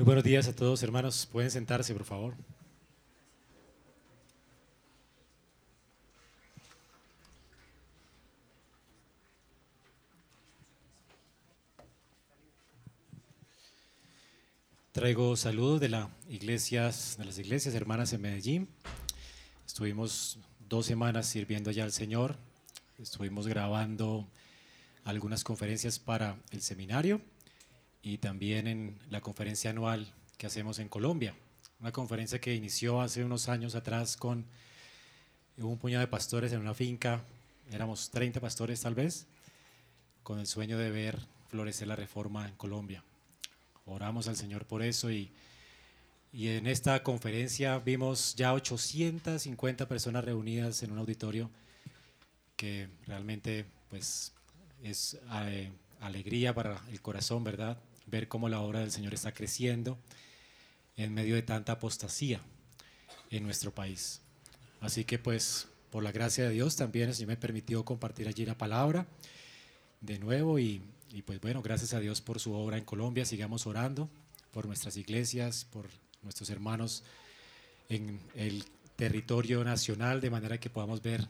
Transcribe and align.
Muy 0.00 0.06
buenos 0.06 0.24
días 0.24 0.48
a 0.48 0.56
todos, 0.56 0.82
hermanos. 0.82 1.28
Pueden 1.30 1.50
sentarse, 1.50 1.92
por 1.92 2.04
favor. 2.04 2.34
Traigo 14.92 15.36
saludos 15.36 15.80
de, 15.80 15.90
la 15.90 16.08
iglesias, 16.30 17.16
de 17.18 17.26
las 17.26 17.36
iglesias 17.36 17.74
hermanas 17.74 18.14
en 18.14 18.22
Medellín. 18.22 18.68
Estuvimos 19.66 20.38
dos 20.66 20.86
semanas 20.86 21.26
sirviendo 21.26 21.68
allá 21.68 21.84
al 21.84 21.92
Señor. 21.92 22.36
Estuvimos 22.98 23.46
grabando 23.46 24.26
algunas 25.04 25.44
conferencias 25.44 25.98
para 25.98 26.38
el 26.52 26.62
seminario 26.62 27.20
y 28.02 28.18
también 28.18 28.66
en 28.66 28.98
la 29.10 29.20
conferencia 29.20 29.70
anual 29.70 30.12
que 30.38 30.46
hacemos 30.46 30.78
en 30.78 30.88
Colombia. 30.88 31.34
Una 31.80 31.92
conferencia 31.92 32.40
que 32.40 32.54
inició 32.54 33.00
hace 33.00 33.24
unos 33.24 33.48
años 33.48 33.74
atrás 33.74 34.16
con 34.16 34.44
un 35.58 35.78
puñado 35.78 36.00
de 36.00 36.08
pastores 36.08 36.52
en 36.52 36.60
una 36.60 36.74
finca. 36.74 37.22
Éramos 37.70 38.10
30 38.10 38.40
pastores 38.40 38.80
tal 38.80 38.94
vez, 38.94 39.26
con 40.22 40.38
el 40.38 40.46
sueño 40.46 40.78
de 40.78 40.90
ver 40.90 41.18
florecer 41.48 41.88
la 41.88 41.96
reforma 41.96 42.48
en 42.48 42.54
Colombia. 42.54 43.02
Oramos 43.86 44.28
al 44.28 44.36
Señor 44.36 44.66
por 44.66 44.82
eso 44.82 45.10
y, 45.10 45.30
y 46.32 46.48
en 46.48 46.66
esta 46.66 47.02
conferencia 47.02 47.78
vimos 47.78 48.34
ya 48.36 48.52
850 48.54 49.88
personas 49.88 50.24
reunidas 50.24 50.82
en 50.82 50.92
un 50.92 50.98
auditorio 50.98 51.50
que 52.56 52.88
realmente 53.06 53.64
pues 53.88 54.32
es 54.82 55.18
eh, 55.44 55.70
alegría 56.00 56.54
para 56.54 56.82
el 56.90 57.00
corazón, 57.00 57.42
¿verdad? 57.42 57.78
Ver 58.10 58.28
cómo 58.28 58.48
la 58.48 58.60
obra 58.60 58.80
del 58.80 58.90
Señor 58.90 59.14
está 59.14 59.32
creciendo 59.32 59.98
en 60.96 61.14
medio 61.14 61.34
de 61.34 61.42
tanta 61.42 61.72
apostasía 61.72 62.40
en 63.30 63.44
nuestro 63.44 63.74
país. 63.74 64.20
Así 64.80 65.04
que 65.04 65.18
pues 65.18 65.68
por 65.90 66.02
la 66.02 66.12
gracia 66.12 66.44
de 66.44 66.50
Dios 66.50 66.76
también 66.76 67.08
el 67.08 67.14
Señor 67.14 67.28
me 67.28 67.36
permitió 67.36 67.84
compartir 67.84 68.28
allí 68.28 68.44
la 68.44 68.58
palabra 68.58 69.06
de 70.00 70.18
nuevo 70.18 70.58
y, 70.58 70.82
y 71.10 71.22
pues 71.22 71.40
bueno, 71.40 71.62
gracias 71.62 71.94
a 71.94 72.00
Dios 72.00 72.20
por 72.20 72.40
su 72.40 72.52
obra 72.54 72.78
en 72.78 72.84
Colombia. 72.84 73.24
Sigamos 73.24 73.66
orando 73.66 74.08
por 74.52 74.66
nuestras 74.66 74.96
iglesias, 74.96 75.64
por 75.64 75.86
nuestros 76.22 76.50
hermanos 76.50 77.04
en 77.88 78.20
el 78.34 78.64
territorio 78.96 79.64
nacional, 79.64 80.20
de 80.20 80.30
manera 80.30 80.58
que 80.58 80.70
podamos 80.70 81.02
ver 81.02 81.26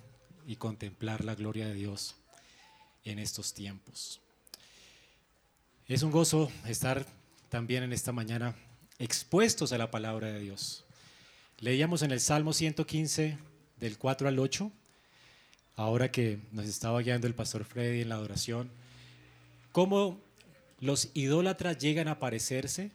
y 0.46 0.56
contemplar 0.56 1.24
la 1.24 1.34
gloria 1.34 1.66
de 1.66 1.74
Dios 1.74 2.16
en 3.04 3.18
estos 3.18 3.54
tiempos. 3.54 4.20
Es 5.90 6.04
un 6.04 6.12
gozo 6.12 6.52
estar 6.68 7.04
también 7.48 7.82
en 7.82 7.92
esta 7.92 8.12
mañana 8.12 8.54
expuestos 9.00 9.72
a 9.72 9.78
la 9.78 9.90
palabra 9.90 10.28
de 10.28 10.38
Dios. 10.38 10.84
Leíamos 11.58 12.02
en 12.02 12.12
el 12.12 12.20
Salmo 12.20 12.52
115 12.52 13.36
del 13.80 13.98
4 13.98 14.28
al 14.28 14.38
8, 14.38 14.70
ahora 15.74 16.12
que 16.12 16.38
nos 16.52 16.66
estaba 16.66 17.00
guiando 17.00 17.26
el 17.26 17.34
pastor 17.34 17.64
Freddy 17.64 18.02
en 18.02 18.10
la 18.10 18.14
adoración 18.14 18.70
cómo 19.72 20.20
los 20.78 21.08
idólatras 21.12 21.78
llegan 21.78 22.06
a 22.06 22.20
parecerse 22.20 22.92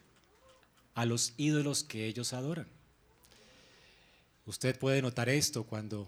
a 0.93 1.05
los 1.05 1.33
ídolos 1.35 1.83
que 1.83 2.05
ellos 2.05 2.31
adoran. 2.31 2.67
Usted 4.45 4.79
puede 4.79 5.01
notar 5.01 5.27
esto 5.27 5.65
cuando 5.65 6.07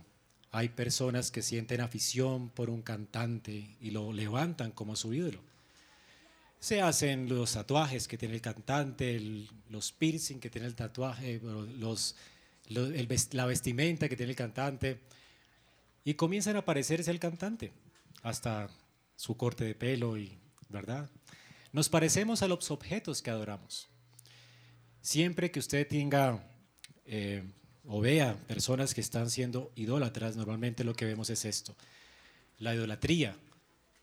hay 0.52 0.70
personas 0.70 1.32
que 1.32 1.42
sienten 1.42 1.82
afición 1.82 2.48
por 2.48 2.70
un 2.70 2.82
cantante 2.82 3.76
y 3.82 3.92
lo 3.92 4.14
levantan 4.14 4.72
como 4.72 4.96
su 4.96 5.14
ídolo. 5.14 5.42
Se 6.60 6.82
hacen 6.82 7.30
los 7.30 7.54
tatuajes 7.54 8.08
que 8.08 8.18
tiene 8.18 8.36
el 8.36 8.42
cantante, 8.42 9.20
los 9.70 9.92
piercing 9.92 10.40
que 10.40 10.50
tiene 10.50 10.68
el 10.68 10.76
tatuaje, 10.76 11.40
la 13.32 13.46
vestimenta 13.46 14.10
que 14.10 14.16
tiene 14.16 14.32
el 14.32 14.36
cantante, 14.36 15.00
y 16.04 16.14
comienzan 16.16 16.56
a 16.56 16.66
parecerse 16.66 17.12
al 17.12 17.20
cantante, 17.20 17.74
hasta 18.24 18.70
su 19.16 19.36
corte 19.36 19.66
de 19.66 19.76
pelo 19.76 20.18
y 20.18 20.38
¿verdad? 20.70 21.10
Nos 21.72 21.90
parecemos 21.90 22.42
a 22.42 22.48
los 22.48 22.72
objetos 22.72 23.22
que 23.22 23.30
adoramos. 23.30 23.88
Siempre 25.02 25.52
que 25.52 25.60
usted 25.60 25.88
tenga 25.88 26.44
eh, 27.06 27.44
o 27.86 28.02
vea 28.02 28.36
personas 28.48 28.94
que 28.94 29.02
están 29.02 29.30
siendo 29.30 29.72
idólatras, 29.76 30.36
normalmente 30.36 30.84
lo 30.84 30.94
que 30.94 31.06
vemos 31.06 31.30
es 31.30 31.46
esto. 31.46 31.76
La 32.60 32.74
idolatría, 32.74 33.38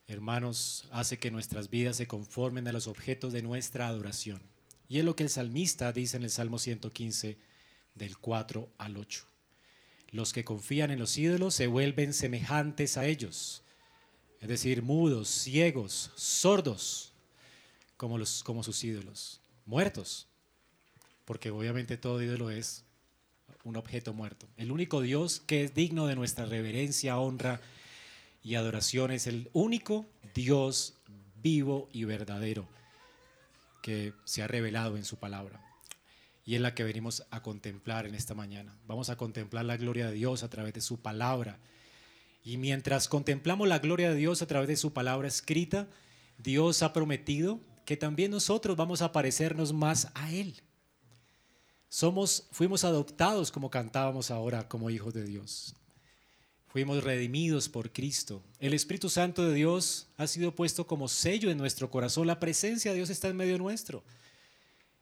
hermanos, 0.07 0.87
hace 0.91 1.19
que 1.19 1.31
nuestras 1.31 1.71
vidas 1.71 1.97
se 1.97 2.07
conformen 2.07 2.69
a 2.69 2.73
los 2.73 2.87
objetos 2.87 3.33
de 3.33 3.43
nuestra 3.43 3.89
adoración. 3.89 4.43
Y 4.89 4.99
es 4.99 5.05
lo 5.05 5.17
que 5.17 5.23
el 5.23 5.31
salmista 5.31 5.93
dice 5.93 6.17
en 6.17 6.25
el 6.25 6.31
Salmo 6.31 6.59
115, 6.59 7.39
del 7.95 8.19
4 8.19 8.69
al 8.79 8.97
8. 8.97 9.27
Los 10.11 10.33
que 10.33 10.45
confían 10.45 10.91
en 10.91 10.99
los 10.99 11.17
ídolos 11.17 11.55
se 11.55 11.67
vuelven 11.67 12.13
semejantes 12.13 12.97
a 12.97 13.07
ellos 13.07 13.65
es 14.45 14.49
decir, 14.49 14.83
mudos, 14.83 15.27
ciegos, 15.31 16.11
sordos, 16.17 17.15
como, 17.97 18.19
los, 18.19 18.45
como 18.45 18.63
sus 18.63 18.85
ídolos, 18.85 19.41
muertos, 19.65 20.29
porque 21.25 21.51
obviamente 21.51 21.97
todo 21.97 22.23
ídolo 22.23 22.51
es 22.51 22.85
un 23.63 23.77
objeto 23.77 24.13
muerto. 24.13 24.47
El 24.59 24.71
único 24.71 25.01
Dios 25.01 25.41
que 25.47 25.65
es 25.65 25.75
digno 25.75 26.07
de 26.07 26.15
nuestra 26.15 26.45
reverencia, 26.45 27.19
honra 27.19 27.63
y 28.45 28.55
adoración 28.55 29.11
es 29.11 29.27
el 29.27 29.51
único 29.55 30.07
Dios 30.35 30.95
vivo 31.43 31.89
y 31.93 32.05
verdadero 32.05 32.69
que 33.83 34.13
se 34.25 34.43
ha 34.43 34.47
revelado 34.47 34.97
en 34.97 35.05
su 35.05 35.17
palabra 35.17 35.61
y 36.45 36.55
es 36.55 36.61
la 36.61 36.75
que 36.75 36.85
venimos 36.85 37.27
a 37.31 37.43
contemplar 37.43 38.07
en 38.07 38.15
esta 38.15 38.35
mañana. 38.35 38.79
Vamos 38.87 39.09
a 39.09 39.17
contemplar 39.17 39.65
la 39.65 39.79
gloria 39.79 40.09
de 40.09 40.13
Dios 40.13 40.43
a 40.43 40.51
través 40.51 40.75
de 40.75 40.83
su 40.83 41.01
palabra 41.01 41.59
y 42.45 42.59
mientras 42.59 43.09
contemplamos 43.09 43.67
la 43.67 43.79
gloria 43.79 44.11
de 44.11 44.17
Dios 44.17 44.43
a 44.43 44.47
través 44.47 44.69
de 44.69 44.77
su 44.77 44.93
palabra 44.93 45.27
escrita, 45.27 45.89
Dios 46.37 46.83
ha 46.83 46.93
prometido 46.93 47.61
que 47.87 47.97
también 47.97 48.31
nosotros 48.31 48.77
vamos 48.77 49.01
a 49.01 49.13
parecernos 49.13 49.73
más 49.73 50.09
a 50.15 50.31
Él. 50.31 50.63
Somos, 51.89 52.47
fuimos 52.51 52.85
adoptados 52.85 53.51
como 53.51 53.71
cantábamos 53.71 54.31
ahora 54.31 54.69
como 54.69 54.91
hijos 54.91 55.15
de 55.15 55.25
Dios. 55.25 55.75
Fuimos 56.75 57.05
redimidos 57.05 57.69
por 57.69 57.93
Cristo. 57.93 58.43
El 58.59 58.75
Espíritu 58.75 59.09
Santo 59.09 59.47
de 59.47 59.55
Dios 59.55 60.09
ha 60.17 60.27
sido 60.27 60.57
puesto 60.57 60.89
como 60.89 61.07
sello 61.07 61.53
en 61.53 61.57
nuestro 61.57 61.89
corazón. 61.89 62.27
La 62.27 62.41
presencia 62.41 62.91
de 62.91 62.97
Dios 62.97 63.11
está 63.11 63.29
en 63.29 63.37
medio 63.37 63.59
nuestro. 63.59 64.03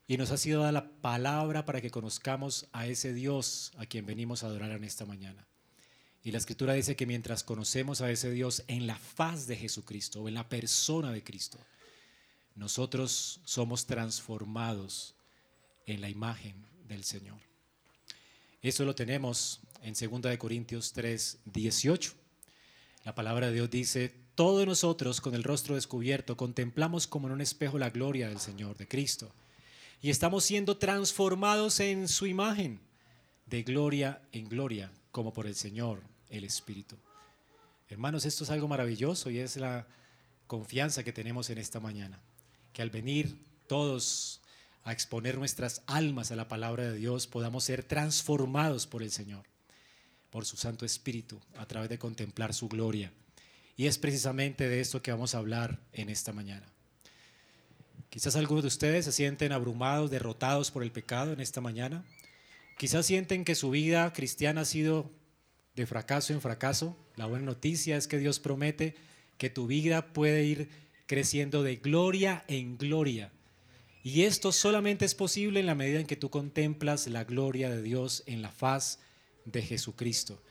Y 0.07 0.19
nos 0.19 0.33
ha 0.33 0.37
sido 0.37 0.61
dada 0.61 0.73
la 0.73 0.91
palabra 1.01 1.65
para 1.65 1.81
que 1.81 1.91
conozcamos 1.91 2.69
a 2.73 2.87
ese 2.87 3.15
Dios 3.15 3.73
a 3.79 3.87
quien 3.87 4.05
venimos 4.05 4.43
a 4.43 4.49
adorar 4.49 4.71
en 4.73 4.85
esta 4.85 5.07
mañana. 5.07 5.47
Y 6.23 6.33
la 6.33 6.37
escritura 6.37 6.75
dice 6.75 6.95
que 6.95 7.07
mientras 7.07 7.43
conocemos 7.43 8.03
a 8.03 8.11
ese 8.11 8.31
Dios 8.31 8.65
en 8.69 8.87
la 8.87 8.97
faz 8.97 9.47
de 9.47 9.57
Jesucristo 9.57 10.21
o 10.21 10.29
en 10.29 10.35
la 10.35 10.51
persona 10.51 11.11
de 11.11 11.25
Cristo, 11.25 11.59
nosotros 12.55 13.41
somos 13.47 13.87
transformados 13.87 15.15
en 15.87 16.03
la 16.03 16.11
imagen 16.11 16.55
del 16.87 17.03
Señor. 17.03 17.41
Eso 18.61 18.85
lo 18.85 18.95
tenemos 18.95 19.63
en 19.83 19.95
2 19.95 20.37
Corintios 20.39 20.93
3, 20.93 21.39
18. 21.45 22.13
La 23.05 23.15
palabra 23.15 23.49
de 23.49 23.55
Dios 23.55 23.71
dice, 23.71 24.15
todos 24.35 24.67
nosotros 24.67 25.21
con 25.21 25.35
el 25.35 25.45
rostro 25.45 25.75
descubierto 25.75 26.37
contemplamos 26.37 27.07
como 27.07 27.27
en 27.27 27.35
un 27.35 27.41
espejo 27.41 27.79
la 27.79 27.91
gloria 27.91 28.29
del 28.29 28.39
Señor, 28.39 28.77
de 28.77 28.89
Cristo, 28.89 29.33
y 30.01 30.11
estamos 30.11 30.45
siendo 30.45 30.79
transformados 30.79 31.81
en 31.81 32.09
su 32.09 32.27
imagen, 32.27 32.81
de 33.47 33.63
gloria 33.63 34.23
en 34.33 34.49
gloria, 34.49 34.91
como 35.11 35.33
por 35.33 35.47
el 35.47 35.55
Señor 35.55 36.03
el 36.31 36.45
Espíritu. 36.45 36.97
Hermanos, 37.89 38.25
esto 38.25 38.45
es 38.45 38.51
algo 38.51 38.69
maravilloso 38.69 39.31
y 39.31 39.39
es 39.39 39.57
la 39.57 39.87
confianza 40.47 41.05
que 41.05 41.13
tenemos 41.13 41.51
en 41.51 41.59
esta 41.59 41.79
mañana, 41.79 42.19
que 42.73 42.83
al 42.83 42.91
venir 42.91 43.37
todos 43.67 44.41
a 44.85 44.93
exponer 44.93 45.39
nuestras 45.39 45.83
almas 45.87 46.33
a 46.33 46.37
la 46.37 46.49
palabra 46.49 46.85
de 46.85 46.97
Dios, 46.97 47.27
podamos 47.27 47.65
ser 47.65 47.85
transformados 47.85 48.87
por 48.87 49.03
el 49.03 49.11
Señor, 49.11 49.45
por 50.33 50.47
su 50.47 50.57
Santo 50.57 50.87
Espíritu, 50.87 51.39
a 51.59 51.67
través 51.67 51.91
de 51.91 51.99
contemplar 51.99 52.55
su 52.55 52.67
gloria. 52.67 53.13
Y 53.77 53.87
es 53.87 53.99
precisamente 53.99 54.67
de 54.67 54.81
esto 54.81 55.03
que 55.03 55.13
vamos 55.13 55.35
a 55.35 55.39
hablar 55.39 55.79
en 55.93 56.09
esta 56.09 56.33
mañana. 56.33 56.67
Quizás 58.09 58.35
algunos 58.35 58.65
de 58.65 58.69
ustedes 58.69 59.05
se 59.05 59.13
sienten 59.13 59.53
abrumados, 59.53 60.11
derrotados 60.11 60.71
por 60.71 60.83
el 60.83 60.91
pecado 60.91 61.35
en 61.35 61.41
esta 61.41 61.61
mañana. 61.61 62.03
Quizás 62.79 63.05
sienten 63.05 63.45
que 63.45 63.55
su 63.55 63.71
vida 63.71 64.11
cristiana 64.15 64.63
ha 64.63 64.65
sido 64.65 65.11
de 65.77 65.87
fracaso 65.87 66.33
en 66.33 66.41
fracaso. 66.41 66.97
La 67.17 67.27
buena 67.27 67.45
noticia 67.45 67.99
es 67.99 68.09
que 68.09 68.19
Dios 68.19 68.41
promete 68.41 68.95
que 69.37 69.51
tu 69.51 69.67
vida 69.67 70.15
puede 70.15 70.45
ir 70.45 70.71
creciendo 71.07 71.63
de 71.63 71.77
gloria 71.77 72.43
en 72.49 72.79
gloria. 72.79 73.33
Y 74.03 74.23
esto 74.23 74.51
solamente 74.51 75.05
es 75.05 75.15
posible 75.15 75.61
en 75.61 75.67
la 75.67 75.75
medida 75.75 76.01
en 76.01 76.07
que 76.07 76.17
tú 76.17 76.31
contemplas 76.31 77.07
la 77.07 77.25
gloria 77.25 77.69
de 77.69 77.83
Dios 77.83 78.23
en 78.27 78.41
la 78.41 78.51
faz 78.51 78.97
de 78.97 79.12
Jesucristo. 79.51 80.43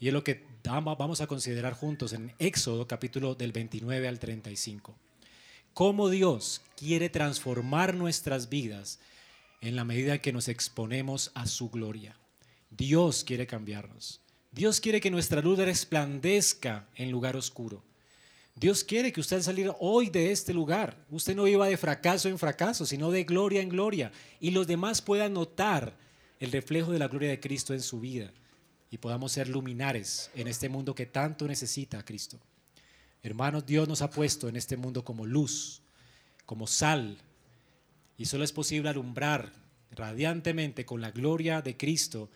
Y 0.00 0.08
es 0.08 0.12
lo 0.12 0.24
que 0.24 0.44
vamos 0.64 1.20
a 1.20 1.26
considerar 1.26 1.74
juntos 1.74 2.12
en 2.12 2.32
Éxodo 2.38 2.86
capítulo 2.86 3.34
del 3.34 3.52
29 3.52 4.08
al 4.08 4.18
35. 4.18 4.94
Cómo 5.72 6.08
Dios 6.08 6.62
quiere 6.76 7.08
transformar 7.08 7.94
nuestras 7.94 8.48
vidas 8.48 9.00
en 9.60 9.76
la 9.76 9.84
medida 9.84 10.18
que 10.18 10.32
nos 10.32 10.48
exponemos 10.48 11.30
a 11.34 11.46
su 11.46 11.70
gloria. 11.70 12.16
Dios 12.70 13.24
quiere 13.24 13.46
cambiarnos. 13.46 14.20
Dios 14.52 14.80
quiere 14.80 15.00
que 15.00 15.10
nuestra 15.10 15.40
luz 15.40 15.58
resplandezca 15.58 16.86
en 16.94 17.10
lugar 17.10 17.36
oscuro. 17.36 17.82
Dios 18.56 18.84
quiere 18.84 19.12
que 19.12 19.20
usted 19.20 19.42
salga 19.42 19.74
hoy 19.80 20.10
de 20.10 20.30
este 20.30 20.54
lugar. 20.54 20.96
Usted 21.10 21.34
no 21.34 21.48
iba 21.48 21.66
de 21.66 21.76
fracaso 21.76 22.28
en 22.28 22.38
fracaso, 22.38 22.86
sino 22.86 23.10
de 23.10 23.24
gloria 23.24 23.60
en 23.60 23.68
gloria. 23.68 24.12
Y 24.38 24.52
los 24.52 24.66
demás 24.68 25.02
puedan 25.02 25.32
notar 25.34 25.96
el 26.40 26.52
reflejo 26.52 26.92
de 26.92 26.98
la 26.98 27.08
gloria 27.08 27.30
de 27.30 27.40
Cristo 27.40 27.74
en 27.74 27.82
su 27.82 28.00
vida. 28.00 28.32
Y 28.90 28.98
podamos 28.98 29.32
ser 29.32 29.48
luminares 29.48 30.30
en 30.34 30.46
este 30.46 30.68
mundo 30.68 30.94
que 30.94 31.06
tanto 31.06 31.46
necesita 31.48 31.98
a 31.98 32.04
Cristo. 32.04 32.38
Hermanos, 33.22 33.66
Dios 33.66 33.88
nos 33.88 34.02
ha 34.02 34.10
puesto 34.10 34.48
en 34.48 34.56
este 34.56 34.76
mundo 34.76 35.04
como 35.04 35.26
luz, 35.26 35.82
como 36.46 36.66
sal. 36.66 37.16
Y 38.18 38.26
solo 38.26 38.44
es 38.44 38.52
posible 38.52 38.90
alumbrar 38.90 39.52
radiantemente 39.90 40.84
con 40.84 41.00
la 41.00 41.10
gloria 41.10 41.62
de 41.62 41.76
Cristo 41.76 42.30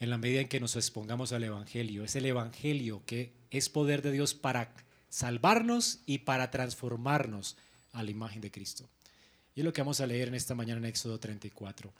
en 0.00 0.10
la 0.10 0.18
medida 0.18 0.40
en 0.40 0.48
que 0.48 0.60
nos 0.60 0.76
expongamos 0.76 1.32
al 1.32 1.44
Evangelio. 1.44 2.04
Es 2.04 2.16
el 2.16 2.26
Evangelio 2.26 3.02
que 3.06 3.32
es 3.50 3.68
poder 3.68 4.02
de 4.02 4.12
Dios 4.12 4.34
para 4.34 4.74
salvarnos 5.10 6.00
y 6.06 6.18
para 6.18 6.50
transformarnos 6.50 7.56
a 7.92 8.02
la 8.02 8.10
imagen 8.10 8.40
de 8.40 8.50
Cristo. 8.50 8.88
Y 9.54 9.60
es 9.60 9.64
lo 9.64 9.72
que 9.72 9.82
vamos 9.82 10.00
a 10.00 10.06
leer 10.06 10.28
en 10.28 10.34
esta 10.34 10.54
mañana 10.54 10.78
en 10.78 10.86
Éxodo 10.86 11.18
34, 11.18 11.92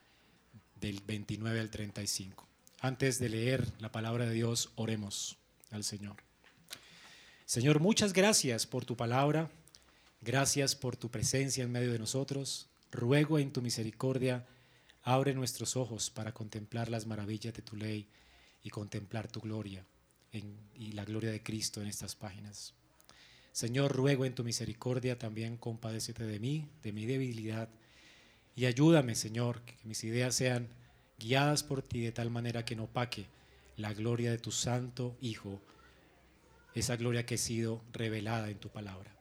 del 0.80 1.00
29 1.06 1.60
al 1.60 1.70
35. 1.70 2.46
Antes 2.80 3.18
de 3.18 3.28
leer 3.28 3.66
la 3.78 3.92
palabra 3.92 4.26
de 4.26 4.32
Dios, 4.32 4.70
oremos 4.76 5.36
al 5.70 5.84
Señor. 5.84 6.16
Señor, 7.44 7.80
muchas 7.80 8.12
gracias 8.12 8.66
por 8.66 8.84
tu 8.84 8.96
palabra, 8.96 9.50
gracias 10.20 10.74
por 10.74 10.96
tu 10.96 11.10
presencia 11.10 11.64
en 11.64 11.72
medio 11.72 11.92
de 11.92 11.98
nosotros. 11.98 12.68
Ruego 12.90 13.38
en 13.38 13.52
tu 13.52 13.60
misericordia, 13.60 14.46
abre 15.02 15.34
nuestros 15.34 15.76
ojos 15.76 16.10
para 16.10 16.32
contemplar 16.32 16.88
las 16.88 17.06
maravillas 17.06 17.54
de 17.54 17.62
tu 17.62 17.76
ley 17.76 18.08
y 18.62 18.70
contemplar 18.70 19.28
tu 19.28 19.40
gloria 19.40 19.84
y 20.32 20.92
la 20.92 21.04
gloria 21.04 21.30
de 21.30 21.42
Cristo 21.42 21.80
en 21.82 21.88
estas 21.88 22.14
páginas. 22.14 22.74
Señor, 23.52 23.92
ruego 23.94 24.24
en 24.24 24.34
tu 24.34 24.44
misericordia 24.44 25.18
también 25.18 25.56
compadécete 25.56 26.24
de 26.24 26.38
mí, 26.38 26.68
de 26.82 26.92
mi 26.92 27.04
debilidad, 27.04 27.68
y 28.60 28.66
ayúdame, 28.66 29.14
Señor, 29.14 29.62
que 29.62 29.74
mis 29.84 30.04
ideas 30.04 30.34
sean 30.34 30.68
guiadas 31.18 31.62
por 31.62 31.80
ti 31.80 32.02
de 32.02 32.12
tal 32.12 32.28
manera 32.28 32.62
que 32.62 32.76
no 32.76 32.88
paque 32.88 33.24
la 33.78 33.94
gloria 33.94 34.30
de 34.30 34.36
tu 34.36 34.52
santo 34.52 35.16
Hijo, 35.22 35.62
esa 36.74 36.96
gloria 36.96 37.24
que 37.24 37.36
ha 37.36 37.38
sido 37.38 37.82
revelada 37.90 38.50
en 38.50 38.58
tu 38.58 38.68
palabra. 38.68 39.16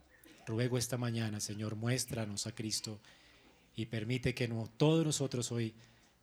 Ruego 0.46 0.78
esta 0.78 0.98
mañana, 0.98 1.40
Señor, 1.40 1.78
muéstranos 1.78 2.48
a 2.48 2.52
Cristo 2.54 3.00
y 3.78 3.86
permite 3.86 4.36
que 4.36 4.50
no, 4.50 4.70
todos 4.76 5.06
nosotros 5.06 5.54
hoy 5.54 5.74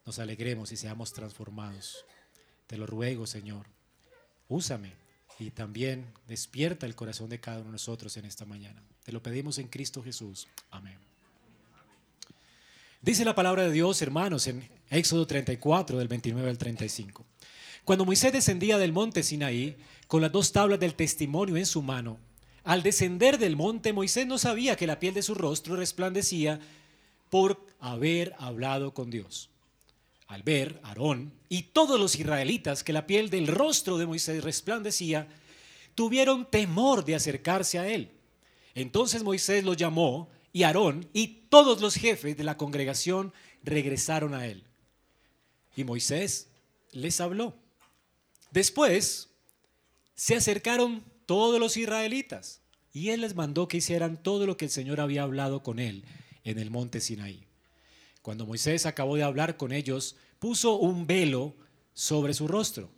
nos 0.04 0.19
alegremos 0.19 0.70
y 0.72 0.76
seamos 0.76 1.14
transformados. 1.14 2.04
Te 2.66 2.76
lo 2.76 2.86
ruego, 2.86 3.26
Señor. 3.26 3.64
Úsame 4.46 4.92
y 5.38 5.52
también 5.52 6.12
despierta 6.28 6.84
el 6.84 6.94
corazón 6.94 7.30
de 7.30 7.40
cada 7.40 7.60
uno 7.60 7.69
de 7.69 7.72
nosotros 7.72 8.14
en 8.19 8.26
esta 8.26 8.44
mañana. 8.44 8.82
Te 9.06 9.10
lo 9.10 9.22
pedimos 9.22 9.56
en 9.56 9.69
Cristo 9.69 10.02
Jesús. 10.02 10.48
Amén. 10.70 11.15
Dice 13.02 13.25
la 13.25 13.34
palabra 13.34 13.64
de 13.64 13.72
Dios, 13.72 14.00
hermanos, 14.02 14.46
en 14.46 14.69
Éxodo 14.90 15.26
34, 15.26 15.98
del 15.98 16.08
29 16.08 16.50
al 16.50 16.58
35. 16.58 17.25
Cuando 17.84 18.04
Moisés 18.04 18.32
descendía 18.32 18.78
del 18.78 18.93
monte 18.93 19.22
Sinaí 19.22 19.76
con 20.08 20.22
las 20.22 20.32
dos 20.32 20.50
tablas 20.50 20.81
del 20.81 20.94
testimonio 20.94 21.56
en 21.56 21.66
su 21.66 21.82
mano, 21.82 22.19
al 22.64 22.82
descender 22.82 23.38
del 23.38 23.54
monte 23.54 23.93
Moisés 23.93 24.26
no 24.26 24.38
sabía 24.38 24.76
que 24.76 24.88
la 24.88 24.98
piel 24.98 25.14
de 25.14 25.22
su 25.22 25.34
rostro 25.34 25.76
resplandecía 25.76 26.58
por 27.31 27.64
haber 27.78 28.34
hablado 28.38 28.93
con 28.93 29.10
Dios. 29.10 29.50
Al 30.26 30.43
ver 30.43 30.81
Aarón 30.82 31.32
y 31.48 31.62
todos 31.64 32.00
los 32.00 32.19
israelitas 32.19 32.82
que 32.82 32.93
la 32.93 33.06
piel 33.06 33.31
del 33.31 33.46
rostro 33.46 33.98
de 33.98 34.06
Moisés 34.06 34.43
resplandecía, 34.43 35.28
tuvieron 35.94 36.50
temor 36.50 37.04
de 37.04 37.14
acercarse 37.14 37.78
a 37.78 37.87
él. 37.87 38.10
Entonces 38.75 39.22
Moisés 39.22 39.62
los 39.62 39.76
llamó 39.76 40.28
y 40.56 40.62
Aarón 40.62 41.06
y 41.12 41.49
todos 41.50 41.82
los 41.82 41.97
jefes 41.97 42.35
de 42.35 42.43
la 42.43 42.56
congregación 42.56 43.35
regresaron 43.62 44.32
a 44.32 44.47
él. 44.47 44.64
Y 45.76 45.85
Moisés 45.85 46.49
les 46.93 47.20
habló. 47.20 47.55
Después 48.53 49.29
se 50.14 50.35
acercaron 50.35 51.05
todos 51.26 51.61
los 51.61 51.76
israelitas 51.76 52.62
y 52.94 53.11
él 53.11 53.20
les 53.20 53.35
mandó 53.35 53.69
que 53.69 53.76
hicieran 53.76 54.23
todo 54.23 54.47
lo 54.47 54.56
que 54.56 54.64
el 54.64 54.70
Señor 54.70 54.99
había 54.99 55.25
hablado 55.25 55.62
con 55.62 55.79
él 55.79 56.05
en 56.43 56.58
el 56.58 56.70
monte 56.70 57.03
Sinaí. 57.03 57.44
Cuando 58.23 58.47
Moisés 58.47 58.87
acabó 58.87 59.17
de 59.17 59.25
hablar 59.25 59.58
con 59.58 59.73
ellos, 59.73 60.17
puso 60.38 60.76
un 60.76 61.06
velo 61.06 61.55
sobre 61.93 62.32
su 62.32 62.49
rostro. 62.49 62.88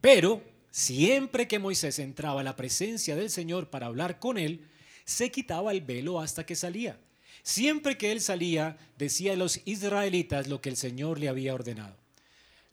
Pero 0.00 0.44
siempre 0.70 1.48
que 1.48 1.58
Moisés 1.58 1.98
entraba 1.98 2.42
a 2.42 2.44
la 2.44 2.54
presencia 2.54 3.16
del 3.16 3.30
Señor 3.30 3.68
para 3.68 3.86
hablar 3.86 4.20
con 4.20 4.38
él, 4.38 4.69
se 5.10 5.32
quitaba 5.32 5.72
el 5.72 5.80
velo 5.80 6.20
hasta 6.20 6.46
que 6.46 6.54
salía. 6.54 6.96
Siempre 7.42 7.98
que 7.98 8.12
él 8.12 8.20
salía, 8.20 8.78
decía 8.96 9.32
a 9.32 9.36
los 9.36 9.60
israelitas 9.64 10.46
lo 10.46 10.60
que 10.60 10.68
el 10.68 10.76
Señor 10.76 11.18
le 11.18 11.28
había 11.28 11.52
ordenado. 11.52 11.96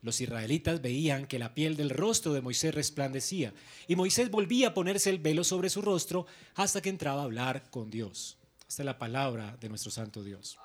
Los 0.04 0.22
israelitas 0.22 0.82
veían 0.82 1.26
que 1.26 1.40
la 1.40 1.56
piel 1.56 1.76
del 1.76 1.90
rostro 1.90 2.34
de 2.34 2.42
Moisés 2.42 2.76
resplandecía 2.76 3.54
y 3.88 3.96
Moisés 3.96 4.30
volvía 4.30 4.68
a 4.68 4.74
ponerse 4.76 5.10
el 5.10 5.18
velo 5.18 5.44
sobre 5.44 5.72
su 5.72 5.82
rostro 5.82 6.28
hasta 6.54 6.80
que 6.80 6.90
entraba 6.90 7.22
a 7.22 7.26
hablar 7.26 7.72
con 7.72 7.90
Dios. 7.90 8.38
Esta 8.70 8.84
es 8.84 8.86
la 8.86 9.00
palabra 9.00 9.58
de 9.60 9.70
nuestro 9.70 9.90
Santo 9.90 10.24
Dios. 10.24 10.60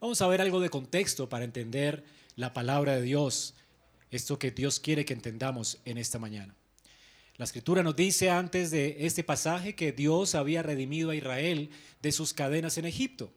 Vamos 0.00 0.20
a 0.20 0.26
ver 0.26 0.40
algo 0.40 0.58
de 0.58 0.70
contexto 0.70 1.28
para 1.28 1.44
entender 1.44 2.02
la 2.34 2.52
palabra 2.52 2.96
de 2.96 3.02
Dios, 3.02 3.54
esto 4.10 4.40
que 4.40 4.50
Dios 4.50 4.80
quiere 4.80 5.04
que 5.04 5.14
entendamos 5.14 5.78
en 5.84 5.98
esta 5.98 6.18
mañana. 6.18 6.56
La 7.40 7.44
escritura 7.44 7.82
nos 7.82 7.96
dice 7.96 8.28
antes 8.28 8.70
de 8.70 9.06
este 9.06 9.24
pasaje 9.24 9.74
que 9.74 9.92
Dios 9.92 10.34
había 10.34 10.62
redimido 10.62 11.08
a 11.08 11.16
Israel 11.16 11.70
de 12.02 12.12
sus 12.12 12.34
cadenas 12.34 12.76
en 12.76 12.84
Egipto. 12.84 13.32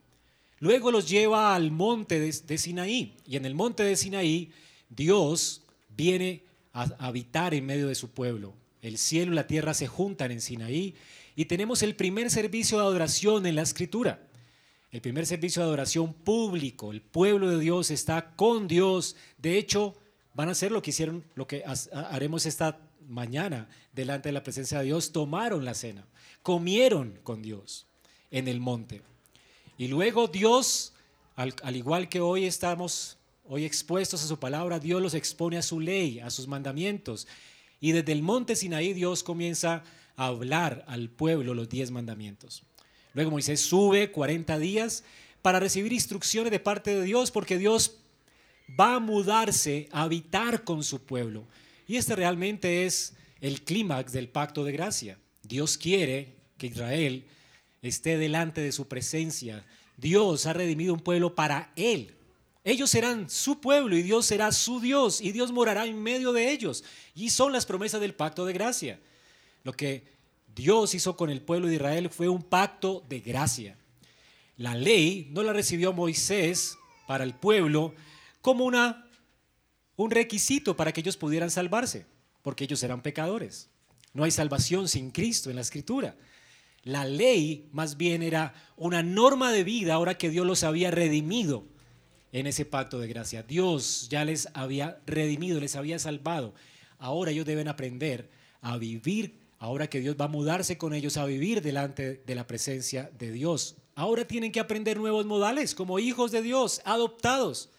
Luego 0.60 0.92
los 0.92 1.08
lleva 1.08 1.56
al 1.56 1.72
monte 1.72 2.20
de, 2.20 2.58
Sinaí 2.58 3.16
y 3.26 3.38
en 3.38 3.46
el 3.46 3.56
monte 3.56 3.82
de 3.82 3.96
Sinaí 3.96 4.52
Dios 4.90 5.62
viene 5.96 6.44
a 6.74 6.84
habitar 7.00 7.54
en 7.54 7.66
medio 7.66 7.88
de 7.88 7.96
su 7.96 8.10
pueblo. 8.10 8.54
El 8.82 8.98
cielo 8.98 9.32
y 9.32 9.36
la 9.36 9.48
tierra 9.48 9.74
se 9.74 9.88
juntan 9.88 10.32
en 10.34 10.42
Sinaí 10.42 10.96
y 11.38 11.46
tenemos 11.46 11.82
el 11.82 11.96
primer 11.96 12.30
servicio 12.30 12.80
de 12.80 12.84
adoración 12.84 13.46
en 13.46 13.56
la 13.56 13.62
escritura 13.62 14.20
el 14.92 15.00
primer 15.00 15.26
servicio 15.26 15.62
de 15.62 15.70
adoración 15.70 16.14
público, 16.14 16.92
el 16.92 17.02
pueblo 17.02 17.50
de 17.50 17.58
Dios 17.58 17.90
está 17.90 18.36
con 18.36 18.68
Dios. 18.68 19.16
De 19.38 19.58
hecho, 19.58 19.96
van 20.34 20.50
a 20.50 20.52
hacer 20.52 20.74
lo 20.74 20.82
que 20.82 20.92
hicieron, 20.92 21.24
lo 21.36 21.48
que 21.48 21.64
haremos 21.94 22.46
esta 22.46 22.78
mañana 23.08 23.70
delante 23.94 24.30
de 24.30 24.34
la 24.34 24.44
presencia 24.44 24.80
de 24.80 24.86
Dios, 24.86 25.12
tomaron 25.12 25.66
la 25.66 25.74
cena, 25.74 26.06
comieron 26.42 27.20
con 27.24 27.42
Dios 27.42 27.88
en 28.32 28.48
el 28.48 28.60
monte. 28.60 29.02
Y 29.78 29.88
luego 29.88 30.28
Dios, 30.28 30.94
al, 31.36 31.54
al, 31.64 31.76
igual 31.76 32.10
que 32.10 32.22
hoy 32.22 32.46
estamos 32.46 33.18
hoy 33.46 33.66
expuestos 33.66 34.24
a 34.24 34.28
su 34.28 34.40
palabra, 34.40 34.80
Dios 34.80 35.02
los 35.02 35.14
expone 35.14 35.58
a 35.58 35.62
su 35.62 35.80
ley, 35.80 36.20
a 36.20 36.30
sus 36.30 36.48
mandamientos. 36.48 37.28
Y 37.80 37.92
desde 37.92 38.14
el 38.14 38.22
monte 38.22 38.56
Sinaí 38.56 38.94
Dios 38.94 39.24
comienza 39.24 39.84
a 40.16 40.28
hablar 40.28 40.86
al 40.88 41.10
pueblo 41.10 41.54
los 41.54 41.70
diez 41.70 41.92
mandamientos. 41.92 42.64
Luego 43.14 43.32
Moisés 43.32 43.62
sube 43.62 44.12
40 44.12 44.58
días 44.60 45.04
para 45.42 45.60
recibir 45.60 45.94
instrucciones 45.94 46.52
de 46.52 46.60
parte 46.60 46.96
de 46.96 47.04
Dios 47.04 47.30
porque 47.32 47.58
Dios 47.58 47.98
va 48.80 48.96
a 48.96 49.00
mudarse 49.00 49.90
a 49.92 50.04
habitar 50.04 50.64
con 50.64 50.84
su 50.84 51.04
pueblo. 51.04 51.46
Y 51.94 51.98
este 51.98 52.16
realmente 52.16 52.88
es 52.88 53.14
el 53.40 53.62
clímax 53.62 54.14
del 54.14 54.28
pacto 54.28 54.64
de 54.64 54.72
gracia. 54.72 55.20
Dios 55.44 55.78
quiere 55.78 56.34
que 56.58 56.66
Israel 56.66 57.24
esté 57.84 58.18
delante 58.18 58.62
de 58.62 58.72
su 58.72 58.88
presencia. 58.88 59.64
Dios 59.98 60.48
ha 60.48 60.54
redimido 60.54 60.96
un 60.96 61.02
pueblo 61.02 61.36
para 61.36 61.72
Él. 61.76 62.16
Ellos 62.64 62.90
serán 62.90 63.30
su 63.30 63.62
pueblo 63.62 63.96
y 63.96 64.02
Dios 64.02 64.26
será 64.26 64.52
su 64.52 64.80
Dios 64.80 65.22
y 65.22 65.34
Dios 65.34 65.52
morará 65.52 65.86
en 65.86 66.02
medio 66.02 66.34
de 66.34 66.52
ellos. 66.52 66.84
Y 67.14 67.30
son 67.30 67.54
las 67.54 67.68
promesas 67.68 68.02
del 68.02 68.16
pacto 68.16 68.44
de 68.44 68.54
gracia. 68.54 69.00
Lo 69.64 69.74
que 69.74 70.04
Dios 70.56 70.96
hizo 70.96 71.16
con 71.16 71.30
el 71.30 71.44
pueblo 71.44 71.68
de 71.68 71.76
Israel 71.76 72.10
fue 72.10 72.28
un 72.28 72.42
pacto 72.42 73.04
de 73.08 73.20
gracia. 73.20 73.78
La 74.58 74.74
ley 74.74 75.30
no 75.30 75.44
la 75.44 75.54
recibió 75.54 75.94
Moisés 75.94 76.76
para 77.06 77.24
el 77.24 77.36
pueblo 77.36 77.94
como 78.42 78.66
una, 78.66 79.03
un 79.96 80.12
requisito 80.12 80.76
para 80.76 80.92
que 80.92 81.02
ellos 81.02 81.18
pudieran 81.18 81.52
salvarse, 81.52 82.06
porque 82.42 82.64
ellos 82.64 82.82
eran 82.84 83.02
pecadores. 83.02 83.70
No 84.14 84.24
hay 84.24 84.32
salvación 84.32 84.88
sin 84.88 85.12
Cristo 85.12 85.50
en 85.50 85.56
la 85.56 85.62
escritura. 85.62 86.16
La 86.84 87.06
ley 87.06 87.70
más 87.72 87.98
bien 87.98 88.22
era 88.22 88.54
una 88.76 89.04
norma 89.04 89.52
de 89.52 89.64
vida 89.64 89.94
ahora 89.94 90.18
que 90.18 90.30
Dios 90.30 90.46
los 90.46 90.64
había 90.64 90.92
redimido 90.92 91.66
en 92.32 92.48
ese 92.48 92.66
pacto 92.66 93.00
de 93.00 93.08
gracia. 93.08 93.44
Dios 93.44 94.08
ya 94.10 94.26
les 94.26 94.50
había 94.54 95.00
redimido, 95.06 95.60
les 95.60 95.76
había 95.76 95.98
salvado. 96.00 96.54
Ahora 96.98 97.32
ellos 97.32 97.46
deben 97.46 97.68
aprender 97.68 98.30
a 98.62 98.78
vivir 98.78 99.40
ahora 99.60 99.90
que 99.90 100.02
Dios 100.02 100.18
va 100.20 100.26
a 100.26 100.30
mudarse 100.30 100.78
con 100.78 100.94
ellos 100.94 101.16
a 101.16 101.26
vivir 101.26 101.62
delante 101.62 102.22
de 102.26 102.36
la 102.36 102.46
presencia 102.46 103.10
de 103.18 103.32
Dios. 103.32 103.78
Ahora 103.96 104.26
tienen 104.26 104.52
que 104.52 104.60
aprender 104.60 104.98
nuevos 104.98 105.26
modales 105.26 105.76
como 105.76 106.00
hijos 106.00 106.32
de 106.32 106.42
Dios, 106.42 106.82
adoptados. 106.84 107.70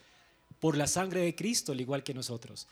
Por 0.64 0.78
la 0.78 0.87
sangre 0.87 1.21
de 1.21 1.35
Cristo, 1.35 1.73
al 1.73 1.80
igual 1.83 2.02
que 2.02 2.14
nosotros. 2.14 2.68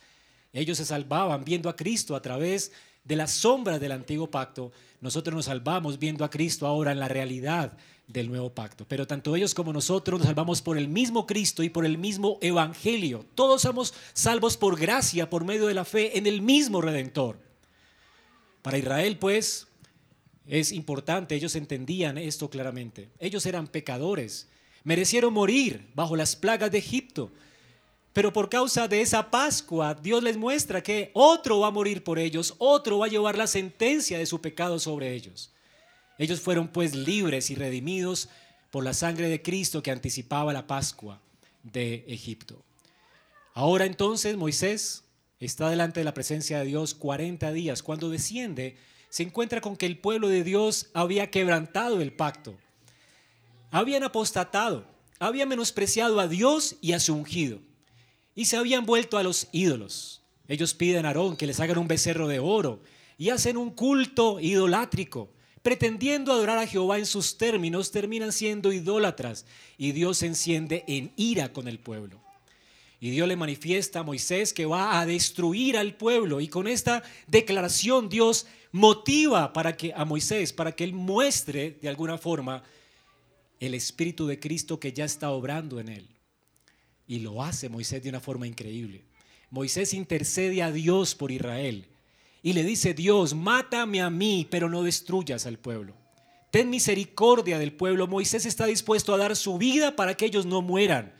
Ellos 0.54 0.78
se 0.78 0.86
salvaban 0.86 1.44
viendo 1.44 1.68
a 1.68 1.76
Cristo 1.76 2.16
a 2.16 2.22
través 2.22 2.72
de 3.04 3.16
las 3.16 3.32
sombras 3.32 3.82
del 3.82 3.92
antiguo 3.92 4.30
pacto. 4.30 4.72
Nosotros 5.02 5.36
nos 5.36 5.44
salvamos 5.44 5.98
viendo 5.98 6.24
a 6.24 6.30
Cristo 6.30 6.66
ahora 6.66 6.92
en 6.92 6.98
la 6.98 7.08
realidad 7.08 7.76
del 8.06 8.28
nuevo 8.30 8.48
pacto. 8.48 8.86
Pero 8.88 9.06
tanto 9.06 9.36
ellos 9.36 9.52
como 9.52 9.74
nosotros 9.74 10.20
nos 10.20 10.26
salvamos 10.26 10.62
por 10.62 10.78
el 10.78 10.88
mismo 10.88 11.26
Cristo 11.26 11.62
y 11.62 11.68
por 11.68 11.84
el 11.84 11.98
mismo 11.98 12.38
Evangelio. 12.40 13.26
Todos 13.34 13.60
somos 13.60 13.92
salvos 14.14 14.56
por 14.56 14.80
gracia, 14.80 15.28
por 15.28 15.44
medio 15.44 15.66
de 15.66 15.74
la 15.74 15.84
fe 15.84 16.16
en 16.16 16.26
el 16.26 16.40
mismo 16.40 16.80
Redentor. 16.80 17.38
Para 18.62 18.78
Israel, 18.78 19.18
pues, 19.18 19.66
es 20.46 20.72
importante, 20.72 21.34
ellos 21.34 21.54
entendían 21.56 22.16
esto 22.16 22.48
claramente. 22.48 23.10
Ellos 23.18 23.44
eran 23.44 23.66
pecadores, 23.66 24.48
merecieron 24.82 25.34
morir 25.34 25.90
bajo 25.94 26.16
las 26.16 26.36
plagas 26.36 26.70
de 26.70 26.78
Egipto. 26.78 27.30
Pero 28.12 28.32
por 28.32 28.48
causa 28.48 28.88
de 28.88 29.00
esa 29.00 29.30
Pascua, 29.30 29.94
Dios 29.94 30.22
les 30.22 30.36
muestra 30.36 30.82
que 30.82 31.10
otro 31.14 31.60
va 31.60 31.68
a 31.68 31.72
morir 31.72 32.04
por 32.04 32.18
ellos, 32.18 32.54
otro 32.58 32.98
va 32.98 33.06
a 33.06 33.10
llevar 33.10 33.38
la 33.38 33.46
sentencia 33.46 34.18
de 34.18 34.26
su 34.26 34.40
pecado 34.40 34.78
sobre 34.78 35.14
ellos. 35.14 35.50
Ellos 36.18 36.40
fueron 36.40 36.68
pues 36.68 36.94
libres 36.94 37.50
y 37.50 37.54
redimidos 37.54 38.28
por 38.70 38.84
la 38.84 38.92
sangre 38.92 39.28
de 39.28 39.40
Cristo 39.40 39.82
que 39.82 39.90
anticipaba 39.90 40.52
la 40.52 40.66
Pascua 40.66 41.20
de 41.62 42.04
Egipto. 42.06 42.62
Ahora 43.54 43.86
entonces 43.86 44.36
Moisés 44.36 45.04
está 45.40 45.70
delante 45.70 46.00
de 46.00 46.04
la 46.04 46.14
presencia 46.14 46.58
de 46.58 46.66
Dios 46.66 46.94
40 46.94 47.50
días. 47.52 47.82
Cuando 47.82 48.10
desciende, 48.10 48.76
se 49.08 49.22
encuentra 49.22 49.60
con 49.60 49.76
que 49.76 49.86
el 49.86 49.98
pueblo 49.98 50.28
de 50.28 50.44
Dios 50.44 50.88
había 50.92 51.30
quebrantado 51.30 52.00
el 52.00 52.12
pacto. 52.12 52.56
Habían 53.70 54.04
apostatado, 54.04 54.86
habían 55.18 55.48
menospreciado 55.48 56.20
a 56.20 56.28
Dios 56.28 56.76
y 56.82 56.92
a 56.92 57.00
su 57.00 57.14
ungido. 57.14 57.58
Y 58.34 58.46
se 58.46 58.56
habían 58.56 58.86
vuelto 58.86 59.18
a 59.18 59.22
los 59.22 59.48
ídolos. 59.52 60.22
Ellos 60.48 60.74
piden 60.74 61.04
a 61.04 61.08
Aarón 61.08 61.36
que 61.36 61.46
les 61.46 61.60
hagan 61.60 61.78
un 61.78 61.88
becerro 61.88 62.28
de 62.28 62.38
oro 62.38 62.82
y 63.18 63.30
hacen 63.30 63.56
un 63.56 63.70
culto 63.70 64.40
idolátrico 64.40 65.30
pretendiendo 65.62 66.32
adorar 66.32 66.58
a 66.58 66.66
Jehová 66.66 66.98
en 66.98 67.06
sus 67.06 67.38
términos, 67.38 67.92
terminan 67.92 68.32
siendo 68.32 68.72
idólatras 68.72 69.46
y 69.78 69.92
Dios 69.92 70.18
se 70.18 70.26
enciende 70.26 70.84
en 70.88 71.12
ira 71.16 71.52
con 71.52 71.68
el 71.68 71.78
pueblo. 71.78 72.20
Y 73.00 73.10
Dios 73.10 73.26
le 73.26 73.36
manifiesta 73.36 74.00
a 74.00 74.04
Moisés 74.04 74.52
que 74.52 74.66
va 74.66 75.00
a 75.00 75.06
destruir 75.06 75.76
al 75.76 75.94
pueblo 75.96 76.40
y 76.40 76.48
con 76.48 76.68
esta 76.68 77.02
declaración 77.26 78.08
Dios 78.08 78.46
motiva 78.70 79.52
para 79.52 79.76
que 79.76 79.92
a 79.94 80.04
Moisés 80.04 80.52
para 80.52 80.72
que 80.72 80.84
él 80.84 80.92
muestre 80.92 81.78
de 81.80 81.88
alguna 81.88 82.18
forma 82.18 82.62
el 83.58 83.74
espíritu 83.74 84.26
de 84.26 84.38
Cristo 84.38 84.78
que 84.78 84.92
ya 84.92 85.04
está 85.04 85.30
obrando 85.30 85.78
en 85.80 85.88
él. 85.88 86.08
Y 87.06 87.20
lo 87.20 87.42
hace 87.42 87.68
Moisés 87.68 88.02
de 88.02 88.08
una 88.08 88.20
forma 88.20 88.46
increíble. 88.46 89.04
Moisés 89.50 89.92
intercede 89.92 90.62
a 90.62 90.72
Dios 90.72 91.14
por 91.14 91.30
Israel 91.30 91.86
y 92.42 92.54
le 92.54 92.64
dice, 92.64 92.94
Dios, 92.94 93.34
mátame 93.34 94.00
a 94.02 94.10
mí, 94.10 94.46
pero 94.50 94.68
no 94.68 94.82
destruyas 94.82 95.46
al 95.46 95.58
pueblo. 95.58 95.94
Ten 96.50 96.70
misericordia 96.70 97.58
del 97.58 97.72
pueblo. 97.72 98.06
Moisés 98.06 98.46
está 98.46 98.66
dispuesto 98.66 99.14
a 99.14 99.18
dar 99.18 99.36
su 99.36 99.58
vida 99.58 99.96
para 99.96 100.16
que 100.16 100.26
ellos 100.26 100.44
no 100.44 100.60
mueran. 100.60 101.14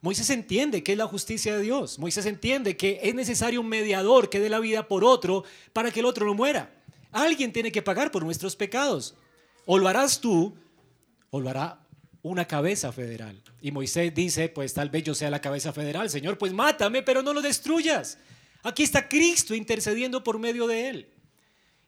Moisés 0.00 0.30
entiende 0.30 0.82
que 0.82 0.92
es 0.92 0.98
la 0.98 1.06
justicia 1.06 1.56
de 1.56 1.62
Dios. 1.62 1.98
Moisés 1.98 2.26
entiende 2.26 2.76
que 2.76 3.00
es 3.02 3.14
necesario 3.14 3.60
un 3.60 3.68
mediador 3.68 4.30
que 4.30 4.40
dé 4.40 4.48
la 4.48 4.60
vida 4.60 4.86
por 4.86 5.04
otro 5.04 5.44
para 5.72 5.90
que 5.90 6.00
el 6.00 6.06
otro 6.06 6.26
no 6.26 6.34
muera. 6.34 6.70
Alguien 7.10 7.52
tiene 7.52 7.72
que 7.72 7.82
pagar 7.82 8.10
por 8.10 8.24
nuestros 8.24 8.56
pecados. 8.56 9.14
O 9.66 9.78
lo 9.78 9.88
harás 9.88 10.20
tú, 10.20 10.54
o 11.30 11.40
lo 11.40 11.48
hará 11.48 11.83
una 12.24 12.46
cabeza 12.46 12.90
federal. 12.90 13.40
Y 13.60 13.70
Moisés 13.70 14.12
dice, 14.14 14.48
pues 14.48 14.72
tal 14.72 14.88
vez 14.88 15.04
yo 15.04 15.14
sea 15.14 15.28
la 15.28 15.42
cabeza 15.42 15.74
federal. 15.74 16.08
Señor, 16.08 16.38
pues 16.38 16.54
mátame, 16.54 17.02
pero 17.02 17.22
no 17.22 17.34
lo 17.34 17.42
destruyas. 17.42 18.18
Aquí 18.62 18.82
está 18.82 19.06
Cristo 19.06 19.54
intercediendo 19.54 20.24
por 20.24 20.38
medio 20.38 20.66
de 20.66 20.88
él. 20.88 21.08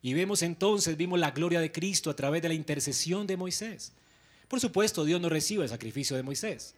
Y 0.03 0.13
vemos 0.13 0.43
entonces, 0.43 0.97
vimos 0.99 1.19
la 1.19 1.31
gloria 1.31 1.59
de 1.59 1.73
Cristo 1.73 2.11
a 2.11 2.15
través 2.15 2.43
de 2.43 2.49
la 2.49 2.55
intercesión 2.55 3.27
de 3.27 3.39
Moisés. 3.39 3.93
Por 4.47 4.61
supuesto, 4.61 5.07
Dios 5.07 5.21
no 5.23 5.31
recibe 5.31 5.65
el 5.65 5.71
sacrificio 5.71 6.17
de 6.17 6.23
Moisés, 6.23 6.75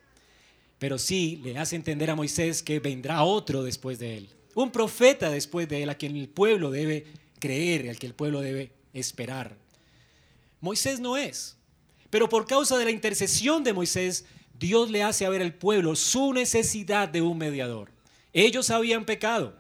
pero 0.79 0.97
sí 0.97 1.43
le 1.45 1.59
hace 1.59 1.75
entender 1.75 2.11
a 2.11 2.15
Moisés 2.15 2.63
que 2.63 2.79
vendrá 2.79 3.25
otro 3.25 3.65
después 3.65 3.99
de 3.99 4.19
él, 4.19 4.31
un 4.55 4.71
profeta 4.71 5.31
después 5.31 5.69
de 5.69 5.83
él, 5.83 5.91
a 5.91 5.97
quien 5.97 6.17
el 6.17 6.29
pueblo 6.29 6.71
debe 6.71 7.07
creer, 7.41 7.91
al 7.91 7.99
que 7.99 8.07
el 8.07 8.15
pueblo 8.15 8.41
debe 8.41 8.73
esperar. 8.95 9.57
Moisés 10.61 10.99
no 10.99 11.17
es, 11.17 11.58
pero 12.11 12.29
por 12.29 12.47
causa 12.47 12.77
de 12.79 12.85
la 12.85 12.91
intercesión 12.91 13.65
de 13.65 13.73
Moisés, 13.73 14.25
Dios 14.59 14.91
le 14.91 15.03
hace 15.03 15.27
a 15.27 15.31
ver 15.31 15.43
al 15.43 15.55
pueblo 15.55 15.95
su 15.97 16.33
necesidad 16.33 17.09
de 17.09 17.23
un 17.23 17.39
mediador. 17.39 17.91
Ellos 18.33 18.71
habían 18.71 19.05
pecado, 19.05 19.55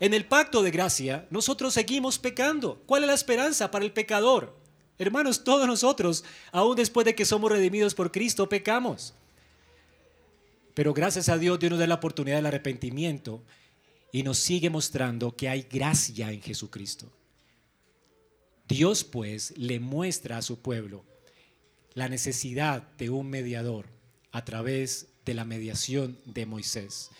en 0.00 0.14
el 0.14 0.24
pacto 0.24 0.62
de 0.62 0.70
gracia, 0.70 1.26
nosotros 1.30 1.74
seguimos 1.74 2.18
pecando. 2.18 2.82
¿Cuál 2.86 3.02
es 3.02 3.08
la 3.08 3.14
esperanza 3.14 3.70
para 3.70 3.84
el 3.84 3.92
pecador? 3.92 4.56
Hermanos, 4.98 5.44
todos 5.44 5.66
nosotros, 5.66 6.24
aún 6.52 6.74
después 6.74 7.04
de 7.04 7.14
que 7.14 7.26
somos 7.26 7.52
redimidos 7.52 7.94
por 7.94 8.10
Cristo, 8.10 8.48
pecamos. 8.48 9.12
Pero 10.72 10.94
gracias 10.94 11.28
a 11.28 11.36
Dios, 11.36 11.58
Dios 11.58 11.70
nos 11.70 11.80
da 11.80 11.86
la 11.86 11.96
oportunidad 11.96 12.36
del 12.36 12.46
arrepentimiento 12.46 13.42
y 14.10 14.22
nos 14.22 14.38
sigue 14.38 14.70
mostrando 14.70 15.36
que 15.36 15.50
hay 15.50 15.66
gracia 15.70 16.32
en 16.32 16.40
Jesucristo. 16.40 17.12
Dios 18.66 19.04
pues 19.04 19.52
le 19.58 19.80
muestra 19.80 20.38
a 20.38 20.42
su 20.42 20.60
pueblo 20.60 21.04
la 21.94 22.08
necesidad 22.08 22.82
de 22.98 23.10
un 23.10 23.28
mediador 23.28 23.86
a 24.32 24.44
través 24.44 25.08
de 25.24 25.34
la 25.34 25.44
mediación 25.44 26.18
de 26.24 26.46
Moisés. 26.46 27.10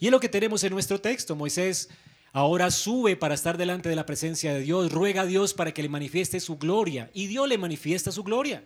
Y 0.00 0.06
es 0.06 0.12
lo 0.12 0.20
que 0.20 0.28
tenemos 0.28 0.62
en 0.64 0.72
nuestro 0.72 1.00
texto. 1.00 1.34
Moisés 1.34 1.88
Ahora 2.32 2.70
sube 2.70 3.16
para 3.16 3.34
estar 3.34 3.56
delante 3.56 3.88
de 3.88 3.96
la 3.96 4.06
presencia 4.06 4.52
de 4.52 4.60
Dios, 4.60 4.92
ruega 4.92 5.22
a 5.22 5.26
Dios 5.26 5.54
para 5.54 5.72
que 5.72 5.82
le 5.82 5.88
manifieste 5.88 6.40
su 6.40 6.58
gloria 6.58 7.10
y 7.14 7.26
Dios 7.26 7.48
le 7.48 7.58
manifiesta 7.58 8.12
su 8.12 8.22
gloria. 8.22 8.62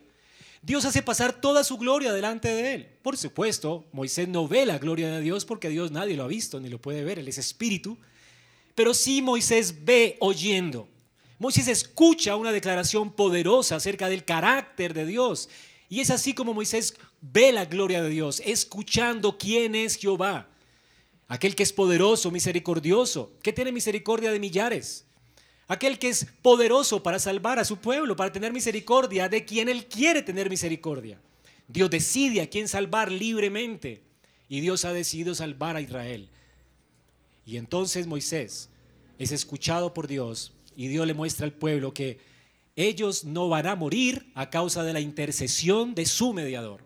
Dios 0.62 0.84
hace 0.84 1.02
pasar 1.02 1.40
toda 1.40 1.64
su 1.64 1.78
gloria 1.78 2.12
delante 2.12 2.48
de 2.48 2.74
él. 2.74 2.88
Por 3.02 3.16
supuesto, 3.16 3.84
Moisés 3.92 4.28
no 4.28 4.46
ve 4.46 4.66
la 4.66 4.78
gloria 4.78 5.10
de 5.10 5.20
Dios 5.20 5.44
porque 5.44 5.68
Dios 5.68 5.90
nadie 5.90 6.16
lo 6.16 6.24
ha 6.24 6.28
visto 6.28 6.60
ni 6.60 6.68
lo 6.68 6.80
puede 6.80 7.04
ver, 7.04 7.18
él 7.18 7.28
es 7.28 7.38
espíritu. 7.38 7.98
Pero 8.74 8.94
sí 8.94 9.22
Moisés 9.22 9.84
ve 9.84 10.16
oyendo. 10.20 10.88
Moisés 11.42 11.68
escucha 11.68 12.36
una 12.36 12.52
declaración 12.52 13.12
poderosa 13.12 13.76
acerca 13.76 14.08
del 14.08 14.24
carácter 14.24 14.94
de 14.94 15.04
Dios. 15.04 15.50
Y 15.90 16.00
es 16.00 16.10
así 16.10 16.32
como 16.32 16.54
Moisés 16.54 16.94
ve 17.20 17.52
la 17.52 17.66
gloria 17.66 18.02
de 18.02 18.08
Dios, 18.08 18.40
escuchando 18.46 19.36
quién 19.36 19.74
es 19.74 19.96
Jehová 19.96 20.48
aquel 21.32 21.54
que 21.54 21.62
es 21.62 21.72
poderoso, 21.72 22.30
misericordioso, 22.30 23.32
que 23.42 23.54
tiene 23.54 23.72
misericordia 23.72 24.30
de 24.30 24.38
millares, 24.38 25.06
aquel 25.66 25.98
que 25.98 26.10
es 26.10 26.26
poderoso 26.42 27.02
para 27.02 27.18
salvar 27.18 27.58
a 27.58 27.64
su 27.64 27.78
pueblo, 27.78 28.16
para 28.16 28.30
tener 28.30 28.52
misericordia 28.52 29.30
de 29.30 29.46
quien 29.46 29.70
él 29.70 29.86
quiere 29.86 30.20
tener 30.20 30.50
misericordia. 30.50 31.18
Dios 31.68 31.88
decide 31.88 32.42
a 32.42 32.50
quién 32.50 32.68
salvar 32.68 33.10
libremente 33.10 34.02
y 34.50 34.60
Dios 34.60 34.84
ha 34.84 34.92
decidido 34.92 35.34
salvar 35.34 35.74
a 35.74 35.80
Israel. 35.80 36.28
Y 37.46 37.56
entonces 37.56 38.06
Moisés 38.06 38.68
es 39.18 39.32
escuchado 39.32 39.94
por 39.94 40.08
Dios 40.08 40.52
y 40.76 40.88
Dios 40.88 41.06
le 41.06 41.14
muestra 41.14 41.44
al 41.44 41.52
pueblo 41.52 41.94
que 41.94 42.18
ellos 42.76 43.24
no 43.24 43.48
van 43.48 43.66
a 43.66 43.76
morir 43.76 44.30
a 44.34 44.50
causa 44.50 44.82
de 44.82 44.92
la 44.92 45.00
intercesión 45.00 45.94
de 45.94 46.06
su 46.06 46.32
mediador. 46.32 46.82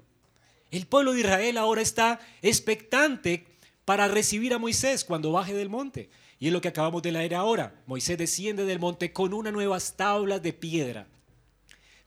El 0.71 0.87
pueblo 0.87 1.13
de 1.13 1.21
Israel 1.21 1.59
ahora 1.59 1.81
está 1.81 2.21
expectante 2.43 3.47
para 3.85 4.09
recibir 4.09 4.53
a 4.53 4.59
Moisés 4.59 5.05
cuando 5.05 5.33
baje 5.33 5.55
del 5.55 5.69
monte. 5.69 6.11
Y 6.39 6.49
es 6.49 6.53
lo 6.53 6.61
que 6.61 6.69
acabamos 6.69 7.03
de 7.03 7.13
leer 7.13 7.35
ahora. 7.35 7.81
Moisés 7.87 8.19
desciende 8.19 8.65
del 8.65 8.81
monte 8.81 9.13
con 9.13 9.33
unas 9.33 9.53
nuevas 9.53 9.97
tablas 9.97 10.43
de 10.43 10.53
piedra. 10.53 11.07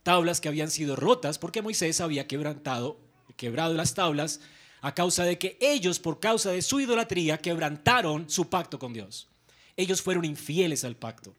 Tablas 0.04 0.42
que 0.42 0.50
habían 0.50 0.70
sido 0.70 0.96
rotas 0.96 1.40
porque 1.40 1.62
Moisés 1.62 2.02
había 2.02 2.28
quebrantado, 2.28 3.00
quebrado 3.38 3.74
las 3.74 3.94
tablas 3.94 4.42
a 4.82 4.94
causa 4.94 5.24
de 5.24 5.38
que 5.38 5.58
ellos, 5.60 6.00
por 6.00 6.20
causa 6.20 6.52
de 6.52 6.62
su 6.62 6.80
idolatría, 6.80 7.38
quebrantaron 7.38 8.30
su 8.30 8.50
pacto 8.50 8.78
con 8.78 8.94
Dios. 8.94 9.28
Ellos 9.76 10.02
fueron 10.02 10.26
infieles 10.26 10.84
al 10.84 10.96
pacto, 10.96 11.34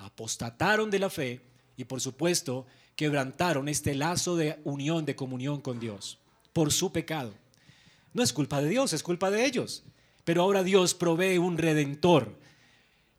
apostataron 0.00 0.90
de 0.90 0.98
la 0.98 1.10
fe 1.10 1.40
y 1.76 1.84
por 1.84 2.00
supuesto 2.00 2.66
quebrantaron 2.96 3.68
este 3.68 3.94
lazo 3.94 4.36
de 4.36 4.58
unión, 4.64 5.04
de 5.04 5.16
comunión 5.16 5.60
con 5.60 5.78
Dios 5.80 6.18
por 6.52 6.72
su 6.72 6.92
pecado. 6.92 7.34
No 8.12 8.22
es 8.22 8.32
culpa 8.32 8.60
de 8.60 8.68
Dios, 8.68 8.92
es 8.92 9.02
culpa 9.02 9.30
de 9.30 9.46
ellos. 9.46 9.84
Pero 10.24 10.42
ahora 10.42 10.62
Dios 10.62 10.94
provee 10.94 11.38
un 11.38 11.58
redentor. 11.58 12.38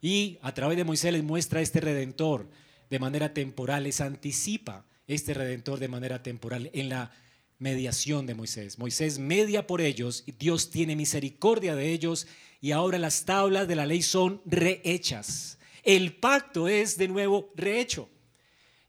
Y 0.01 0.37
a 0.41 0.53
través 0.53 0.77
de 0.77 0.83
Moisés 0.83 1.13
les 1.13 1.23
muestra 1.23 1.61
este 1.61 1.79
redentor 1.79 2.49
de 2.89 2.99
manera 2.99 3.33
temporal, 3.33 3.83
les 3.83 4.01
anticipa 4.01 4.85
este 5.07 5.33
redentor 5.33 5.79
de 5.79 5.87
manera 5.87 6.23
temporal 6.23 6.69
en 6.73 6.89
la 6.89 7.11
mediación 7.57 8.25
de 8.25 8.33
Moisés. 8.33 8.79
Moisés 8.79 9.19
media 9.19 9.67
por 9.67 9.81
ellos, 9.81 10.23
y 10.25 10.31
Dios 10.33 10.71
tiene 10.71 10.95
misericordia 10.95 11.75
de 11.75 11.91
ellos 11.91 12.27
y 12.59 12.71
ahora 12.71 12.97
las 12.97 13.25
tablas 13.25 13.67
de 13.67 13.75
la 13.75 13.85
ley 13.85 14.01
son 14.01 14.41
rehechas. 14.45 15.57
El 15.83 16.15
pacto 16.15 16.67
es 16.67 16.97
de 16.97 17.07
nuevo 17.07 17.51
rehecho. 17.55 18.09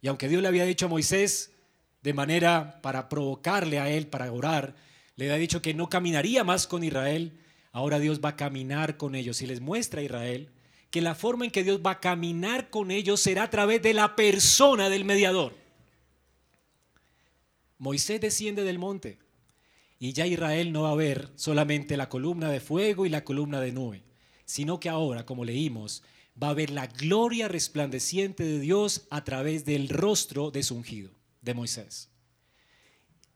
Y 0.01 0.09
aunque 0.09 0.29
Dios 0.29 0.43
le 0.43 0.49
había 0.49 0.65
dicho 0.65 0.87
a 0.87 0.89
Moisés 0.89 1.53
de 2.03 2.13
manera 2.13 2.81
para 2.83 3.09
provocarle 3.09 3.79
a 3.79 3.89
él, 3.91 4.07
para 4.07 4.31
orar, 4.33 4.75
le 5.17 5.27
había 5.27 5.39
dicho 5.39 5.63
que 5.63 5.75
no 5.75 5.89
caminaría 5.89 6.45
más 6.45 6.67
con 6.67 6.85
Israel. 6.85 7.39
Ahora 7.71 7.99
Dios 7.99 8.21
va 8.23 8.31
a 8.31 8.37
caminar 8.37 8.97
con 8.97 9.15
ellos 9.15 9.41
y 9.43 9.47
les 9.47 9.61
muestra 9.61 10.01
a 10.01 10.05
Israel 10.05 10.51
que 10.93 11.01
la 11.01 11.15
forma 11.15 11.47
en 11.47 11.51
que 11.51 11.65
Dios 11.65 11.81
va 11.85 11.93
a 11.93 12.01
caminar 12.01 12.69
con 12.69 12.91
ellos 12.91 13.19
será 13.19 13.45
a 13.45 13.51
través 13.51 13.81
de 13.81 13.95
la 13.95 14.15
persona 14.15 14.91
del 14.91 15.07
mediador. 15.07 15.55
Moisés 17.79 18.21
desciende 18.21 18.63
del 18.63 18.79
monte 18.79 19.19
y 19.99 20.13
ya 20.13 20.27
Israel 20.27 20.71
no 20.71 20.83
va 20.83 20.91
a 20.91 20.95
ver 20.95 21.31
solamente 21.35 21.97
la 21.97 22.11
columna 22.11 22.51
de 22.51 22.61
fuego 22.61 23.07
y 23.07 23.09
la 23.09 23.25
columna 23.25 23.61
de 23.63 23.73
nube, 23.73 24.03
sino 24.45 24.81
que 24.81 24.91
ahora, 24.91 25.25
como 25.25 25.47
leímos, 25.47 26.03
va 26.41 26.51
a 26.51 26.55
ver 26.55 26.71
la 26.71 26.87
gloria 26.87 27.49
resplandeciente 27.49 28.45
de 28.45 28.61
Dios 28.61 29.07
a 29.11 29.25
través 29.25 29.65
del 29.65 29.89
rostro 29.89 30.51
de 30.51 30.63
su 30.63 30.77
ungido, 30.77 31.11
de 31.41 31.55
Moisés. 31.55 32.11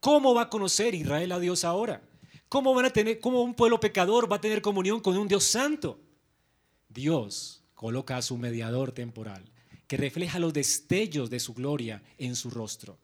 ¿Cómo 0.01 0.35
va 0.35 0.43
a 0.43 0.51
conocer 0.51 0.95
Israel 0.95 1.33
a 1.33 1.41
Dios 1.41 1.65
ahora? 1.65 2.03
¿Cómo 2.49 2.75
van 2.75 2.87
a 2.87 2.91
tener 2.91 3.21
cómo 3.21 3.43
un 3.43 3.55
pueblo 3.55 3.81
pecador 3.81 4.31
va 4.31 4.37
a 4.37 4.41
tener 4.41 4.63
comunión 4.63 5.01
con 5.01 5.17
un 5.17 5.29
Dios 5.29 5.45
santo? 5.45 5.99
Dios 6.89 7.65
coloca 7.75 8.17
a 8.17 8.23
su 8.23 8.39
mediador 8.39 8.93
temporal 8.93 9.51
que 9.87 9.97
refleja 9.97 10.39
los 10.39 10.53
destellos 10.53 11.31
de 11.31 11.41
su 11.41 11.55
gloria 11.55 12.03
en 12.19 12.37
su 12.37 12.51
rostro. 12.51 12.99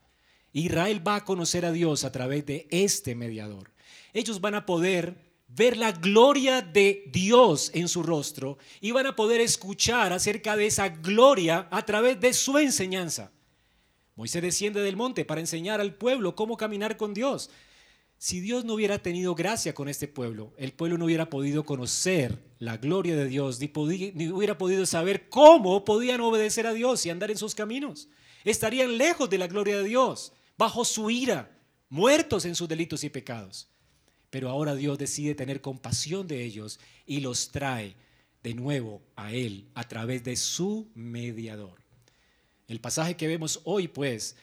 Israel 0.52 1.06
va 1.06 1.16
a 1.16 1.24
conocer 1.24 1.64
a 1.64 1.72
Dios 1.72 2.04
a 2.04 2.12
través 2.12 2.44
de 2.46 2.66
este 2.70 3.14
mediador. 3.14 3.72
Ellos 4.12 4.40
van 4.40 4.54
a 4.54 4.66
poder 4.66 5.31
ver 5.54 5.76
la 5.76 5.92
gloria 5.92 6.62
de 6.62 7.04
Dios 7.12 7.70
en 7.74 7.88
su 7.88 8.02
rostro 8.02 8.58
y 8.80 8.90
van 8.90 9.06
a 9.06 9.16
poder 9.16 9.40
escuchar 9.40 10.12
acerca 10.12 10.56
de 10.56 10.66
esa 10.66 10.88
gloria 10.88 11.68
a 11.70 11.84
través 11.84 12.20
de 12.20 12.32
su 12.32 12.58
enseñanza. 12.58 13.32
Moisés 14.14 14.42
desciende 14.42 14.82
del 14.82 14.96
monte 14.96 15.24
para 15.24 15.40
enseñar 15.40 15.80
al 15.80 15.94
pueblo 15.94 16.34
cómo 16.34 16.56
caminar 16.56 16.96
con 16.96 17.14
Dios. 17.14 17.50
Si 18.18 18.40
Dios 18.40 18.64
no 18.64 18.74
hubiera 18.74 19.00
tenido 19.00 19.34
gracia 19.34 19.74
con 19.74 19.88
este 19.88 20.06
pueblo, 20.06 20.52
el 20.56 20.72
pueblo 20.72 20.96
no 20.96 21.06
hubiera 21.06 21.28
podido 21.28 21.64
conocer 21.64 22.38
la 22.58 22.76
gloria 22.76 23.16
de 23.16 23.26
Dios, 23.26 23.58
ni, 23.58 23.68
ni, 24.14 24.28
hubiera 24.28 24.56
podido 24.56 24.86
saber 24.86 25.28
cómo 25.28 25.84
podían 25.84 26.20
obedecer 26.20 26.66
a 26.66 26.72
Dios 26.72 27.04
y 27.04 27.10
andar 27.10 27.30
en 27.30 27.38
sus 27.38 27.54
caminos. 27.54 28.08
Estarían 28.44 28.96
lejos 28.96 29.28
de 29.28 29.38
la 29.38 29.48
gloria 29.48 29.78
de 29.78 29.84
Dios 29.84 30.32
bajo 30.56 30.84
su 30.84 31.10
ira, 31.10 31.58
muertos 31.88 32.44
en 32.44 32.54
sus 32.54 32.68
delitos 32.68 33.02
y 33.02 33.10
pecados. 33.10 33.71
Pero 34.32 34.48
ahora 34.48 34.74
Dios 34.74 34.96
decide 34.96 35.34
tener 35.34 35.60
compasión 35.60 36.26
de 36.26 36.42
ellos 36.42 36.80
y 37.04 37.20
los 37.20 37.50
trae 37.50 37.94
de 38.42 38.54
nuevo 38.54 39.02
a 39.14 39.34
Él 39.34 39.68
a 39.74 39.86
través 39.86 40.24
de 40.24 40.36
su 40.36 40.88
mediador. 40.94 41.82
El 42.66 42.80
pasaje 42.80 43.14
que 43.14 43.28
vemos 43.28 43.60
hoy, 43.64 43.88
pues, 43.88 44.34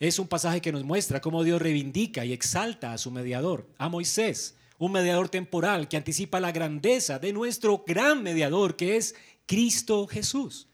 es 0.00 0.18
un 0.18 0.26
pasaje 0.26 0.60
que 0.60 0.72
nos 0.72 0.82
muestra 0.82 1.20
cómo 1.20 1.44
Dios 1.44 1.62
reivindica 1.62 2.24
y 2.24 2.32
exalta 2.32 2.92
a 2.92 2.98
su 2.98 3.12
mediador, 3.12 3.68
a 3.78 3.88
Moisés, 3.88 4.56
un 4.76 4.90
mediador 4.90 5.28
temporal 5.28 5.86
que 5.86 5.96
anticipa 5.96 6.40
la 6.40 6.50
grandeza 6.50 7.20
de 7.20 7.32
nuestro 7.32 7.84
gran 7.86 8.24
mediador, 8.24 8.74
que 8.74 8.96
es 8.96 9.14
Cristo 9.46 10.08
Jesús. 10.08 10.66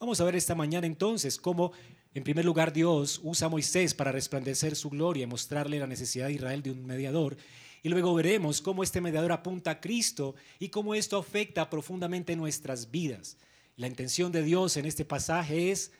Vamos 0.00 0.18
a 0.18 0.24
ver 0.24 0.36
esta 0.36 0.54
mañana 0.54 0.86
entonces 0.86 1.36
cómo 1.36 1.72
en 2.14 2.24
primer 2.24 2.44
lugar, 2.44 2.72
Dios 2.72 3.20
usa 3.22 3.46
a 3.46 3.50
Moisés 3.50 3.94
para 3.94 4.10
resplandecer 4.10 4.74
su 4.76 4.88
gloria 4.90 5.24
y 5.24 5.26
mostrarle 5.26 5.78
la 5.78 5.86
necesidad 5.86 6.26
de 6.26 6.32
Israel 6.32 6.62
de 6.62 6.70
un 6.70 6.86
mediador. 6.86 7.36
Y 7.82 7.88
luego 7.88 8.14
veremos 8.14 8.60
cómo 8.60 8.82
este 8.82 9.00
mediador 9.00 9.32
apunta 9.32 9.72
a 9.72 9.80
Cristo 9.80 10.34
y 10.58 10.68
cómo 10.68 10.94
esto 10.94 11.18
afecta 11.18 11.70
profundamente 11.70 12.36
nuestras 12.36 12.90
vidas. 12.90 13.36
La 13.76 13.86
intención 13.86 14.32
de 14.32 14.42
Dios 14.42 14.76
en 14.76 14.86
este 14.86 15.04
pasaje 15.04 15.70
es 15.70 15.92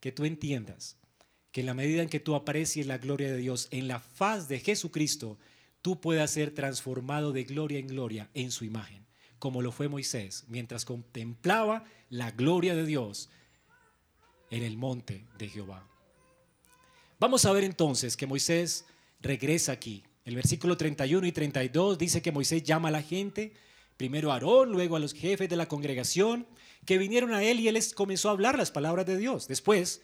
que 0.00 0.12
tú 0.12 0.24
entiendas 0.24 0.96
que 1.52 1.60
en 1.60 1.66
la 1.66 1.74
medida 1.74 2.02
en 2.02 2.08
que 2.08 2.20
tú 2.20 2.34
aprecies 2.34 2.86
la 2.86 2.98
gloria 2.98 3.30
de 3.30 3.38
Dios 3.38 3.68
en 3.70 3.88
la 3.88 4.00
faz 4.00 4.48
de 4.48 4.60
Jesucristo, 4.60 5.38
tú 5.82 6.00
puedas 6.00 6.30
ser 6.30 6.54
transformado 6.54 7.32
de 7.32 7.44
gloria 7.44 7.78
en 7.78 7.88
gloria 7.88 8.30
en 8.34 8.50
su 8.50 8.64
imagen, 8.64 9.06
como 9.38 9.62
lo 9.62 9.72
fue 9.72 9.88
Moisés, 9.88 10.44
mientras 10.48 10.84
contemplaba 10.84 11.84
la 12.10 12.30
gloria 12.30 12.74
de 12.74 12.86
Dios 12.86 13.30
en 14.50 14.62
el 14.62 14.76
monte 14.76 15.26
de 15.38 15.48
Jehová. 15.48 15.86
Vamos 17.20 17.44
a 17.44 17.52
ver 17.52 17.64
entonces 17.64 18.16
que 18.16 18.26
Moisés 18.26 18.84
regresa 19.20 19.72
aquí. 19.72 20.04
El 20.28 20.34
versículo 20.34 20.76
31 20.76 21.26
y 21.26 21.32
32 21.32 21.96
dice 21.96 22.20
que 22.20 22.32
Moisés 22.32 22.62
llama 22.62 22.88
a 22.88 22.90
la 22.90 23.00
gente, 23.00 23.54
primero 23.96 24.30
a 24.30 24.34
Aarón, 24.34 24.72
luego 24.72 24.96
a 24.96 24.98
los 24.98 25.14
jefes 25.14 25.48
de 25.48 25.56
la 25.56 25.68
congregación, 25.68 26.46
que 26.84 26.98
vinieron 26.98 27.32
a 27.32 27.42
él 27.42 27.60
y 27.60 27.68
él 27.68 27.72
les 27.72 27.94
comenzó 27.94 28.28
a 28.28 28.32
hablar 28.32 28.58
las 28.58 28.70
palabras 28.70 29.06
de 29.06 29.16
Dios. 29.16 29.48
Después, 29.48 30.02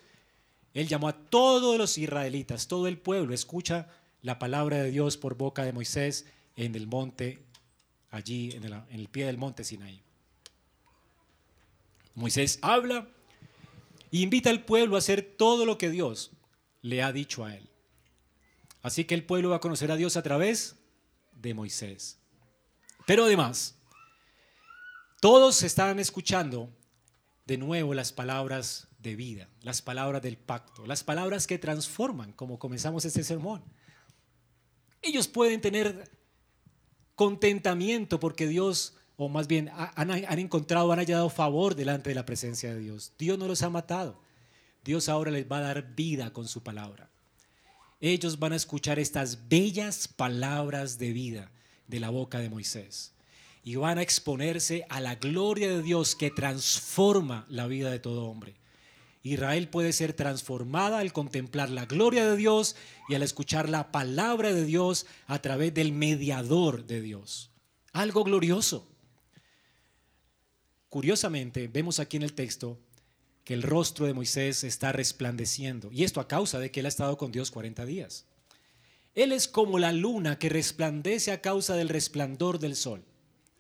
él 0.73 0.89
llamó 0.89 1.09
a 1.09 1.13
todos 1.13 1.77
los 1.77 1.99
israelitas, 1.99 2.69
todo 2.69 2.89
el 2.89 2.97
pueblo, 2.97 3.35
escucha 3.35 3.91
la 4.23 4.39
palabra 4.39 4.83
de 4.83 4.91
Dios 4.91 5.19
por 5.19 5.37
boca 5.37 5.63
de 5.63 5.75
Moisés 5.75 6.25
en 6.57 6.75
el 6.75 6.87
monte, 6.87 7.43
allí 8.11 8.53
en 8.53 8.65
el, 8.65 8.73
en 8.73 9.01
el 9.01 9.09
pie 9.11 9.27
del 9.27 9.37
monte 9.37 9.63
Sinaí. 9.63 10.01
Moisés 12.15 12.61
habla 12.63 13.09
y 14.11 14.23
invita 14.23 14.49
al 14.49 14.65
pueblo 14.65 14.97
a 14.97 15.01
hacer 15.01 15.21
todo 15.37 15.67
lo 15.67 15.77
que 15.77 15.91
Dios 15.91 16.31
le 16.81 17.03
ha 17.03 17.13
dicho 17.13 17.45
a 17.45 17.55
él. 17.55 17.69
Así 18.85 19.07
que 19.07 19.15
el 19.15 19.25
pueblo 19.25 19.49
va 19.49 19.57
a 19.57 19.61
conocer 19.61 19.91
a 19.91 19.97
Dios 19.97 20.19
a 20.19 20.23
través 20.23 20.77
de 21.33 21.55
Moisés. 21.55 22.19
Pero 23.07 23.25
además, 23.25 23.77
todos 25.23 25.63
estaban 25.63 25.99
escuchando 25.99 26.69
de 27.47 27.57
nuevo 27.57 27.95
las 27.95 28.13
palabras 28.13 28.89
de 28.99 29.17
vida, 29.17 29.49
las 29.63 29.81
palabras 29.81 30.21
del 30.21 30.37
pacto, 30.37 30.87
las 30.87 31.03
palabras 31.03 31.47
que 31.47 31.59
transforman, 31.59 32.33
como 32.33 32.59
comenzamos 32.59 33.07
este 33.07 33.25
sermón. 33.25 33.65
Ellos 35.01 35.29
pueden 35.29 35.63
tener 35.63 36.11
contentamiento 37.15 38.21
porque 38.21 38.47
Dios 38.47 38.99
o 39.17 39.31
más 39.31 39.47
bien 39.47 39.71
han, 39.73 40.39
encontrado, 40.39 40.93
han 40.93 40.99
hallado 40.99 41.31
favor 41.31 41.75
delante 41.75 42.11
de 42.11 42.17
la 42.17 42.27
presencia 42.27 42.75
de 42.75 42.81
Dios. 42.81 43.15
Dios 43.17 43.39
no 43.39 43.49
los 43.49 43.63
ha 43.63 43.71
matado. 43.71 44.21
Dios 44.85 45.09
ahora 45.09 45.31
les 45.31 45.51
va 45.51 45.57
a 45.57 45.63
dar 45.63 45.95
vida 45.95 46.35
con 46.35 46.47
su 46.47 46.63
palabra. 46.63 47.14
Ellos 48.07 48.39
van 48.39 48.53
a 48.53 48.57
escuchar 48.57 48.99
estas 48.99 49.49
bellas 49.49 50.09
palabras 50.09 50.99
de 50.99 51.15
vida 51.15 51.51
de 51.87 52.01
la 52.01 52.11
boca 52.11 52.39
de 52.39 52.51
Moisés 52.51 53.15
y 53.63 53.77
van 53.77 53.97
a 53.97 54.03
exponerse 54.03 54.85
a 54.91 55.01
la 55.01 55.15
gloria 55.15 55.71
de 55.71 55.81
Dios 55.81 56.15
que 56.15 56.31
transforma 56.31 57.47
la 57.49 57.67
vida 57.67 57.91
de 57.91 58.01
todo 58.01 58.27
hombre. 58.27 58.57
Israel 59.23 59.71
puede 59.71 59.95
ser 59.95 60.13
transformada 60.13 60.99
al 60.99 61.15
contemplar 61.15 61.71
la 61.71 61.87
gloria 61.87 62.29
de 62.29 62.37
Dios 62.37 62.77
y 63.09 63.15
al 63.15 63.23
escuchar 63.23 63.71
la 63.71 63.91
palabra 63.91 64.53
de 64.53 64.67
Dios 64.67 65.07
a 65.27 65.39
través 65.39 65.73
del 65.73 65.93
mediador 65.93 66.85
de 66.85 67.01
Dios. 67.01 67.49
Algo 67.95 68.23
glorioso. 68.23 68.87
Curiosamente, 70.91 71.69
vemos 71.69 72.01
aquí 72.01 72.19
en 72.19 72.25
el 72.25 72.35
texto 72.35 72.79
que 73.45 73.55
el 73.55 73.63
rostro 73.63 74.07
de 74.07 74.15
Moisés 74.15 74.65
está 74.65 74.93
resplandeciendo, 74.93 75.91
y 75.93 76.05
esto 76.05 76.21
a 76.21 76.29
causa 76.29 76.59
de 76.59 76.71
que 76.71 76.81
él 76.81 76.87
ha 76.87 76.89
estado 76.89 77.17
con 77.19 77.31
Dios 77.31 77.51
40 77.51 77.85
días. 77.85 78.27
Él 79.15 79.33
es 79.33 79.47
como 79.47 79.79
la 79.79 79.93
luna 79.93 80.39
que 80.39 80.49
resplandece 80.49 81.31
a 81.31 81.41
causa 81.41 81.77
del 81.77 81.89
resplandor 81.89 82.59
del 82.59 82.75
sol. 82.75 83.05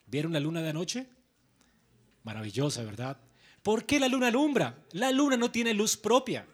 ¿Vieron 0.06 0.32
la 0.32 0.40
luna 0.40 0.62
de 0.62 0.70
anoche? 0.70 1.06
Maravillosa, 2.24 2.82
¿verdad? 2.82 3.18
¿Por 3.62 3.86
qué 3.86 4.00
la 4.00 4.08
luna 4.08 4.28
alumbra? 4.28 4.82
La 4.92 5.12
luna 5.12 5.36
no 5.36 5.50
tiene 5.50 5.74
luz 5.74 5.96
propia. 5.96 6.46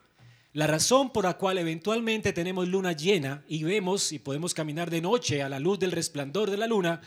La 0.53 0.67
razón 0.67 1.13
por 1.13 1.25
la 1.25 1.39
cual 1.39 1.59
eventualmente 1.59 2.33
tenemos 2.33 2.67
luna 2.69 2.93
llena 2.93 3.45
y 3.49 3.63
vemos 3.63 4.13
y 4.13 4.19
podemos 4.19 4.53
caminar 4.53 4.91
de 4.91 5.01
noche 5.01 5.43
a 5.43 5.49
la 5.49 5.61
luz 5.61 5.79
del 5.79 5.93
resplandor 5.93 6.51
de 6.51 6.57
la 6.57 6.67
luna 6.67 7.01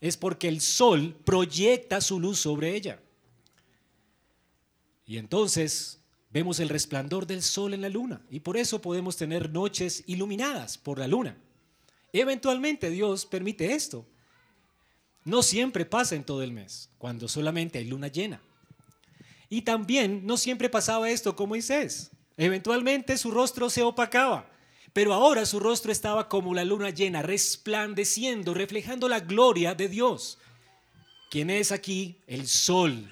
es 0.00 0.18
porque 0.18 0.48
el 0.48 0.60
sol 0.60 1.16
proyecta 1.24 2.02
su 2.02 2.20
luz 2.20 2.38
sobre 2.38 2.76
ella. 2.76 3.00
Y 5.06 5.18
entonces 5.18 6.00
vemos 6.30 6.60
el 6.60 6.68
resplandor 6.68 7.26
del 7.26 7.42
sol 7.42 7.74
en 7.74 7.82
la 7.82 7.88
luna 7.88 8.20
y 8.30 8.40
por 8.40 8.56
eso 8.56 8.80
podemos 8.80 9.16
tener 9.16 9.50
noches 9.50 10.02
iluminadas 10.06 10.78
por 10.78 10.98
la 10.98 11.06
luna. 11.06 11.36
Eventualmente 12.12 12.90
Dios 12.90 13.26
permite 13.26 13.72
esto. 13.72 14.06
No 15.24 15.42
siempre 15.42 15.84
pasa 15.84 16.14
en 16.14 16.24
todo 16.24 16.42
el 16.42 16.52
mes, 16.52 16.90
cuando 16.98 17.28
solamente 17.28 17.78
hay 17.78 17.86
luna 17.86 18.08
llena. 18.08 18.40
Y 19.48 19.62
también 19.62 20.26
no 20.26 20.36
siempre 20.36 20.68
pasaba 20.68 21.10
esto 21.10 21.34
con 21.34 21.48
Moisés. 21.48 22.10
Eventualmente 22.36 23.16
su 23.16 23.30
rostro 23.30 23.70
se 23.70 23.82
opacaba, 23.82 24.50
pero 24.92 25.12
ahora 25.12 25.46
su 25.46 25.60
rostro 25.60 25.92
estaba 25.92 26.28
como 26.28 26.54
la 26.54 26.64
luna 26.64 26.90
llena, 26.90 27.22
resplandeciendo, 27.22 28.54
reflejando 28.54 29.08
la 29.08 29.20
gloria 29.20 29.74
de 29.74 29.88
Dios. 29.88 30.38
¿Quién 31.30 31.50
es 31.50 31.72
aquí? 31.72 32.16
El 32.26 32.46
sol 32.46 33.10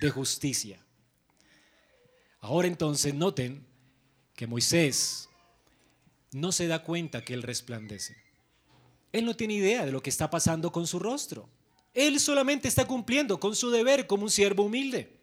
de 0.00 0.10
justicia. 0.10 0.83
Ahora 2.44 2.68
entonces 2.68 3.14
noten 3.14 3.64
que 4.36 4.46
Moisés 4.46 5.30
no 6.30 6.52
se 6.52 6.66
da 6.66 6.82
cuenta 6.82 7.24
que 7.24 7.32
él 7.32 7.42
resplandece. 7.42 8.18
Él 9.12 9.24
no 9.24 9.34
tiene 9.34 9.54
idea 9.54 9.86
de 9.86 9.92
lo 9.92 10.02
que 10.02 10.10
está 10.10 10.28
pasando 10.28 10.70
con 10.70 10.86
su 10.86 10.98
rostro. 10.98 11.48
Él 11.94 12.20
solamente 12.20 12.68
está 12.68 12.86
cumpliendo 12.86 13.40
con 13.40 13.56
su 13.56 13.70
deber 13.70 14.06
como 14.06 14.24
un 14.24 14.30
siervo 14.30 14.64
humilde. 14.64 15.20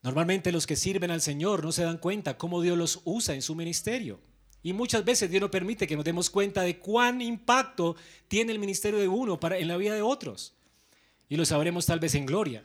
Normalmente 0.00 0.50
los 0.52 0.66
que 0.66 0.74
sirven 0.74 1.10
al 1.10 1.20
Señor 1.20 1.62
no 1.62 1.70
se 1.70 1.84
dan 1.84 1.98
cuenta 1.98 2.38
cómo 2.38 2.62
Dios 2.62 2.78
los 2.78 3.02
usa 3.04 3.34
en 3.34 3.42
su 3.42 3.54
ministerio. 3.54 4.18
Y 4.62 4.72
muchas 4.72 5.04
veces 5.04 5.28
Dios 5.28 5.42
no 5.42 5.50
permite 5.50 5.86
que 5.86 5.96
nos 5.96 6.04
demos 6.06 6.30
cuenta 6.30 6.62
de 6.62 6.78
cuán 6.78 7.20
impacto 7.20 7.94
tiene 8.28 8.52
el 8.52 8.58
ministerio 8.58 8.98
de 8.98 9.08
uno 9.08 9.38
para, 9.38 9.58
en 9.58 9.68
la 9.68 9.76
vida 9.76 9.94
de 9.94 10.00
otros. 10.00 10.54
Y 11.28 11.36
lo 11.36 11.44
sabremos 11.44 11.84
tal 11.84 12.00
vez 12.00 12.14
en 12.14 12.24
gloria. 12.24 12.64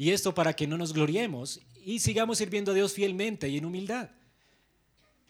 Y 0.00 0.12
esto 0.12 0.34
para 0.34 0.54
que 0.54 0.66
no 0.66 0.78
nos 0.78 0.94
gloriemos 0.94 1.60
y 1.84 1.98
sigamos 1.98 2.38
sirviendo 2.38 2.72
a 2.72 2.74
Dios 2.74 2.94
fielmente 2.94 3.50
y 3.50 3.58
en 3.58 3.66
humildad. 3.66 4.08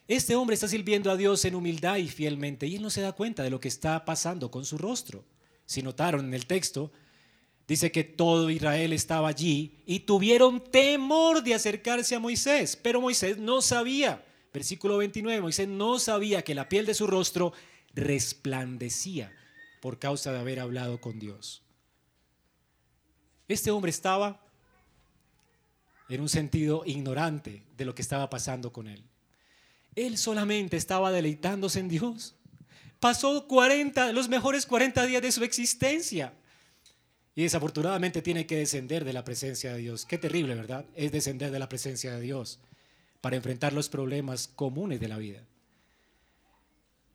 Este 0.07 0.37
hombre 0.37 0.55
está 0.55 0.69
sirviendo 0.69 1.11
a 1.11 1.17
Dios 1.17 1.45
en 1.45 1.57
humildad 1.57 1.97
y 1.97 2.07
fielmente 2.07 2.69
y 2.69 2.77
él 2.77 2.83
no 2.83 2.89
se 2.89 3.01
da 3.01 3.11
cuenta 3.11 3.43
de 3.43 3.51
lo 3.51 3.59
que 3.59 3.67
está 3.67 4.05
pasando 4.05 4.49
con 4.49 4.65
su 4.65 4.79
rostro. 4.79 5.25
Si 5.67 5.83
notaron 5.83 6.25
en 6.25 6.35
el 6.35 6.47
texto, 6.47 6.93
dice 7.67 7.91
que 7.91 8.05
todo 8.05 8.49
Israel 8.49 8.93
estaba 8.93 9.27
allí 9.27 9.83
y 9.87 9.99
tuvieron 9.99 10.63
temor 10.63 11.43
de 11.43 11.55
acercarse 11.55 12.15
a 12.15 12.21
Moisés, 12.21 12.77
pero 12.77 13.01
Moisés 13.01 13.39
no 13.39 13.63
sabía. 13.63 14.25
Versículo 14.55 14.99
29, 14.99 15.41
Moisés 15.41 15.67
no 15.67 15.99
sabía 15.99 16.43
que 16.43 16.55
la 16.55 16.69
piel 16.69 16.87
de 16.87 16.95
su 16.95 17.09
rostro 17.09 17.53
resplandecía 17.93 19.33
por 19.83 19.99
causa 19.99 20.33
de 20.33 20.39
haber 20.39 20.61
hablado 20.61 21.01
con 21.01 21.19
Dios. 21.19 21.65
Este 23.49 23.73
hombre 23.73 23.91
estaba 23.91 24.41
en 26.11 26.21
un 26.21 26.29
sentido 26.29 26.83
ignorante 26.85 27.63
de 27.77 27.85
lo 27.85 27.95
que 27.95 28.03
estaba 28.03 28.29
pasando 28.29 28.73
con 28.73 28.89
él. 28.89 29.03
Él 29.95 30.19
solamente 30.19 30.77
estaba 30.77 31.13
deleitándose 31.13 31.81
en 31.81 31.89
Dios. 31.89 32.35
Pasó 32.99 33.47
40, 33.47 34.13
los 34.13 34.29
mejores 34.29 34.67
40 34.67 35.07
días 35.07 35.23
de 35.23 35.33
su 35.33 35.45
existencia. 35.45 36.35
Y 37.35 37.43
desafortunadamente 37.43 38.23
tiene 38.23 38.47
que 38.47 38.57
descender 38.57 39.05
de 39.05 39.13
la 39.13 39.25
presencia 39.25 39.73
de 39.73 39.79
Dios. 39.79 40.05
Qué 40.05 40.19
terrible, 40.19 40.55
¿verdad? 40.55 40.85
Es 40.95 41.13
descender 41.13 41.51
de 41.51 41.59
la 41.59 41.69
presencia 41.69 42.15
de 42.15 42.21
Dios 42.21 42.59
para 43.21 43.37
enfrentar 43.37 43.73
los 43.73 43.89
problemas 43.89 44.49
comunes 44.49 45.01
de 45.01 45.09
la 45.09 45.17
vida. 45.17 45.43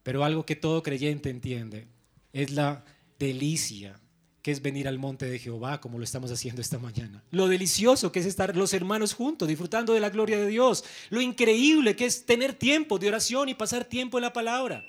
Pero 0.04 0.24
algo 0.24 0.46
que 0.46 0.56
todo 0.56 0.84
creyente 0.84 1.30
entiende 1.30 1.88
es 2.32 2.52
la 2.52 2.86
delicia 3.20 4.00
que 4.46 4.52
es 4.52 4.62
venir 4.62 4.88
al 4.88 5.00
monte 5.00 5.26
de 5.26 5.40
Jehová, 5.40 5.82
como 5.82 5.98
lo 5.98 6.04
estamos 6.04 6.32
haciendo 6.32 6.62
esta 6.62 6.78
mañana. 6.78 7.24
Lo 7.32 7.48
delicioso 7.48 8.12
que 8.12 8.20
es 8.20 8.28
estar 8.28 8.56
los 8.56 8.76
hermanos 8.76 9.16
juntos, 9.16 9.48
disfrutando 9.48 9.96
de 9.96 10.00
la 10.00 10.12
gloria 10.12 10.38
de 10.38 10.46
Dios. 10.46 10.84
Lo 11.10 11.20
increíble 11.20 11.96
que 11.96 12.06
es 12.06 12.28
tener 12.28 12.54
tiempo 12.54 13.00
de 13.00 13.08
oración 13.08 13.50
y 13.50 13.56
pasar 13.56 13.86
tiempo 13.86 14.20
en 14.20 14.22
la 14.22 14.34
palabra. 14.34 14.86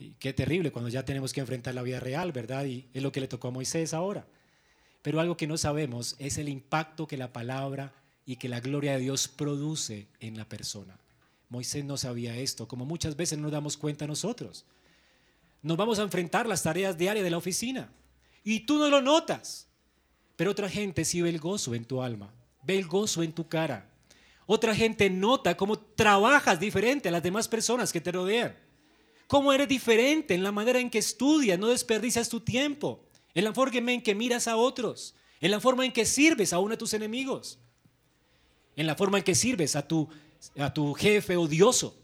Y 0.00 0.14
qué 0.18 0.32
terrible 0.32 0.72
cuando 0.72 0.88
ya 0.88 1.04
tenemos 1.04 1.32
que 1.32 1.38
enfrentar 1.38 1.76
la 1.76 1.82
vida 1.82 2.00
real, 2.00 2.32
¿verdad? 2.32 2.64
Y 2.64 2.88
es 2.92 3.04
lo 3.04 3.12
que 3.12 3.20
le 3.20 3.28
tocó 3.28 3.46
a 3.46 3.50
Moisés 3.52 3.94
ahora. 3.94 4.26
Pero 5.00 5.20
algo 5.20 5.36
que 5.36 5.46
no 5.46 5.56
sabemos 5.56 6.16
es 6.18 6.38
el 6.38 6.48
impacto 6.48 7.06
que 7.06 7.16
la 7.16 7.32
palabra 7.32 7.94
y 8.26 8.34
que 8.34 8.48
la 8.48 8.58
gloria 8.58 8.94
de 8.94 8.98
Dios 8.98 9.28
produce 9.28 10.08
en 10.18 10.36
la 10.36 10.44
persona. 10.44 10.98
Moisés 11.50 11.84
no 11.84 11.96
sabía 11.96 12.36
esto, 12.36 12.66
como 12.66 12.84
muchas 12.84 13.14
veces 13.14 13.38
nos 13.38 13.52
damos 13.52 13.76
cuenta 13.76 14.08
nosotros. 14.08 14.64
Nos 15.62 15.76
vamos 15.76 16.00
a 16.00 16.02
enfrentar 16.02 16.48
las 16.48 16.64
tareas 16.64 16.98
diarias 16.98 17.22
de 17.22 17.30
la 17.30 17.38
oficina 17.38 17.92
y 18.54 18.60
tú 18.60 18.78
no 18.78 18.88
lo 18.88 19.02
notas. 19.02 19.68
Pero 20.34 20.52
otra 20.52 20.70
gente 20.70 21.04
sí 21.04 21.20
ve 21.20 21.28
el 21.28 21.38
gozo 21.38 21.74
en 21.74 21.84
tu 21.84 22.00
alma, 22.00 22.32
ve 22.62 22.78
el 22.78 22.86
gozo 22.86 23.22
en 23.22 23.32
tu 23.32 23.46
cara. 23.46 23.90
Otra 24.46 24.74
gente 24.74 25.10
nota 25.10 25.54
cómo 25.54 25.78
trabajas 25.78 26.58
diferente 26.58 27.10
a 27.10 27.12
las 27.12 27.22
demás 27.22 27.46
personas 27.46 27.92
que 27.92 28.00
te 28.00 28.10
rodean. 28.10 28.56
Cómo 29.26 29.52
eres 29.52 29.68
diferente 29.68 30.34
en 30.34 30.42
la 30.42 30.50
manera 30.50 30.80
en 30.80 30.88
que 30.88 30.96
estudias, 30.98 31.58
no 31.58 31.68
desperdicias 31.68 32.30
tu 32.30 32.40
tiempo. 32.40 33.04
En 33.34 33.44
la 33.44 33.52
forma 33.52 33.92
en 33.92 34.00
que 34.00 34.14
miras 34.14 34.48
a 34.48 34.56
otros. 34.56 35.14
En 35.42 35.50
la 35.50 35.60
forma 35.60 35.84
en 35.84 35.92
que 35.92 36.06
sirves 36.06 36.54
a 36.54 36.58
uno 36.58 36.70
de 36.70 36.78
tus 36.78 36.94
enemigos. 36.94 37.58
En 38.76 38.86
la 38.86 38.94
forma 38.94 39.18
en 39.18 39.24
que 39.24 39.34
sirves 39.34 39.76
a 39.76 39.86
tu, 39.86 40.08
a 40.56 40.72
tu 40.72 40.94
jefe 40.94 41.36
odioso. 41.36 41.94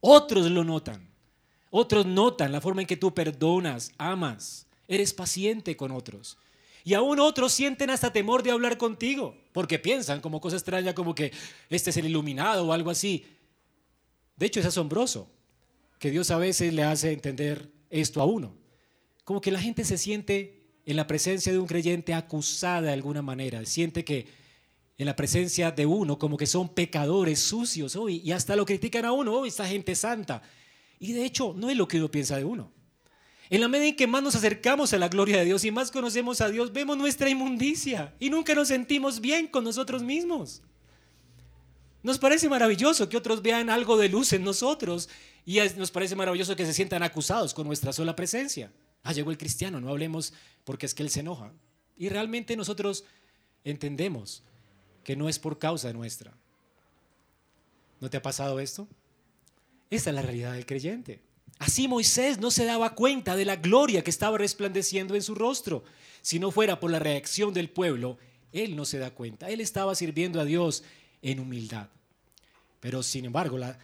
Otros 0.00 0.50
lo 0.50 0.64
notan. 0.64 1.06
Otros 1.70 2.06
notan 2.06 2.52
la 2.52 2.62
forma 2.62 2.80
en 2.80 2.86
que 2.86 2.96
tú 2.96 3.12
perdonas, 3.12 3.92
amas, 3.98 4.67
eres 4.88 5.12
paciente 5.12 5.76
con 5.76 5.92
otros. 5.92 6.38
Y 6.84 6.94
aún 6.94 7.20
otros 7.20 7.52
sienten 7.52 7.90
hasta 7.90 8.12
temor 8.12 8.42
de 8.42 8.50
hablar 8.50 8.78
contigo, 8.78 9.36
porque 9.52 9.78
piensan 9.78 10.20
como 10.20 10.40
cosa 10.40 10.56
extraña, 10.56 10.94
como 10.94 11.14
que 11.14 11.32
este 11.68 11.90
es 11.90 11.96
el 11.98 12.06
iluminado 12.06 12.66
o 12.66 12.72
algo 12.72 12.90
así. 12.90 13.26
De 14.36 14.46
hecho, 14.46 14.60
es 14.60 14.66
asombroso 14.66 15.30
que 15.98 16.10
Dios 16.10 16.30
a 16.30 16.38
veces 16.38 16.72
le 16.72 16.84
hace 16.84 17.12
entender 17.12 17.70
esto 17.90 18.22
a 18.22 18.24
uno. 18.24 18.54
Como 19.24 19.40
que 19.40 19.50
la 19.50 19.60
gente 19.60 19.84
se 19.84 19.98
siente 19.98 20.62
en 20.86 20.96
la 20.96 21.06
presencia 21.06 21.52
de 21.52 21.58
un 21.58 21.66
creyente 21.66 22.14
acusada 22.14 22.82
de 22.82 22.92
alguna 22.92 23.20
manera, 23.20 23.64
siente 23.66 24.04
que 24.04 24.26
en 24.96 25.06
la 25.06 25.14
presencia 25.14 25.70
de 25.70 25.84
uno 25.84 26.18
como 26.18 26.36
que 26.36 26.46
son 26.46 26.70
pecadores 26.70 27.40
sucios, 27.40 27.96
y 28.08 28.32
hasta 28.32 28.56
lo 28.56 28.64
critican 28.64 29.04
a 29.04 29.12
uno, 29.12 29.34
oh, 29.34 29.46
esta 29.46 29.66
gente 29.66 29.94
santa. 29.94 30.42
Y 30.98 31.12
de 31.12 31.24
hecho, 31.24 31.54
no 31.56 31.68
es 31.68 31.76
lo 31.76 31.86
que 31.86 31.98
uno 31.98 32.10
piensa 32.10 32.36
de 32.36 32.44
uno. 32.44 32.72
En 33.50 33.60
la 33.60 33.68
medida 33.68 33.88
en 33.88 33.96
que 33.96 34.06
más 34.06 34.22
nos 34.22 34.34
acercamos 34.34 34.92
a 34.92 34.98
la 34.98 35.08
gloria 35.08 35.38
de 35.38 35.46
Dios 35.46 35.64
y 35.64 35.70
más 35.70 35.90
conocemos 35.90 36.40
a 36.40 36.50
Dios, 36.50 36.72
vemos 36.72 36.98
nuestra 36.98 37.30
inmundicia 37.30 38.14
y 38.20 38.28
nunca 38.28 38.54
nos 38.54 38.68
sentimos 38.68 39.20
bien 39.20 39.46
con 39.46 39.64
nosotros 39.64 40.02
mismos. 40.02 40.62
Nos 42.02 42.18
parece 42.18 42.48
maravilloso 42.48 43.08
que 43.08 43.16
otros 43.16 43.42
vean 43.42 43.70
algo 43.70 43.96
de 43.96 44.08
luz 44.08 44.32
en 44.32 44.44
nosotros 44.44 45.08
y 45.46 45.58
nos 45.76 45.90
parece 45.90 46.14
maravilloso 46.14 46.56
que 46.56 46.66
se 46.66 46.74
sientan 46.74 47.02
acusados 47.02 47.54
con 47.54 47.66
nuestra 47.66 47.92
sola 47.92 48.14
presencia. 48.14 48.70
Ah, 49.02 49.12
llegó 49.12 49.30
el 49.30 49.38
cristiano, 49.38 49.80
no 49.80 49.88
hablemos 49.88 50.34
porque 50.64 50.86
es 50.86 50.94
que 50.94 51.02
él 51.02 51.10
se 51.10 51.20
enoja. 51.20 51.52
Y 51.96 52.10
realmente 52.10 52.56
nosotros 52.56 53.04
entendemos 53.64 54.42
que 55.04 55.16
no 55.16 55.28
es 55.28 55.38
por 55.38 55.58
causa 55.58 55.92
nuestra. 55.92 56.34
¿No 58.00 58.10
te 58.10 58.18
ha 58.18 58.22
pasado 58.22 58.60
esto? 58.60 58.86
Esta 59.90 60.10
es 60.10 60.16
la 60.16 60.22
realidad 60.22 60.52
del 60.52 60.66
creyente. 60.66 61.22
Así 61.58 61.88
Moisés 61.88 62.38
no 62.38 62.50
se 62.50 62.64
daba 62.64 62.94
cuenta 62.94 63.34
de 63.34 63.44
la 63.44 63.56
gloria 63.56 64.04
que 64.04 64.10
estaba 64.10 64.38
resplandeciendo 64.38 65.14
en 65.14 65.22
su 65.22 65.34
rostro. 65.34 65.84
Si 66.22 66.38
no 66.38 66.50
fuera 66.50 66.78
por 66.78 66.90
la 66.90 66.98
reacción 66.98 67.52
del 67.52 67.68
pueblo, 67.68 68.18
él 68.52 68.76
no 68.76 68.84
se 68.84 68.98
da 68.98 69.10
cuenta. 69.10 69.48
Él 69.50 69.60
estaba 69.60 69.94
sirviendo 69.94 70.40
a 70.40 70.44
Dios 70.44 70.84
en 71.20 71.40
humildad. 71.40 71.88
Pero 72.80 73.02
sin 73.02 73.24
embargo, 73.24 73.58
la, 73.58 73.78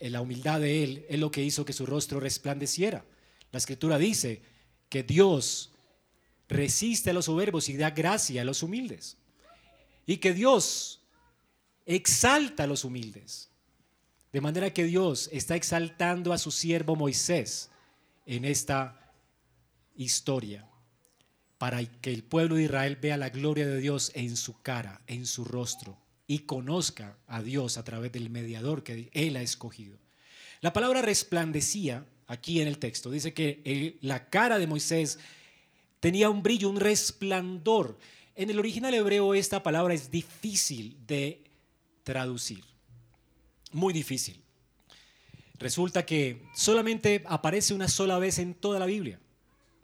la 0.00 0.20
humildad 0.20 0.60
de 0.60 0.82
él 0.82 1.06
es 1.08 1.18
lo 1.18 1.30
que 1.30 1.42
hizo 1.42 1.64
que 1.64 1.72
su 1.74 1.84
rostro 1.84 2.20
resplandeciera. 2.20 3.04
La 3.52 3.58
escritura 3.58 3.98
dice 3.98 4.42
que 4.88 5.02
Dios 5.02 5.72
resiste 6.48 7.10
a 7.10 7.12
los 7.12 7.26
soberbos 7.26 7.68
y 7.68 7.76
da 7.76 7.90
gracia 7.90 8.42
a 8.42 8.44
los 8.44 8.62
humildes. 8.62 9.18
Y 10.06 10.18
que 10.18 10.32
Dios 10.32 11.02
exalta 11.86 12.64
a 12.64 12.66
los 12.66 12.84
humildes. 12.84 13.50
De 14.34 14.40
manera 14.40 14.74
que 14.74 14.82
Dios 14.82 15.30
está 15.32 15.54
exaltando 15.54 16.32
a 16.32 16.38
su 16.38 16.50
siervo 16.50 16.96
Moisés 16.96 17.70
en 18.26 18.44
esta 18.44 19.12
historia 19.94 20.66
para 21.56 21.84
que 21.84 22.12
el 22.12 22.24
pueblo 22.24 22.56
de 22.56 22.64
Israel 22.64 22.96
vea 22.96 23.16
la 23.16 23.28
gloria 23.28 23.64
de 23.64 23.78
Dios 23.78 24.10
en 24.16 24.36
su 24.36 24.60
cara, 24.60 25.00
en 25.06 25.26
su 25.26 25.44
rostro, 25.44 25.96
y 26.26 26.40
conozca 26.40 27.16
a 27.28 27.42
Dios 27.42 27.78
a 27.78 27.84
través 27.84 28.10
del 28.10 28.28
mediador 28.28 28.82
que 28.82 29.08
Él 29.12 29.36
ha 29.36 29.42
escogido. 29.42 29.98
La 30.62 30.72
palabra 30.72 31.00
resplandecía 31.00 32.04
aquí 32.26 32.60
en 32.60 32.66
el 32.66 32.78
texto. 32.78 33.12
Dice 33.12 33.34
que 33.34 33.98
la 34.00 34.30
cara 34.30 34.58
de 34.58 34.66
Moisés 34.66 35.20
tenía 36.00 36.28
un 36.28 36.42
brillo, 36.42 36.70
un 36.70 36.80
resplandor. 36.80 38.00
En 38.34 38.50
el 38.50 38.58
original 38.58 38.94
hebreo 38.94 39.32
esta 39.32 39.62
palabra 39.62 39.94
es 39.94 40.10
difícil 40.10 40.96
de 41.06 41.40
traducir 42.02 42.73
muy 43.74 43.92
difícil. 43.92 44.42
Resulta 45.58 46.04
que 46.04 46.42
solamente 46.54 47.22
aparece 47.26 47.74
una 47.74 47.88
sola 47.88 48.18
vez 48.18 48.38
en 48.38 48.54
toda 48.54 48.78
la 48.78 48.86
Biblia. 48.86 49.20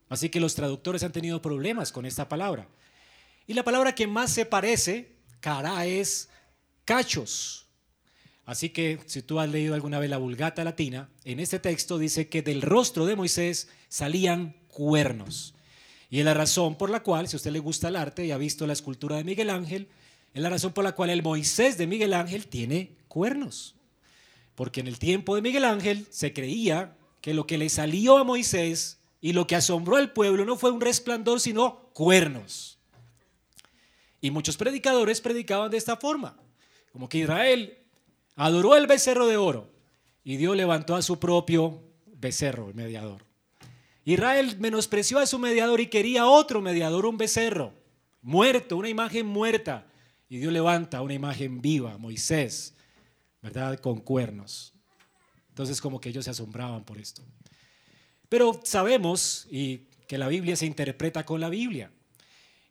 Así 0.09 0.29
que 0.29 0.41
los 0.41 0.55
traductores 0.55 1.03
han 1.05 1.13
tenido 1.13 1.41
problemas 1.41 1.93
con 1.93 2.05
esta 2.05 2.29
palabra. 2.29 2.69
Y 3.47 3.55
la 3.55 3.65
palabra 3.65 3.95
que 3.95 4.07
más 4.07 4.33
se 4.33 4.45
parece, 4.45 5.17
cara, 5.41 5.87
es 5.87 6.29
cachos. 6.85 7.67
Así 8.45 8.71
que 8.71 8.99
si 9.07 9.23
tú 9.23 9.39
has 9.39 9.49
leído 9.49 9.75
alguna 9.75 10.01
vez 10.01 10.11
la 10.11 10.19
Vulgata 10.19 10.65
Latina, 10.65 11.09
en 11.25 11.39
este 11.39 11.61
texto 11.61 11.99
dice 11.99 12.29
que 12.29 12.43
del 12.43 12.63
rostro 12.63 13.07
de 13.07 13.15
Moisés 13.15 13.69
salían 13.89 14.57
cuernos. 14.67 15.55
Y 16.11 16.19
es 16.19 16.25
la 16.25 16.35
razón 16.35 16.77
por 16.77 16.91
la 16.91 17.05
cual, 17.05 17.29
si 17.29 17.37
a 17.37 17.39
usted 17.39 17.53
le 17.53 17.61
gusta 17.61 17.89
el 17.89 17.97
arte 17.97 18.27
y 18.27 18.33
ha 18.33 18.37
visto 18.37 18.67
la 18.67 18.73
escultura 18.73 19.17
de 19.17 19.25
Miguel 19.25 19.51
Ángel, 19.51 19.89
es 20.35 20.43
la 20.43 20.51
razón 20.51 20.73
por 20.73 20.83
la 20.83 20.97
cual 20.97 21.11
el 21.11 21.23
Moisés 21.23 21.79
de 21.79 21.87
Miguel 21.87 22.13
Ángel 22.13 22.49
tiene 22.49 22.97
cuernos. 23.07 23.77
Porque 24.55 24.81
en 24.81 24.87
el 24.87 24.99
tiempo 24.99 25.35
de 25.35 25.43
Miguel 25.43 25.65
Ángel 25.65 26.07
se 26.11 26.33
creía 26.33 26.97
que 27.21 27.35
lo 27.35 27.47
que 27.47 27.59
le 27.59 27.69
salió 27.69 28.19
a 28.19 28.25
Moisés 28.25 29.01
y 29.21 29.33
lo 29.33 29.47
que 29.47 29.57
asombró 29.57 29.97
al 29.97 30.13
pueblo 30.13 30.45
no 30.45 30.57
fue 30.57 30.71
un 30.71 30.81
resplandor, 30.81 31.41
sino 31.41 31.91
cuernos. 31.93 32.79
Y 34.21 34.31
muchos 34.31 34.57
predicadores 34.57 35.21
predicaban 35.21 35.71
de 35.71 35.79
esta 35.79 35.97
forma, 35.97 36.39
como 36.93 37.09
que 37.09 37.19
Israel 37.19 37.79
adoró 38.37 38.77
el 38.77 38.87
becerro 38.87 39.27
de 39.27 39.37
oro 39.37 39.71
y 40.25 40.37
Dios 40.37 40.57
levantó 40.57 40.95
a 40.95 41.03
su 41.03 41.19
propio 41.19 41.83
becerro, 42.07 42.69
el 42.69 42.75
mediador. 42.75 43.25
Israel 44.05 44.57
menospreció 44.59 45.19
a 45.19 45.27
su 45.27 45.39
mediador 45.39 45.81
y 45.81 45.87
quería 45.87 46.27
otro 46.27 46.61
mediador, 46.61 47.07
un 47.07 47.17
becerro, 47.17 47.73
muerto, 48.23 48.77
una 48.77 48.89
imagen 48.89 49.27
muerta. 49.27 49.87
Y 50.29 50.39
Dios 50.39 50.53
levanta 50.53 51.03
una 51.03 51.15
imagen 51.15 51.61
viva, 51.61 51.99
Moisés, 51.99 52.75
¿verdad? 53.43 53.79
Con 53.79 54.01
cuernos. 54.01 54.73
Entonces 55.49 55.81
como 55.81 56.01
que 56.01 56.09
ellos 56.09 56.25
se 56.25 56.31
asombraban 56.31 56.85
por 56.85 56.99
esto. 56.99 57.23
Pero 58.29 58.61
sabemos 58.65 59.47
y 59.51 59.89
que 60.07 60.19
la 60.19 60.29
Biblia 60.29 60.57
se 60.57 60.67
interpreta 60.67 61.25
con 61.25 61.41
la 61.41 61.49
Biblia. 61.49 61.91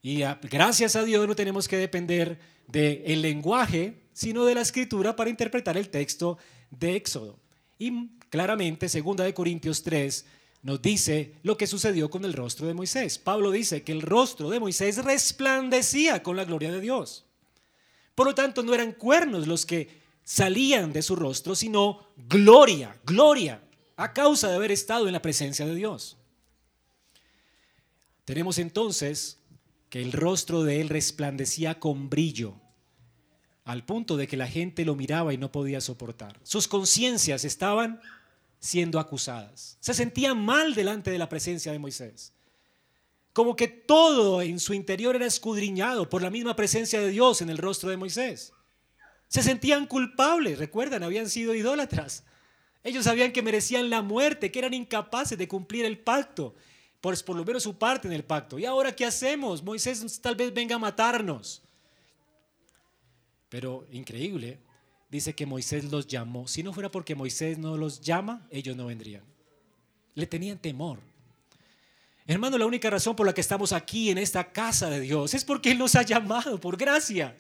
Y 0.01 0.23
gracias 0.49 0.95
a 0.95 1.03
Dios 1.03 1.27
no 1.27 1.35
tenemos 1.35 1.67
que 1.67 1.77
depender 1.77 2.39
del 2.67 3.21
lenguaje, 3.21 4.03
sino 4.13 4.45
de 4.45 4.55
la 4.55 4.61
escritura 4.61 5.15
para 5.15 5.29
interpretar 5.29 5.77
el 5.77 5.89
texto 5.89 6.37
de 6.71 6.95
Éxodo. 6.95 7.39
Y 7.77 8.09
claramente, 8.29 8.89
segunda 8.89 9.23
de 9.23 9.33
Corintios 9.33 9.83
3 9.83 10.25
nos 10.61 10.81
dice 10.81 11.35
lo 11.43 11.57
que 11.57 11.67
sucedió 11.67 12.09
con 12.09 12.25
el 12.25 12.33
rostro 12.33 12.67
de 12.67 12.73
Moisés. 12.73 13.17
Pablo 13.17 13.51
dice 13.51 13.83
que 13.83 13.91
el 13.91 14.01
rostro 14.01 14.49
de 14.49 14.59
Moisés 14.59 15.03
resplandecía 15.03 16.21
con 16.21 16.35
la 16.35 16.45
gloria 16.45 16.71
de 16.71 16.81
Dios. 16.81 17.25
Por 18.15 18.27
lo 18.27 18.35
tanto, 18.35 18.63
no 18.63 18.73
eran 18.73 18.91
cuernos 18.91 19.47
los 19.47 19.65
que 19.65 19.87
salían 20.29 20.93
de 20.93 21.01
su 21.01 21.15
rostro, 21.15 21.55
sino 21.55 22.05
gloria, 22.15 22.95
gloria, 23.03 23.63
a 23.95 24.13
causa 24.13 24.47
de 24.47 24.57
haber 24.57 24.71
estado 24.71 25.07
en 25.07 25.13
la 25.13 25.23
presencia 25.23 25.65
de 25.65 25.73
Dios. 25.73 26.17
Tenemos 28.25 28.59
entonces 28.59 29.39
que 29.89 30.03
el 30.03 30.11
rostro 30.11 30.61
de 30.61 30.81
él 30.81 30.89
resplandecía 30.89 31.79
con 31.79 32.11
brillo, 32.11 32.53
al 33.65 33.83
punto 33.87 34.17
de 34.17 34.27
que 34.27 34.37
la 34.37 34.45
gente 34.45 34.85
lo 34.85 34.95
miraba 34.95 35.33
y 35.33 35.37
no 35.39 35.51
podía 35.51 35.81
soportar. 35.81 36.39
Sus 36.43 36.67
conciencias 36.67 37.43
estaban 37.43 37.99
siendo 38.59 38.99
acusadas. 38.99 39.77
Se 39.79 39.95
sentían 39.95 40.37
mal 40.37 40.75
delante 40.75 41.09
de 41.09 41.17
la 41.17 41.27
presencia 41.27 41.71
de 41.71 41.79
Moisés. 41.79 42.33
Como 43.33 43.55
que 43.55 43.67
todo 43.67 44.43
en 44.43 44.59
su 44.59 44.75
interior 44.75 45.15
era 45.15 45.25
escudriñado 45.25 46.07
por 46.07 46.21
la 46.21 46.29
misma 46.29 46.55
presencia 46.55 47.01
de 47.01 47.09
Dios 47.09 47.41
en 47.41 47.49
el 47.49 47.57
rostro 47.57 47.89
de 47.89 47.97
Moisés. 47.97 48.53
Se 49.29 49.43
sentían 49.43 49.85
culpables, 49.85 50.57
recuerdan, 50.57 51.03
habían 51.03 51.29
sido 51.29 51.53
idólatras. 51.55 52.23
Ellos 52.83 53.05
sabían 53.05 53.31
que 53.31 53.43
merecían 53.43 53.89
la 53.89 54.01
muerte, 54.01 54.51
que 54.51 54.59
eran 54.59 54.73
incapaces 54.73 55.37
de 55.37 55.47
cumplir 55.47 55.85
el 55.85 55.99
pacto, 55.99 56.55
por, 56.99 57.23
por 57.23 57.35
lo 57.35 57.45
menos 57.45 57.63
su 57.63 57.77
parte 57.77 58.07
en 58.07 58.13
el 58.13 58.23
pacto. 58.23 58.57
¿Y 58.57 58.65
ahora 58.65 58.95
qué 58.95 59.05
hacemos? 59.05 59.63
Moisés 59.63 60.19
tal 60.19 60.35
vez 60.35 60.51
venga 60.53 60.75
a 60.75 60.79
matarnos. 60.79 61.61
Pero 63.49 63.85
increíble, 63.91 64.59
dice 65.09 65.35
que 65.35 65.45
Moisés 65.45 65.85
los 65.85 66.07
llamó. 66.07 66.47
Si 66.47 66.63
no 66.63 66.73
fuera 66.73 66.89
porque 66.89 67.15
Moisés 67.15 67.59
no 67.59 67.77
los 67.77 68.01
llama, 68.01 68.47
ellos 68.49 68.75
no 68.75 68.87
vendrían. 68.87 69.23
Le 70.15 70.25
tenían 70.25 70.57
temor. 70.57 70.99
Hermano, 72.25 72.57
la 72.57 72.65
única 72.65 72.89
razón 72.89 73.15
por 73.15 73.27
la 73.27 73.33
que 73.33 73.41
estamos 73.41 73.73
aquí 73.73 74.09
en 74.09 74.17
esta 74.17 74.51
casa 74.51 74.89
de 74.89 75.01
Dios 75.01 75.33
es 75.33 75.45
porque 75.45 75.71
Él 75.71 75.77
nos 75.77 75.95
ha 75.95 76.01
llamado 76.01 76.59
por 76.59 76.77
gracia. 76.77 77.35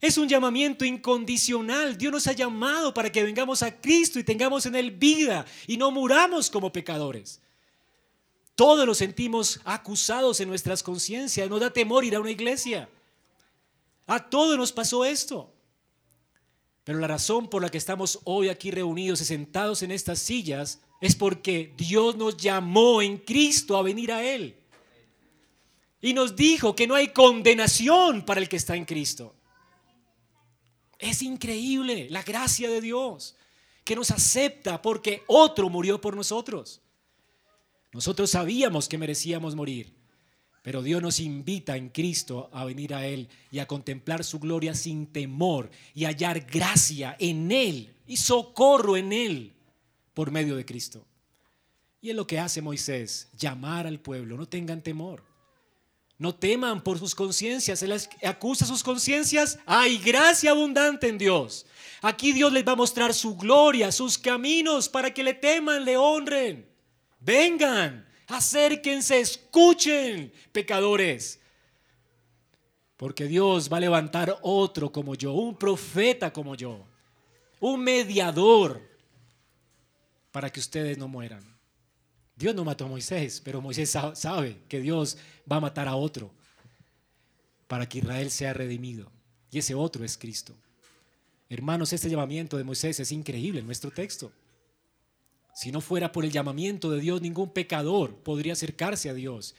Es 0.00 0.16
un 0.16 0.28
llamamiento 0.28 0.84
incondicional. 0.84 1.98
Dios 1.98 2.12
nos 2.12 2.26
ha 2.28 2.32
llamado 2.32 2.94
para 2.94 3.10
que 3.10 3.22
vengamos 3.22 3.62
a 3.62 3.80
Cristo 3.80 4.18
y 4.18 4.24
tengamos 4.24 4.64
en 4.66 4.76
Él 4.76 4.92
vida 4.92 5.44
y 5.66 5.76
no 5.76 5.90
muramos 5.90 6.50
como 6.50 6.72
pecadores. 6.72 7.40
Todos 8.54 8.86
nos 8.86 8.98
sentimos 8.98 9.60
acusados 9.64 10.40
en 10.40 10.48
nuestras 10.48 10.82
conciencias. 10.82 11.48
Nos 11.48 11.60
da 11.60 11.72
temor 11.72 12.04
ir 12.04 12.14
a 12.14 12.20
una 12.20 12.30
iglesia. 12.30 12.88
A 14.06 14.30
todos 14.30 14.56
nos 14.56 14.72
pasó 14.72 15.04
esto. 15.04 15.52
Pero 16.84 17.00
la 17.00 17.06
razón 17.06 17.48
por 17.48 17.60
la 17.60 17.68
que 17.68 17.78
estamos 17.78 18.20
hoy 18.24 18.48
aquí 18.48 18.70
reunidos 18.70 19.20
y 19.20 19.24
sentados 19.24 19.82
en 19.82 19.90
estas 19.90 20.20
sillas 20.20 20.80
es 21.00 21.14
porque 21.14 21.72
Dios 21.76 22.16
nos 22.16 22.36
llamó 22.36 23.02
en 23.02 23.18
Cristo 23.18 23.76
a 23.76 23.82
venir 23.82 24.10
a 24.10 24.24
Él. 24.24 24.56
Y 26.00 26.14
nos 26.14 26.34
dijo 26.34 26.74
que 26.74 26.86
no 26.86 26.94
hay 26.94 27.08
condenación 27.08 28.24
para 28.24 28.40
el 28.40 28.48
que 28.48 28.56
está 28.56 28.76
en 28.76 28.84
Cristo. 28.84 29.34
Es 30.98 31.22
increíble 31.22 32.08
la 32.10 32.22
gracia 32.22 32.68
de 32.68 32.80
Dios 32.80 33.36
que 33.84 33.96
nos 33.96 34.10
acepta 34.10 34.82
porque 34.82 35.22
otro 35.26 35.70
murió 35.70 36.00
por 36.00 36.16
nosotros. 36.16 36.80
Nosotros 37.92 38.30
sabíamos 38.30 38.88
que 38.88 38.98
merecíamos 38.98 39.54
morir, 39.54 39.94
pero 40.62 40.82
Dios 40.82 41.00
nos 41.00 41.20
invita 41.20 41.76
en 41.76 41.88
Cristo 41.88 42.50
a 42.52 42.64
venir 42.64 42.92
a 42.92 43.06
Él 43.06 43.28
y 43.50 43.60
a 43.60 43.66
contemplar 43.66 44.24
su 44.24 44.38
gloria 44.38 44.74
sin 44.74 45.06
temor 45.06 45.70
y 45.94 46.04
hallar 46.04 46.40
gracia 46.40 47.16
en 47.18 47.50
Él 47.50 47.94
y 48.06 48.18
socorro 48.18 48.96
en 48.96 49.12
Él 49.12 49.54
por 50.12 50.30
medio 50.30 50.56
de 50.56 50.66
Cristo. 50.66 51.06
Y 52.00 52.10
es 52.10 52.16
lo 52.16 52.26
que 52.26 52.38
hace 52.38 52.60
Moisés, 52.60 53.28
llamar 53.38 53.86
al 53.86 54.00
pueblo, 54.00 54.36
no 54.36 54.46
tengan 54.46 54.82
temor. 54.82 55.27
No 56.18 56.34
teman 56.34 56.82
por 56.82 56.98
sus 56.98 57.14
conciencias, 57.14 57.80
les 57.82 58.10
acusa 58.24 58.66
sus 58.66 58.82
conciencias. 58.82 59.58
Hay 59.64 59.98
gracia 59.98 60.50
abundante 60.50 61.08
en 61.08 61.16
Dios. 61.16 61.64
Aquí 62.02 62.32
Dios 62.32 62.52
les 62.52 62.66
va 62.66 62.72
a 62.72 62.76
mostrar 62.76 63.14
su 63.14 63.36
gloria, 63.36 63.92
sus 63.92 64.18
caminos 64.18 64.88
para 64.88 65.14
que 65.14 65.22
le 65.22 65.34
teman, 65.34 65.84
le 65.84 65.96
honren. 65.96 66.68
Vengan, 67.20 68.08
Acérquense, 68.28 69.20
escuchen, 69.20 70.30
pecadores. 70.52 71.40
Porque 72.98 73.24
Dios 73.24 73.72
va 73.72 73.78
a 73.78 73.80
levantar 73.80 74.38
otro 74.42 74.92
como 74.92 75.14
yo, 75.14 75.32
un 75.32 75.56
profeta 75.56 76.30
como 76.30 76.54
yo, 76.54 76.84
un 77.58 77.82
mediador 77.82 78.82
para 80.30 80.50
que 80.50 80.60
ustedes 80.60 80.98
no 80.98 81.08
mueran. 81.08 81.47
Dios 82.38 82.54
no 82.54 82.64
mató 82.64 82.84
a 82.84 82.88
Moisés, 82.88 83.42
pero 83.44 83.60
Moisés 83.60 83.90
sabe 84.14 84.58
que 84.68 84.80
Dios 84.80 85.18
va 85.50 85.56
a 85.56 85.60
matar 85.60 85.88
a 85.88 85.96
otro 85.96 86.30
para 87.66 87.88
que 87.88 87.98
Israel 87.98 88.30
sea 88.30 88.52
redimido. 88.52 89.10
Y 89.50 89.58
ese 89.58 89.74
otro 89.74 90.04
es 90.04 90.16
Cristo. 90.16 90.54
Hermanos, 91.48 91.92
este 91.92 92.08
llamamiento 92.08 92.56
de 92.56 92.62
Moisés 92.62 93.00
es 93.00 93.10
increíble 93.10 93.58
en 93.58 93.66
nuestro 93.66 93.90
texto. 93.90 94.30
Si 95.52 95.72
no 95.72 95.80
fuera 95.80 96.12
por 96.12 96.24
el 96.24 96.30
llamamiento 96.30 96.90
de 96.92 97.00
Dios, 97.00 97.20
ningún 97.20 97.50
pecador 97.50 98.14
podría 98.14 98.52
acercarse 98.52 99.10
a 99.10 99.14
Dios. 99.14 99.56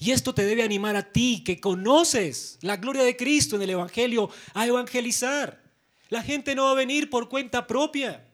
Y 0.00 0.10
esto 0.10 0.34
te 0.34 0.44
debe 0.44 0.64
animar 0.64 0.96
a 0.96 1.12
ti 1.12 1.44
que 1.44 1.60
conoces 1.60 2.58
la 2.60 2.76
gloria 2.76 3.04
de 3.04 3.16
Cristo 3.16 3.54
en 3.54 3.62
el 3.62 3.70
Evangelio 3.70 4.30
a 4.52 4.66
evangelizar. 4.66 5.62
La 6.08 6.22
gente 6.22 6.56
no 6.56 6.64
va 6.64 6.72
a 6.72 6.74
venir 6.74 7.08
por 7.08 7.28
cuenta 7.28 7.68
propia. 7.68 8.26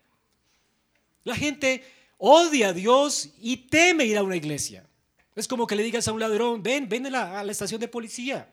La 1.25 1.37
gente 1.37 1.85
odia 2.25 2.69
a 2.69 2.73
Dios 2.73 3.31
y 3.41 3.57
teme 3.57 4.05
ir 4.05 4.17
a 4.17 4.23
una 4.23 4.37
iglesia. 4.37 4.87
Es 5.35 5.49
como 5.49 5.67
que 5.67 5.75
le 5.75 5.83
digas 5.83 6.07
a 6.07 6.13
un 6.13 6.21
ladrón, 6.21 6.63
ven, 6.63 6.89
ven 6.89 7.07
a 7.07 7.43
la, 7.43 7.51
estación 7.51 7.81
de 7.81 7.89
policía. 7.89 8.49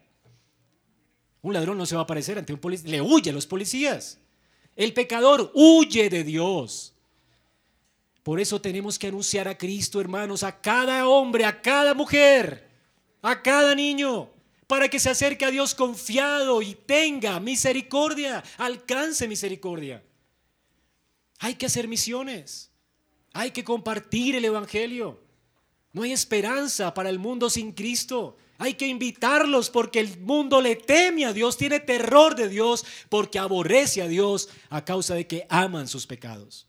Un 1.44 1.54
ladrón 1.54 1.78
no 1.78 1.86
se 1.86 1.94
va 1.94 2.02
a 2.02 2.04
aparecer 2.04 2.40
ante 2.40 2.52
un 2.52 2.60
policía, 2.60 2.90
le 2.90 3.00
huye 3.00 3.30
a 3.30 3.34
los 3.34 3.46
policías. 3.46 4.18
El 4.76 4.92
pecador 4.94 5.52
huye 5.54 6.10
de 6.10 6.24
Dios. 6.24 6.96
Por 8.24 8.40
eso 8.40 8.60
tenemos 8.60 8.98
que 8.98 9.08
anunciar 9.08 9.48
a 9.48 9.56
Cristo, 9.56 10.02
hermanos, 10.02 10.42
a 10.42 10.60
cada 10.60 11.08
hombre, 11.08 11.46
a 11.46 11.62
cada 11.62 11.94
mujer, 11.94 12.68
a 13.22 13.40
cada 13.44 13.76
niño, 13.76 14.32
para 14.66 14.90
que 14.90 15.00
se 15.00 15.12
acerque 15.12 15.46
a 15.46 15.52
Dios 15.52 15.76
confiado 15.76 16.64
y 16.64 16.74
tenga 16.74 17.40
misericordia, 17.40 18.44
alcance 18.58 19.28
misericordia. 19.28 20.04
Hay 21.38 21.54
que 21.54 21.68
hacer 21.68 21.88
misiones, 21.88 22.69
hay 23.34 23.52
que 23.52 23.64
compartir 23.64 24.36
el 24.36 24.46
Evangelio. 24.46 25.20
No 25.94 26.04
hay 26.04 26.12
esperanza 26.12 26.94
para 26.94 27.10
el 27.10 27.20
mundo 27.20 27.50
sin 27.50 27.72
Cristo. 27.72 28.38
Hay 28.58 28.74
que 28.74 28.88
invitarlos 28.88 29.70
porque 29.70 30.00
el 30.00 30.20
mundo 30.20 30.62
le 30.62 30.76
teme 30.76 31.26
a 31.26 31.34
Dios, 31.34 31.58
tiene 31.58 31.80
terror 31.80 32.36
de 32.36 32.50
Dios, 32.50 32.86
porque 33.08 33.40
aborrece 33.40 34.02
a 34.02 34.08
Dios 34.08 34.50
a 34.70 34.84
causa 34.84 35.16
de 35.16 35.26
que 35.28 35.48
aman 35.50 35.88
sus 35.88 36.06
pecados. 36.06 36.68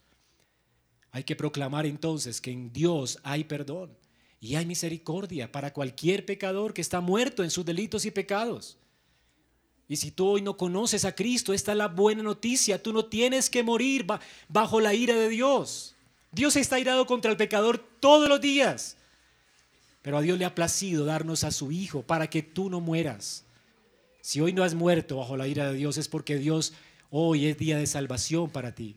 Hay 1.11 1.25
que 1.25 1.35
proclamar 1.35 1.87
entonces 1.87 2.41
que 2.41 2.53
en 2.53 2.73
Dios 2.73 3.19
hay 3.25 3.45
perdón 3.45 3.97
y 4.39 4.55
hay 4.55 4.65
misericordia 4.65 5.51
para 5.51 5.73
cualquier 5.73 6.25
pecador 6.25 6.73
que 6.73 6.81
está 6.81 7.01
muerto 7.01 7.43
en 7.43 7.51
sus 7.51 7.65
delitos 7.65 8.05
y 8.05 8.11
pecados. 8.11 8.79
Y 9.89 9.97
si 9.97 10.13
tú 10.13 10.29
hoy 10.29 10.43
no 10.43 10.57
conoces 10.57 11.05
a 11.05 11.17
Cristo, 11.17 11.53
esta 11.53 11.73
es 11.73 11.79
la 11.79 11.89
buena 11.89 12.23
noticia. 12.23 12.81
Tú 12.81 12.93
no 12.93 13.07
tienes 13.07 13.51
que 13.51 13.65
morir 13.65 14.07
bajo 14.49 14.81
la 14.81 14.95
ira 14.95 15.17
de 15.17 15.29
Dios. 15.29 15.97
Dios 16.33 16.57
está 16.57 16.79
irado 16.79 17.07
contra 17.07 17.31
el 17.31 17.37
pecador 17.37 17.79
todos 17.79 18.29
los 18.29 18.41
días. 18.41 18.97
Pero 20.03 20.17
a 20.17 20.23
Dios 20.23 20.39
le 20.39 20.45
ha 20.45 20.55
placido 20.55 21.05
darnos 21.05 21.45
a 21.45 21.51
su 21.51 21.73
Hijo 21.73 22.03
para 22.03 22.29
que 22.31 22.43
tú 22.43 22.71
no 22.71 22.81
mueras. 22.81 23.45
Si 24.23 24.41
hoy 24.41 24.53
no 24.53 24.63
has 24.63 24.75
muerto 24.75 25.17
bajo 25.17 25.37
la 25.37 25.49
ira 25.49 25.71
de 25.71 25.77
Dios 25.77 25.97
es 25.97 26.09
porque 26.09 26.37
Dios 26.37 26.73
hoy 27.11 27.47
es 27.47 27.59
día 27.59 27.79
de 27.79 27.87
salvación 27.87 28.51
para 28.51 28.75
ti. 28.75 28.97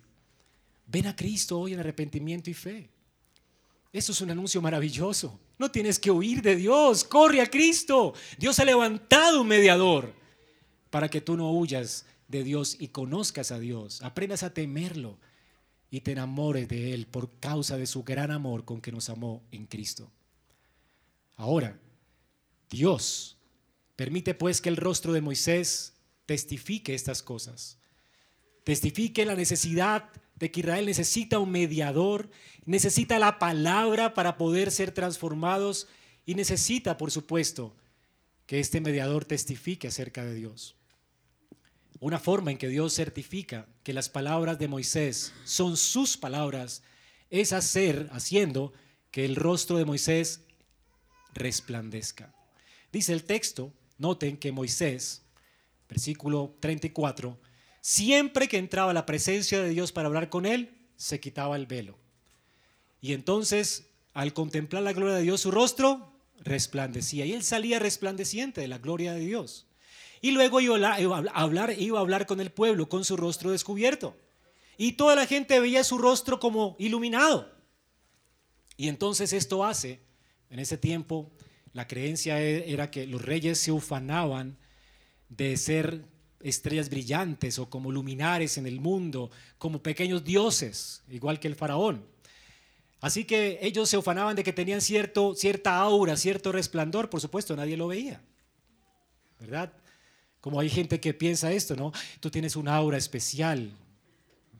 Ven 0.87 1.07
a 1.07 1.15
Cristo 1.15 1.59
hoy 1.59 1.73
en 1.73 1.79
arrepentimiento 1.79 2.49
y 2.49 2.53
fe. 2.53 2.89
Eso 3.91 4.11
es 4.11 4.21
un 4.21 4.31
anuncio 4.31 4.61
maravilloso. 4.61 5.39
No 5.57 5.71
tienes 5.71 5.99
que 5.99 6.11
huir 6.11 6.41
de 6.41 6.55
Dios, 6.55 7.03
corre 7.03 7.41
a 7.41 7.49
Cristo. 7.49 8.13
Dios 8.37 8.59
ha 8.59 8.65
levantado 8.65 9.41
un 9.41 9.47
mediador 9.47 10.13
para 10.89 11.09
que 11.09 11.21
tú 11.21 11.37
no 11.37 11.51
huyas 11.51 12.05
de 12.27 12.43
Dios 12.43 12.75
y 12.79 12.89
conozcas 12.89 13.51
a 13.51 13.59
Dios, 13.59 14.01
aprendas 14.01 14.43
a 14.43 14.53
temerlo 14.53 15.17
y 15.93 16.01
te 16.01 16.13
enamores 16.13 16.67
de 16.67 16.95
Él 16.95 17.05
por 17.05 17.29
causa 17.39 17.77
de 17.77 17.85
su 17.85 18.03
gran 18.03 18.31
amor 18.31 18.65
con 18.65 18.81
que 18.81 18.91
nos 18.91 19.11
amó 19.11 19.43
en 19.51 19.67
Cristo. 19.67 20.11
Ahora, 21.35 21.79
Dios 22.67 23.37
permite 23.95 24.33
pues 24.33 24.59
que 24.59 24.69
el 24.69 24.77
rostro 24.77 25.13
de 25.13 25.21
Moisés 25.21 25.93
testifique 26.25 26.95
estas 26.95 27.21
cosas, 27.21 27.77
testifique 28.63 29.23
la 29.23 29.35
necesidad 29.35 30.09
de 30.33 30.49
que 30.49 30.61
Israel 30.61 30.87
necesita 30.87 31.37
un 31.37 31.51
mediador, 31.51 32.31
necesita 32.65 33.19
la 33.19 33.37
palabra 33.37 34.15
para 34.15 34.35
poder 34.35 34.71
ser 34.71 34.93
transformados 34.93 35.87
y 36.25 36.33
necesita, 36.33 36.97
por 36.97 37.11
supuesto, 37.11 37.75
que 38.47 38.59
este 38.59 38.81
mediador 38.81 39.25
testifique 39.25 39.89
acerca 39.89 40.25
de 40.25 40.33
Dios. 40.33 40.75
Una 41.99 42.19
forma 42.19 42.51
en 42.51 42.57
que 42.57 42.67
Dios 42.67 42.93
certifica 42.93 43.67
que 43.83 43.93
las 43.93 44.09
palabras 44.09 44.59
de 44.59 44.67
Moisés 44.67 45.33
son 45.45 45.77
sus 45.77 46.17
palabras 46.17 46.83
es 47.29 47.53
hacer, 47.53 48.09
haciendo 48.11 48.73
que 49.11 49.25
el 49.25 49.35
rostro 49.35 49.77
de 49.77 49.85
Moisés 49.85 50.41
resplandezca. 51.33 52.33
Dice 52.91 53.13
el 53.13 53.23
texto, 53.23 53.73
noten 53.97 54.37
que 54.37 54.51
Moisés, 54.51 55.23
versículo 55.87 56.55
34, 56.59 57.39
siempre 57.81 58.47
que 58.47 58.57
entraba 58.57 58.91
a 58.91 58.93
la 58.93 59.05
presencia 59.05 59.61
de 59.61 59.69
Dios 59.69 59.91
para 59.91 60.07
hablar 60.07 60.29
con 60.29 60.45
él, 60.45 60.77
se 60.95 61.19
quitaba 61.19 61.55
el 61.55 61.65
velo. 61.65 61.97
Y 63.01 63.13
entonces, 63.13 63.89
al 64.13 64.33
contemplar 64.33 64.83
la 64.83 64.93
gloria 64.93 65.15
de 65.15 65.23
Dios, 65.23 65.41
su 65.41 65.51
rostro 65.51 66.13
resplandecía. 66.39 67.25
Y 67.25 67.33
él 67.33 67.43
salía 67.43 67.79
resplandeciente 67.79 68.61
de 68.61 68.67
la 68.67 68.77
gloria 68.77 69.13
de 69.13 69.21
Dios. 69.21 69.67
Y 70.23 70.31
luego 70.31 70.61
iba 70.61 70.75
a 70.75 70.95
hablar, 71.41 71.77
iba 71.77 71.97
a 71.97 72.01
hablar 72.01 72.25
con 72.25 72.39
el 72.39 72.49
pueblo 72.49 72.87
con 72.87 73.03
su 73.03 73.17
rostro 73.17 73.51
descubierto. 73.51 74.15
Y 74.77 74.93
toda 74.93 75.17
la 75.17 75.25
gente 75.25 75.59
veía 75.59 75.83
su 75.83 75.97
rostro 75.97 76.39
como 76.39 76.77
iluminado. 76.79 77.51
Y 78.77 78.87
entonces 78.87 79.33
esto 79.33 79.65
hace, 79.65 79.99
en 80.49 80.59
ese 80.59 80.77
tiempo, 80.77 81.29
la 81.73 81.89
creencia 81.89 82.41
e, 82.41 82.71
era 82.71 82.89
que 82.89 83.05
los 83.05 83.21
reyes 83.21 83.59
se 83.59 83.73
ufanaban 83.73 84.57
de 85.27 85.57
ser 85.57 86.05
estrellas 86.39 86.89
brillantes 86.89 87.59
o 87.59 87.69
como 87.69 87.91
luminares 87.91 88.57
en 88.57 88.65
el 88.65 88.79
mundo, 88.79 89.29
como 89.57 89.83
pequeños 89.83 90.23
dioses, 90.23 91.03
igual 91.09 91.41
que 91.41 91.49
el 91.49 91.55
faraón. 91.55 92.05
Así 93.01 93.25
que 93.25 93.59
ellos 93.61 93.89
se 93.89 93.97
ufanaban 93.97 94.37
de 94.37 94.43
que 94.45 94.53
tenían 94.53 94.79
cierto, 94.79 95.35
cierta 95.35 95.75
aura, 95.79 96.15
cierto 96.15 96.53
resplandor, 96.53 97.09
por 97.09 97.19
supuesto, 97.19 97.57
nadie 97.57 97.75
lo 97.75 97.87
veía. 97.87 98.21
¿Verdad? 99.37 99.73
Como 100.43 100.59
hay 100.59 100.69
gente 100.69 100.99
que 100.99 101.13
piensa 101.13 101.53
esto, 101.53 101.73
¿no? 101.77 101.93
Tú 102.19 102.29
tienes 102.29 102.57
una 102.57 102.75
aura 102.75 102.97
especial. 102.97 103.71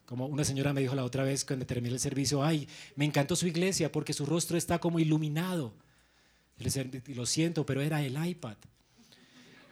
Como 0.06 0.28
una 0.28 0.46
señora 0.46 0.72
me 0.72 0.80
dijo 0.80 0.96
la 0.96 1.04
otra 1.04 1.26
vez 1.26 1.44
cuando 1.44 1.66
terminé 1.66 1.94
el 1.94 2.00
servicio, 2.00 2.42
ay, 2.42 2.70
me 2.96 3.04
encantó 3.04 3.36
su 3.36 3.48
iglesia 3.48 3.92
porque 3.92 4.14
su 4.14 4.26
rostro 4.26 4.58
está 4.58 4.80
como 4.80 5.00
iluminado. 5.00 5.74
Lo 7.08 7.26
siento, 7.26 7.66
pero 7.66 7.82
era 7.82 8.02
el 8.02 8.26
iPad. 8.26 8.56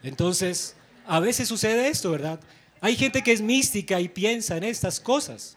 Entonces, 0.04 0.76
a 1.08 1.22
veces 1.22 1.48
sucede 1.48 1.88
esto, 1.88 2.12
¿verdad? 2.12 2.42
Hay 2.82 2.98
gente 2.98 3.24
que 3.24 3.32
es 3.32 3.40
mística 3.40 4.02
y 4.02 4.10
piensa 4.10 4.58
en 4.58 4.66
estas 4.66 5.00
cosas. 5.00 5.56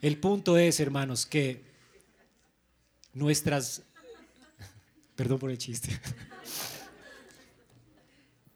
El 0.00 0.16
punto 0.16 0.56
es, 0.56 0.80
hermanos, 0.80 1.26
que 1.26 1.62
nuestras... 3.12 3.82
Perdón 5.16 5.38
por 5.38 5.50
el 5.50 5.58
chiste. 5.58 6.00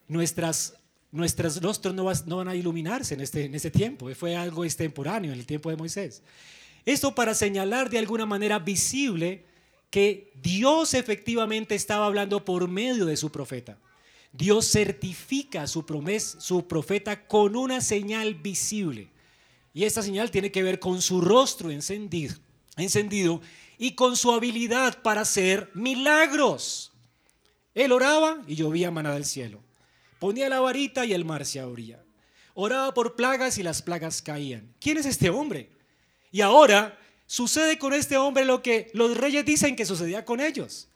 Nuestras, 0.08 0.74
nuestros 1.10 1.60
rostros 1.60 1.94
no, 1.94 2.36
van 2.36 2.48
a 2.48 2.54
iluminarse 2.54 3.14
en 3.14 3.20
este, 3.20 3.44
en 3.44 3.54
este 3.54 3.70
tiempo. 3.70 4.12
Fue 4.14 4.36
algo 4.36 4.64
extemporáneo 4.64 5.32
en 5.32 5.38
el 5.38 5.46
tiempo 5.46 5.70
de 5.70 5.76
Moisés. 5.76 6.22
Esto 6.84 7.14
para 7.14 7.34
señalar 7.34 7.90
de 7.90 7.98
alguna 7.98 8.26
manera 8.26 8.58
visible 8.58 9.44
que 9.90 10.32
Dios 10.42 10.94
efectivamente 10.94 11.74
estaba 11.74 12.06
hablando 12.06 12.44
por 12.44 12.68
medio 12.68 13.06
de 13.06 13.16
su 13.16 13.30
profeta. 13.30 13.78
Dios 14.32 14.70
certifica 14.70 15.66
su, 15.66 15.86
promesa, 15.86 16.40
su 16.40 16.66
profeta 16.68 17.26
con 17.26 17.56
una 17.56 17.80
señal 17.80 18.34
visible. 18.34 19.08
Y 19.72 19.84
esta 19.84 20.02
señal 20.02 20.30
tiene 20.30 20.52
que 20.52 20.62
ver 20.62 20.78
con 20.78 21.02
su 21.02 21.20
rostro 21.20 21.70
encendido, 21.70 22.34
encendido 22.76 23.40
y 23.78 23.92
con 23.92 24.16
su 24.16 24.32
habilidad 24.32 25.02
para 25.02 25.22
hacer 25.22 25.70
milagros. 25.74 26.92
Él 27.74 27.92
oraba 27.92 28.42
y 28.46 28.54
llovía 28.54 28.90
maná 28.90 29.12
del 29.12 29.24
cielo. 29.24 29.65
Ponía 30.18 30.48
la 30.48 30.60
varita 30.60 31.04
y 31.04 31.12
el 31.12 31.24
mar 31.24 31.44
se 31.44 31.60
abría. 31.60 32.02
Oraba 32.54 32.94
por 32.94 33.16
plagas 33.16 33.58
y 33.58 33.62
las 33.62 33.82
plagas 33.82 34.22
caían. 34.22 34.74
¿Quién 34.80 34.96
es 34.96 35.06
este 35.06 35.28
hombre? 35.28 35.70
Y 36.32 36.40
ahora 36.40 36.98
sucede 37.26 37.78
con 37.78 37.92
este 37.92 38.16
hombre 38.16 38.44
lo 38.44 38.62
que 38.62 38.90
los 38.94 39.16
reyes 39.16 39.44
dicen 39.44 39.76
que 39.76 39.84
sucedía 39.84 40.24
con 40.24 40.40
ellos. 40.40 40.88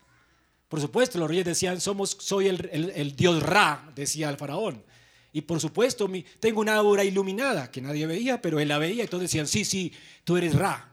Por 0.68 0.80
supuesto, 0.80 1.18
los 1.18 1.28
reyes 1.28 1.44
decían, 1.44 1.80
somos, 1.80 2.16
soy 2.20 2.46
el, 2.46 3.14
dios 3.16 3.42
Ra, 3.42 3.90
decía 3.94 4.30
el 4.30 4.36
faraón. 4.36 4.84
Y 5.32 5.42
por 5.42 5.60
supuesto, 5.60 6.10
tengo 6.38 6.60
una 6.60 6.76
aura 6.76 7.04
iluminada 7.04 7.70
que 7.70 7.80
nadie 7.80 8.06
veía, 8.06 8.40
pero 8.40 8.60
él 8.60 8.68
la 8.68 8.78
veía. 8.78 9.04
Y 9.04 9.08
todos 9.08 9.22
decían, 9.22 9.46
sí, 9.46 9.64
sí, 9.64 9.92
tú 10.24 10.36
eres 10.36 10.54
Ra. 10.54 10.92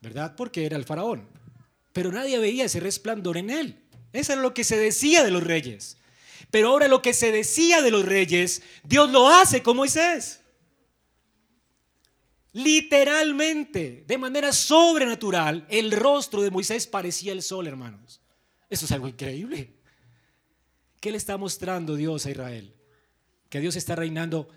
¿Verdad? 0.00 0.34
Porque 0.36 0.64
era 0.64 0.76
el 0.76 0.84
faraón. 0.84 1.26
Pero 1.92 2.12
nadie 2.12 2.38
veía 2.38 2.66
ese 2.66 2.80
resplandor 2.80 3.36
en 3.36 3.50
él. 3.50 3.82
Eso 4.12 4.32
era 4.32 4.42
lo 4.42 4.54
que 4.54 4.64
se 4.64 4.76
decía 4.76 5.24
de 5.24 5.30
los 5.30 5.42
reyes. 5.42 5.96
Pero 6.50 6.68
ahora 6.68 6.88
lo 6.88 7.02
que 7.02 7.12
se 7.12 7.30
decía 7.32 7.82
de 7.82 7.90
los 7.90 8.04
reyes, 8.04 8.62
Dios 8.82 9.10
lo 9.10 9.28
hace 9.28 9.62
con 9.62 9.76
Moisés. 9.76 10.40
Literalmente, 12.52 14.04
de 14.06 14.18
manera 14.18 14.52
sobrenatural, 14.52 15.66
el 15.68 15.92
rostro 15.92 16.42
de 16.42 16.50
Moisés 16.50 16.86
parecía 16.86 17.32
el 17.32 17.42
sol, 17.42 17.66
hermanos. 17.66 18.20
Eso 18.70 18.86
es 18.86 18.92
algo 18.92 19.08
increíble. 19.08 19.74
¿Qué 21.00 21.10
le 21.10 21.18
está 21.18 21.36
mostrando 21.36 21.94
Dios 21.94 22.26
a 22.26 22.30
Israel? 22.30 22.74
Que 23.48 23.60
Dios 23.60 23.76
está 23.76 23.94
reinando 23.94 24.48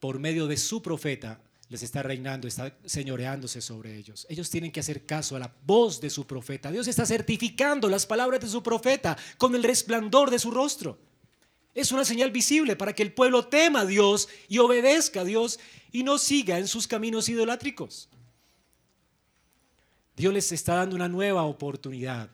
por 0.00 0.18
medio 0.18 0.46
de 0.46 0.56
su 0.56 0.82
profeta, 0.82 1.40
les 1.70 1.84
está 1.84 2.02
reinando, 2.02 2.48
está 2.48 2.76
señoreándose 2.84 3.60
sobre 3.60 3.96
ellos. 3.96 4.26
Ellos 4.28 4.50
tienen 4.50 4.72
que 4.72 4.80
hacer 4.80 5.06
caso 5.06 5.36
a 5.36 5.38
la 5.38 5.54
voz 5.64 6.00
de 6.00 6.10
su 6.10 6.26
profeta. 6.26 6.72
Dios 6.72 6.88
está 6.88 7.06
certificando 7.06 7.88
las 7.88 8.06
palabras 8.06 8.40
de 8.40 8.48
su 8.48 8.60
profeta 8.60 9.16
con 9.38 9.54
el 9.54 9.62
resplandor 9.62 10.30
de 10.30 10.40
su 10.40 10.50
rostro. 10.50 10.98
Es 11.72 11.92
una 11.92 12.04
señal 12.04 12.32
visible 12.32 12.74
para 12.74 12.92
que 12.92 13.04
el 13.04 13.12
pueblo 13.12 13.46
tema 13.46 13.82
a 13.82 13.86
Dios 13.86 14.28
y 14.48 14.58
obedezca 14.58 15.20
a 15.20 15.24
Dios 15.24 15.60
y 15.92 16.02
no 16.02 16.18
siga 16.18 16.58
en 16.58 16.66
sus 16.66 16.88
caminos 16.88 17.28
idolátricos. 17.28 18.08
Dios 20.16 20.34
les 20.34 20.50
está 20.50 20.74
dando 20.74 20.96
una 20.96 21.08
nueva 21.08 21.44
oportunidad 21.44 22.30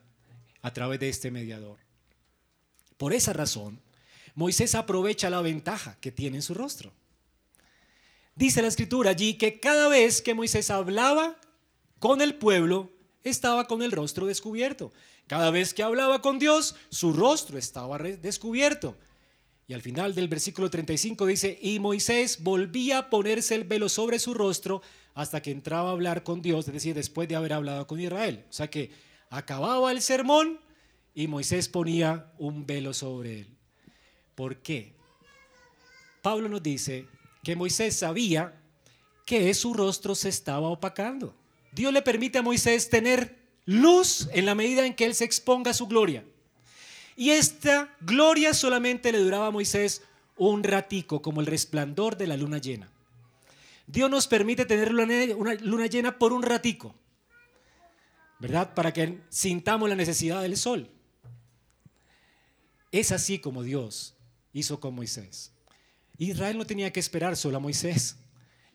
a 0.63 0.73
través 0.73 0.99
de 0.99 1.11
este 1.11 1.31
mediador. 1.31 1.79
Por 2.97 3.13
esa 3.13 3.35
razón, 3.35 3.83
Moisés 4.35 4.75
aprovecha 4.75 5.29
la 5.29 5.43
ventaja 5.43 5.99
que 6.01 6.11
tiene 6.11 6.39
en 6.39 6.43
su 6.43 6.55
rostro. 6.55 6.91
Dice 8.37 8.61
la 8.61 8.69
escritura 8.69 9.11
allí 9.11 9.35
que 9.35 9.59
cada 9.61 9.89
vez 9.89 10.21
que 10.21 10.35
Moisés 10.35 10.71
hablaba 10.71 11.37
con 11.99 12.21
el 12.21 12.35
pueblo, 12.35 12.93
estaba 13.25 13.67
con 13.67 13.83
el 13.83 13.91
rostro 13.91 14.27
descubierto. 14.27 14.93
Cada 15.27 15.51
vez 15.51 15.73
que 15.73 15.83
hablaba 15.83 16.21
con 16.21 16.39
Dios, 16.39 16.77
su 16.91 17.15
rostro 17.15 17.59
estaba 17.59 17.99
descubierto. 17.99 18.97
Y 19.67 19.73
al 19.73 19.83
final 19.83 20.15
del 20.15 20.29
versículo 20.29 20.71
35 20.71 21.27
dice, 21.27 21.59
y 21.61 21.81
Moisés 21.81 22.43
volvía 22.43 22.99
a 22.99 23.11
ponerse 23.11 23.55
el 23.55 23.65
velo 23.65 23.89
sobre 23.89 24.19
su 24.19 24.35
rostro 24.35 24.83
hasta 25.15 25.41
que 25.41 25.51
entraba 25.51 25.89
a 25.89 25.93
hablar 25.93 26.23
con 26.23 26.43
Dios, 26.43 26.69
es 26.69 26.75
decir, 26.75 26.95
después 26.95 27.29
de 27.29 27.37
haber 27.37 27.55
hablado 27.55 27.87
con 27.87 27.99
Israel. 27.99 28.45
O 28.49 28.53
sea 28.53 28.69
que 28.69 28.91
acababa 29.31 29.91
el 29.91 30.03
sermón 30.03 30.61
y 31.15 31.27
Moisés 31.27 31.69
ponía 31.69 32.31
un 32.39 32.67
velo 32.67 32.93
sobre 32.93 33.41
él. 33.41 33.57
¿Por 34.35 34.59
qué? 34.59 34.95
Pablo 36.23 36.49
nos 36.49 36.63
dice 36.63 37.07
que 37.47 37.55
Moisés 37.55 37.95
sabía 37.95 38.61
que 39.25 39.55
su 39.55 39.73
rostro 39.73 40.17
se 40.17 40.29
estaba 40.29 40.67
opacando. 40.67 41.33
Dios 41.71 41.93
le 41.93 42.03
permite 42.03 42.39
a 42.39 42.43
Moisés 42.43 42.91
tener 42.91 43.39
luz 43.67 44.29
en 44.33 44.47
la 44.47 44.57
medida 44.57 44.85
en 44.85 44.97
que 44.97 45.05
él 45.05 45.15
se 45.15 45.23
exponga 45.23 45.71
a 45.71 45.75
su 45.75 45.87
gloria. 45.87 46.25
Y 47.15 47.31
esta 47.31 47.95
gloria 48.01 48.53
solamente 48.53 49.13
le 49.13 49.21
duraba 49.21 49.47
a 49.47 49.51
Moisés 49.53 50.03
un 50.37 50.65
ratico, 50.65 51.23
como 51.23 51.41
el 51.41 51.47
resplandor 51.47 52.17
de 52.17 52.27
la 52.27 52.37
luna 52.37 52.59
llena. 52.59 52.91
Dios 53.87 54.11
nos 54.11 54.27
permite 54.27 54.65
tener 54.65 54.93
una 54.93 55.55
luna 55.55 55.87
llena 55.87 56.19
por 56.19 56.33
un 56.33 56.43
ratico. 56.43 56.97
¿verdad? 58.41 58.75
Para 58.75 58.93
que 58.93 59.21
sintamos 59.29 59.89
la 59.89 59.95
necesidad 59.95 60.43
del 60.43 60.57
sol. 60.57 60.91
Es 62.91 63.13
así 63.13 63.39
como 63.39 63.63
Dios 63.63 64.17
hizo 64.53 64.81
con 64.81 64.97
Moisés. 64.97 65.53
Israel 66.19 66.57
no 66.57 66.67
tenía 66.67 66.93
que 66.93 67.01
esperar 67.01 67.37
solo 67.37 67.59
a 67.59 67.61
Moisés. 67.61 68.17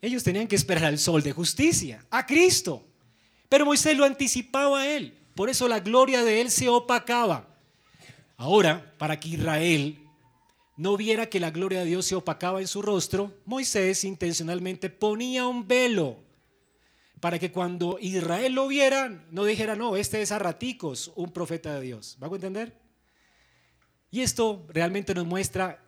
Ellos 0.02 0.24
tenían 0.24 0.48
que 0.48 0.56
esperar 0.56 0.86
al 0.86 1.00
sol 1.00 1.22
de 1.22 1.32
justicia, 1.32 2.06
a 2.10 2.26
Cristo. 2.26 2.86
Pero 3.50 3.66
Moisés 3.66 3.98
lo 3.98 4.06
anticipaba 4.06 4.82
a 4.82 4.88
él. 4.88 5.18
Por 5.36 5.50
eso 5.50 5.68
la 5.68 5.80
gloria 5.80 6.24
de 6.24 6.42
él 6.42 6.52
se 6.52 6.70
opacaba. 6.70 7.48
Ahora, 8.38 8.96
para 8.98 9.20
que 9.20 9.30
Israel 9.30 10.00
no 10.78 10.98
viera 10.98 11.28
que 11.28 11.39
la 11.39 11.52
gloria 11.52 11.80
de 11.80 11.86
Dios 11.86 12.06
se 12.06 12.16
opacaba 12.16 12.62
en 12.62 12.68
su 12.68 12.82
rostro, 12.82 13.38
Moisés 13.46 14.04
intencionalmente 14.04 14.89
ponía 14.89 15.46
un 15.46 15.68
velo 15.68 16.18
para 17.20 17.38
que 17.38 17.52
cuando 17.52 18.00
Israel 18.02 18.54
lo 18.54 18.68
viera, 18.68 19.24
no 19.30 19.46
dijera, 19.46 19.76
no, 19.76 19.96
este 19.96 20.24
es 20.24 20.32
a 20.32 20.39
raticos 20.39 21.12
un 21.16 21.32
profeta 21.32 21.76
de 21.76 21.82
Dios. 21.82 22.18
¿Va 22.22 22.28
a 22.28 22.32
entender? 22.32 22.76
Y 24.10 24.22
esto 24.22 24.66
realmente 24.70 25.14
nos 25.14 25.28
muestra 25.28 25.86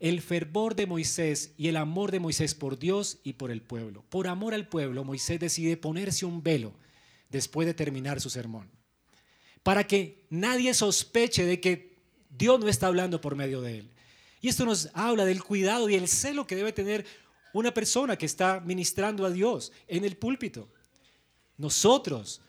el 0.00 0.20
fervor 0.20 0.76
de 0.76 0.86
Moisés 0.86 1.52
y 1.56 1.68
el 1.68 1.76
amor 1.76 2.12
de 2.12 2.20
Moisés 2.20 2.54
por 2.54 2.78
Dios 2.78 3.18
y 3.24 3.34
por 3.34 3.50
el 3.50 3.62
pueblo. 3.62 4.04
Por 4.08 4.28
amor 4.28 4.54
al 4.54 4.68
pueblo, 4.68 5.04
Moisés 5.04 5.40
decide 5.40 5.76
ponerse 5.76 6.24
un 6.24 6.42
velo 6.42 6.72
después 7.30 7.66
de 7.66 7.74
terminar 7.74 8.20
su 8.20 8.30
sermón, 8.30 8.70
para 9.62 9.86
que 9.86 10.24
nadie 10.30 10.72
sospeche 10.72 11.44
de 11.44 11.60
que 11.60 11.98
Dios 12.30 12.60
no 12.60 12.68
está 12.68 12.86
hablando 12.86 13.20
por 13.20 13.36
medio 13.36 13.60
de 13.60 13.78
él. 13.78 13.90
Y 14.40 14.48
esto 14.48 14.64
nos 14.64 14.88
habla 14.94 15.24
del 15.24 15.42
cuidado 15.42 15.88
y 15.90 15.94
el 15.94 16.08
celo 16.08 16.46
que 16.46 16.56
debe 16.56 16.72
tener 16.72 17.04
una 17.52 17.74
persona 17.74 18.16
que 18.16 18.26
está 18.26 18.60
ministrando 18.60 19.26
a 19.26 19.30
Dios 19.30 19.72
en 19.88 20.04
el 20.04 20.16
púlpito. 20.16 20.68
Nosotros, 21.56 22.40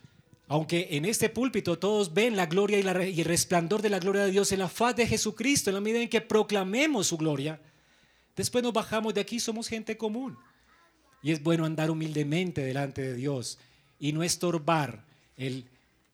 aunque 0.49 0.87
en 0.89 1.05
este 1.05 1.29
púlpito 1.29 1.77
todos 1.77 2.11
ven 2.11 2.35
la 2.35 2.47
gloria 2.47 2.79
y, 2.79 3.19
el 3.19 3.25
resplandor 3.25 3.83
de 3.83 3.89
la 3.91 3.99
gloria 3.99 4.25
de 4.25 4.31
Dios 4.31 4.51
en 4.51 4.57
la 4.57 4.67
faz 4.67 4.95
de 4.95 5.05
Jesucristo, 5.05 5.69
en 5.69 5.75
la 5.75 5.79
medida 5.79 6.01
en 6.01 6.09
que 6.09 6.21
proclamemos 6.21 7.05
su 7.05 7.17
gloria, 7.17 7.61
después 8.35 8.63
nos 8.63 8.73
bajamos 8.73 9.13
de 9.13 9.21
aquí, 9.21 9.39
somos 9.39 9.67
gente 9.67 9.95
común. 9.95 10.37
Y 11.21 11.31
es 11.31 11.43
bueno 11.43 11.65
andar 11.65 11.91
humildemente 11.91 12.61
delante 12.61 13.03
de 13.03 13.13
Dios 13.13 13.59
y 13.99 14.11
no 14.11 14.23
estorbar 14.23 15.05
el, 15.37 15.65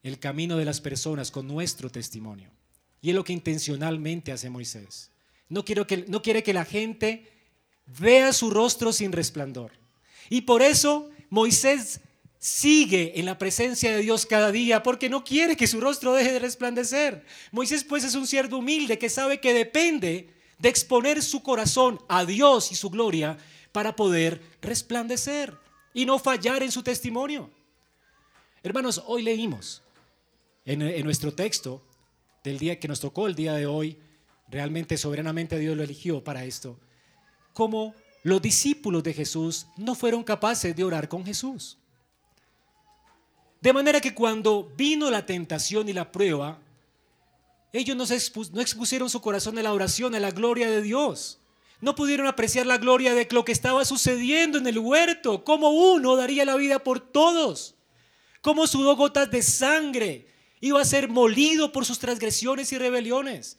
el 0.02 0.18
camino 0.18 0.58
de 0.58 0.66
las 0.66 0.82
personas 0.82 1.30
con 1.30 1.48
nuestro 1.48 1.88
testimonio. 1.88 2.50
Y 3.00 3.08
es 3.08 3.14
lo 3.14 3.24
que 3.24 3.32
intencionalmente 3.32 4.32
hace 4.32 4.50
Moisés. 4.50 5.10
No, 5.48 5.64
quiero 5.64 5.86
que, 5.86 6.04
no 6.08 6.20
quiere 6.20 6.42
que 6.42 6.52
la 6.52 6.66
gente 6.66 7.26
vea 7.98 8.34
su 8.34 8.50
rostro 8.50 8.92
sin 8.92 9.12
resplandor. 9.12 9.72
Y 10.28 10.42
por 10.42 10.60
eso 10.60 11.08
Moisés 11.30 12.00
sigue 12.38 13.18
en 13.18 13.26
la 13.26 13.38
presencia 13.38 13.90
de 13.90 14.02
Dios 14.02 14.26
cada 14.26 14.52
día 14.52 14.82
porque 14.82 15.08
no 15.08 15.24
quiere 15.24 15.56
que 15.56 15.66
su 15.66 15.80
rostro 15.80 16.14
deje 16.14 16.32
de 16.32 16.38
resplandecer. 16.38 17.24
Moisés 17.52 17.84
pues 17.84 18.04
es 18.04 18.14
un 18.14 18.26
siervo 18.26 18.58
humilde 18.58 18.98
que 18.98 19.08
sabe 19.08 19.40
que 19.40 19.54
depende 19.54 20.30
de 20.58 20.68
exponer 20.68 21.22
su 21.22 21.42
corazón 21.42 22.00
a 22.08 22.24
Dios 22.24 22.72
y 22.72 22.74
su 22.74 22.90
gloria 22.90 23.36
para 23.72 23.96
poder 23.96 24.40
resplandecer 24.62 25.56
y 25.92 26.06
no 26.06 26.18
fallar 26.18 26.62
en 26.62 26.72
su 26.72 26.82
testimonio. 26.82 27.50
Hermanos, 28.62 29.02
hoy 29.06 29.22
leímos 29.22 29.82
en, 30.64 30.82
en 30.82 31.04
nuestro 31.04 31.32
texto 31.32 31.82
del 32.42 32.58
día 32.58 32.78
que 32.78 32.88
nos 32.88 33.00
tocó 33.00 33.26
el 33.26 33.34
día 33.34 33.54
de 33.54 33.66
hoy, 33.66 33.98
realmente 34.48 34.96
soberanamente 34.96 35.58
Dios 35.58 35.76
lo 35.76 35.82
eligió 35.82 36.22
para 36.22 36.44
esto, 36.44 36.78
como 37.52 37.94
los 38.22 38.42
discípulos 38.42 39.02
de 39.02 39.14
Jesús 39.14 39.66
no 39.76 39.94
fueron 39.94 40.24
capaces 40.24 40.74
de 40.74 40.84
orar 40.84 41.08
con 41.08 41.24
Jesús. 41.24 41.78
De 43.60 43.72
manera 43.72 44.00
que 44.00 44.14
cuando 44.14 44.72
vino 44.76 45.10
la 45.10 45.24
tentación 45.26 45.88
y 45.88 45.92
la 45.92 46.12
prueba, 46.12 46.58
ellos 47.72 47.96
no, 47.96 48.60
expusieron 48.60 49.10
su 49.10 49.20
corazón 49.20 49.58
a 49.58 49.62
la 49.62 49.72
oración, 49.72 50.14
a 50.14 50.20
la 50.20 50.30
gloria 50.30 50.70
de 50.70 50.82
Dios. 50.82 51.38
No 51.80 51.94
pudieron 51.94 52.26
apreciar 52.26 52.66
la 52.66 52.78
gloria 52.78 53.14
de 53.14 53.28
lo 53.30 53.44
que 53.44 53.52
estaba 53.52 53.84
sucediendo 53.84 54.58
en 54.58 54.66
el 54.66 54.78
huerto, 54.78 55.44
cómo 55.44 55.70
uno 55.70 56.16
daría 56.16 56.44
la 56.44 56.56
vida 56.56 56.78
por 56.78 57.00
todos, 57.00 57.74
cómo 58.40 58.66
sudó 58.66 58.96
gotas 58.96 59.30
de 59.30 59.42
sangre, 59.42 60.26
iba 60.60 60.80
a 60.80 60.86
ser 60.86 61.08
molido 61.08 61.72
por 61.72 61.84
sus 61.84 61.98
transgresiones 61.98 62.72
y 62.72 62.78
rebeliones. 62.78 63.58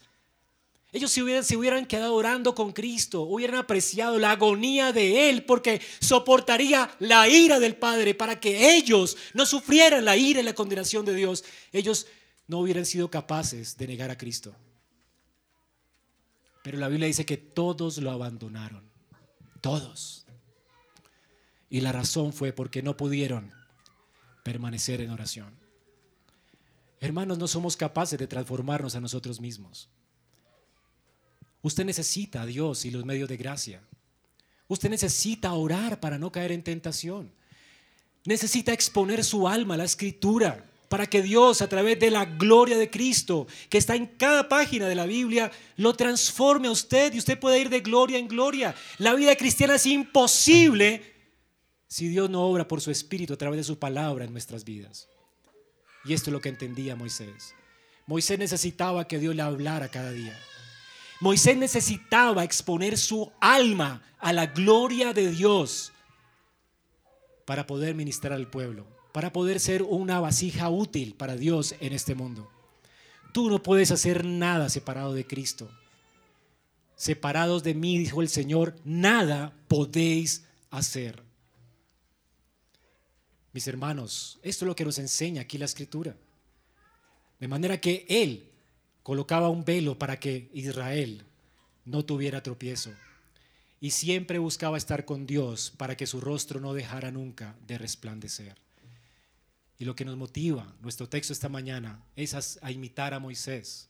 Ellos 0.93 1.11
se 1.11 1.21
hubieran, 1.21 1.43
hubieran 1.55 1.85
quedado 1.85 2.15
orando 2.15 2.55
con 2.55 2.71
Cristo, 2.71 3.23
hubieran 3.23 3.57
apreciado 3.57 4.17
la 4.19 4.31
agonía 4.31 4.93
de 4.93 5.29
Él, 5.29 5.43
porque 5.43 5.81
soportaría 5.99 6.89
la 6.99 7.27
ira 7.27 7.59
del 7.59 7.75
Padre 7.75 8.15
para 8.15 8.39
que 8.39 8.75
ellos 8.75 9.17
no 9.33 9.45
sufrieran 9.45 10.05
la 10.05 10.15
ira 10.15 10.39
y 10.39 10.43
la 10.43 10.55
condenación 10.55 11.05
de 11.05 11.13
Dios. 11.13 11.43
Ellos 11.73 12.07
no 12.47 12.59
hubieran 12.59 12.85
sido 12.85 13.11
capaces 13.11 13.77
de 13.77 13.88
negar 13.88 14.09
a 14.11 14.17
Cristo. 14.17 14.55
Pero 16.63 16.77
la 16.77 16.88
Biblia 16.88 17.07
dice 17.07 17.25
que 17.25 17.38
todos 17.38 17.97
lo 17.97 18.11
abandonaron, 18.11 18.89
todos. 19.61 20.25
Y 21.69 21.81
la 21.81 21.91
razón 21.91 22.31
fue 22.31 22.53
porque 22.53 22.81
no 22.81 22.95
pudieron 22.95 23.53
permanecer 24.43 25.01
en 25.01 25.11
oración. 25.11 25.53
Hermanos, 27.01 27.38
no 27.38 27.47
somos 27.47 27.75
capaces 27.75 28.17
de 28.17 28.27
transformarnos 28.27 28.95
a 28.95 29.01
nosotros 29.01 29.41
mismos. 29.41 29.89
Usted 31.68 31.84
necesita 31.84 32.43
a 32.43 32.45
Dios 32.45 32.86
y 32.86 32.91
los 32.91 33.03
medios 33.03 33.28
de 33.28 33.36
gracia. 33.36 33.82
Usted 34.70 34.89
necesita 34.89 35.51
orar 35.51 35.99
para 35.99 36.18
no 36.18 36.32
caer 36.32 36.53
en 36.53 36.63
tentación. 36.63 37.30
Necesita 38.24 38.72
exponer 38.72 39.22
su 39.26 39.49
alma 39.49 39.74
a 39.74 39.78
la 39.78 39.84
escritura 39.84 40.65
para 40.88 41.07
que 41.07 41.22
Dios, 41.22 41.61
a 41.61 41.68
través 41.68 41.99
de 41.99 42.09
la 42.09 42.24
gloria 42.24 42.78
de 42.78 42.89
Cristo, 42.89 43.47
que 43.68 43.80
está 43.80 43.97
en 43.97 44.05
cada 44.05 44.47
página 44.47 44.88
de 44.88 44.95
la 44.95 45.05
Biblia, 45.05 45.51
lo 45.76 45.93
transforme 45.93 46.70
a 46.70 46.72
usted 46.72 47.13
y 47.13 47.18
usted 47.18 47.38
puede 47.38 47.59
ir 47.59 47.70
de 47.70 47.82
gloria 47.82 48.18
en 48.18 48.30
gloria. 48.30 48.74
La 48.97 49.13
vida 49.13 49.36
cristiana 49.36 49.76
es 49.76 49.86
imposible 49.88 51.15
si 51.89 52.07
Dios 52.07 52.30
no 52.30 52.43
obra 52.43 52.65
por 52.65 52.80
su 52.80 52.91
Espíritu 52.91 53.34
a 53.34 53.38
través 53.38 53.57
de 53.57 53.65
su 53.65 53.78
palabra 53.78 54.24
en 54.24 54.32
nuestras 54.32 54.63
vidas. 54.63 55.09
Y 56.05 56.13
esto 56.13 56.30
es 56.30 56.34
lo 56.34 56.39
que 56.39 56.47
entendía 56.47 56.95
Moisés. 56.95 57.53
Moisés 58.05 58.39
necesitaba 58.39 59.05
que 59.05 59.20
Dios 59.20 59.36
le 59.36 59.41
hablara 59.41 59.89
cada 59.89 60.13
día. 60.13 60.39
Moisés 61.20 61.57
necesitaba 61.57 62.43
exponer 62.43 62.97
su 62.97 63.32
alma 63.39 64.03
a 64.20 64.34
la 64.34 64.47
gloria 64.47 65.13
de 65.13 65.32
Dios 65.32 65.91
para 67.45 67.65
poder 67.65 67.95
ministrar 67.95 68.34
al 68.34 68.49
pueblo, 68.49 68.86
para 69.13 69.34
poder 69.34 69.59
ser 69.59 69.84
una 69.84 70.20
vasija 70.20 70.70
útil 70.70 71.15
para 71.15 71.36
Dios 71.36 71.76
en 71.80 71.93
este 71.93 72.13
mundo. 72.13 72.51
Tú 73.34 73.49
no 73.49 73.63
puedes 73.63 73.91
hacer 73.91 74.26
nada 74.26 74.70
separado 74.70 75.13
de 75.13 75.26
Cristo. 75.26 75.70
Separados 76.95 77.63
de 77.63 77.74
mí, 77.74 77.97
dijo 77.97 78.22
el 78.22 78.30
Señor, 78.30 78.76
nada 78.84 79.53
podéis 79.68 80.45
hacer. 80.72 81.24
Mis 83.53 83.68
hermanos, 83.68 84.39
esto 84.43 84.65
es 84.65 84.68
lo 84.68 84.76
que 84.76 84.86
nos 84.86 84.99
enseña 84.99 85.41
aquí 85.41 85.57
la 85.57 85.65
escritura. 85.65 86.15
De 87.39 87.47
manera 87.47 87.80
que 87.80 88.05
Él 88.09 88.46
colocaba 89.08 89.47
un 89.47 89.64
velo 89.64 89.97
para 89.97 90.20
que 90.20 90.49
Israel 90.51 91.24
no 91.86 92.03
tuviera 92.03 92.43
tropiezo. 92.43 92.91
Y 93.80 93.91
siempre 93.91 94.38
buscaba 94.38 94.78
estar 94.78 95.05
con 95.05 95.26
Dios 95.26 95.72
para 95.78 95.95
que 95.95 96.05
su 96.05 96.20
rostro 96.20 96.60
no 96.60 96.74
dejara 96.74 97.10
nunca 97.10 97.55
de 97.66 97.78
resplandecer. 97.78 98.58
Y 99.80 99.86
lo 99.86 99.95
que 99.95 100.03
nos 100.03 100.18
motiva, 100.18 100.76
nuestro 100.82 101.08
texto 101.08 101.32
esta 101.32 101.47
mañana, 101.47 102.03
es 102.18 102.60
a, 102.62 102.70
imitar 102.70 103.14
a 103.14 103.20
Moisés. 103.20 103.88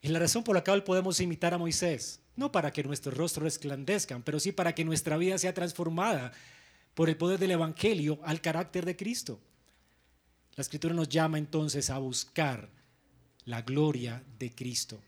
Y 0.00 0.08
la 0.08 0.20
razón 0.20 0.42
por 0.42 0.56
la 0.56 0.64
cual 0.64 0.84
podemos 0.84 1.20
imitar 1.20 1.52
a 1.52 1.58
Moisés, 1.58 2.20
no 2.34 2.50
para 2.50 2.72
que 2.72 2.82
nuestros 2.82 3.14
rostros 3.14 3.44
resplandezcan, 3.44 4.22
pero 4.22 4.40
sí 4.40 4.52
para 4.52 4.74
que 4.74 4.86
nuestra 4.86 5.18
vida 5.18 5.36
sea 5.36 5.52
transformada 5.52 6.32
por 6.94 7.10
el 7.10 7.18
poder 7.18 7.38
del 7.38 7.50
Evangelio 7.50 8.18
al 8.24 8.40
carácter 8.40 8.86
de 8.86 8.96
Cristo. 8.96 9.38
La 10.56 10.62
Escritura 10.62 10.94
nos 10.94 11.10
llama 11.10 11.36
entonces 11.36 11.90
a 11.90 11.98
buscar 11.98 12.79
la 13.44 13.62
gloria 13.62 14.22
de 14.38 14.50
Cristo. 14.50 15.00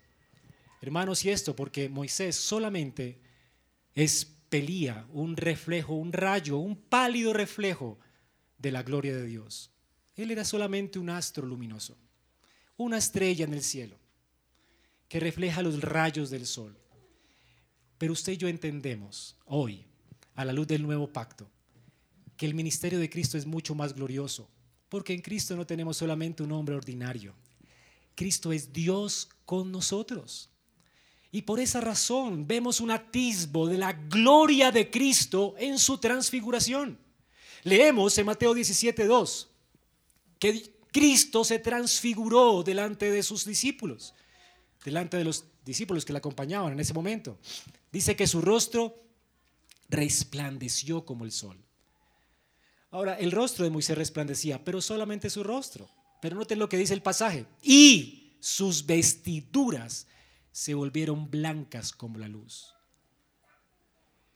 Hermanos, 0.80 1.24
y 1.24 1.30
esto 1.30 1.54
porque 1.54 1.88
Moisés 1.88 2.36
solamente 2.36 3.20
expelía 3.94 5.06
un 5.12 5.36
reflejo, 5.36 5.94
un 5.94 6.12
rayo, 6.12 6.58
un 6.58 6.76
pálido 6.76 7.32
reflejo 7.32 7.98
de 8.58 8.72
la 8.72 8.82
gloria 8.82 9.14
de 9.14 9.26
Dios. 9.26 9.70
Él 10.16 10.30
era 10.30 10.44
solamente 10.44 10.98
un 10.98 11.10
astro 11.10 11.46
luminoso, 11.46 11.96
una 12.76 12.98
estrella 12.98 13.44
en 13.44 13.54
el 13.54 13.62
cielo 13.62 13.96
que 15.08 15.20
refleja 15.20 15.62
los 15.62 15.80
rayos 15.82 16.30
del 16.30 16.46
sol. 16.46 16.74
Pero 17.98 18.14
usted 18.14 18.32
y 18.32 18.36
yo 18.38 18.48
entendemos 18.48 19.36
hoy, 19.44 19.84
a 20.34 20.44
la 20.44 20.54
luz 20.54 20.66
del 20.66 20.82
nuevo 20.82 21.12
pacto, 21.12 21.50
que 22.36 22.46
el 22.46 22.54
ministerio 22.54 22.98
de 22.98 23.10
Cristo 23.10 23.36
es 23.36 23.44
mucho 23.44 23.74
más 23.74 23.94
glorioso, 23.94 24.48
porque 24.88 25.12
en 25.12 25.20
Cristo 25.20 25.54
no 25.54 25.66
tenemos 25.66 25.98
solamente 25.98 26.42
un 26.42 26.52
hombre 26.52 26.74
ordinario, 26.74 27.34
Cristo 28.14 28.52
es 28.52 28.72
Dios 28.72 29.28
con 29.44 29.72
nosotros. 29.72 30.50
Y 31.30 31.42
por 31.42 31.60
esa 31.60 31.80
razón 31.80 32.46
vemos 32.46 32.80
un 32.80 32.90
atisbo 32.90 33.66
de 33.66 33.78
la 33.78 33.92
gloria 33.94 34.70
de 34.70 34.90
Cristo 34.90 35.54
en 35.58 35.78
su 35.78 35.98
transfiguración. 35.98 36.98
Leemos 37.64 38.16
en 38.18 38.26
Mateo 38.26 38.54
17:2 38.54 39.48
que 40.38 40.74
Cristo 40.92 41.42
se 41.42 41.58
transfiguró 41.58 42.62
delante 42.62 43.10
de 43.10 43.22
sus 43.22 43.46
discípulos, 43.46 44.12
delante 44.84 45.16
de 45.16 45.24
los 45.24 45.44
discípulos 45.64 46.04
que 46.04 46.12
le 46.12 46.18
acompañaban 46.18 46.72
en 46.72 46.80
ese 46.80 46.92
momento. 46.92 47.38
Dice 47.90 48.14
que 48.14 48.26
su 48.26 48.42
rostro 48.42 49.02
resplandeció 49.88 51.06
como 51.06 51.24
el 51.24 51.32
sol. 51.32 51.56
Ahora, 52.90 53.14
el 53.14 53.32
rostro 53.32 53.64
de 53.64 53.70
Moisés 53.70 53.96
resplandecía, 53.96 54.62
pero 54.62 54.82
solamente 54.82 55.30
su 55.30 55.42
rostro. 55.42 55.88
Pero 56.22 56.36
noten 56.36 56.60
lo 56.60 56.68
que 56.68 56.76
dice 56.76 56.94
el 56.94 57.02
pasaje. 57.02 57.46
Y 57.64 58.36
sus 58.38 58.86
vestiduras 58.86 60.06
se 60.52 60.72
volvieron 60.72 61.28
blancas 61.28 61.90
como 61.90 62.16
la 62.16 62.28
luz. 62.28 62.72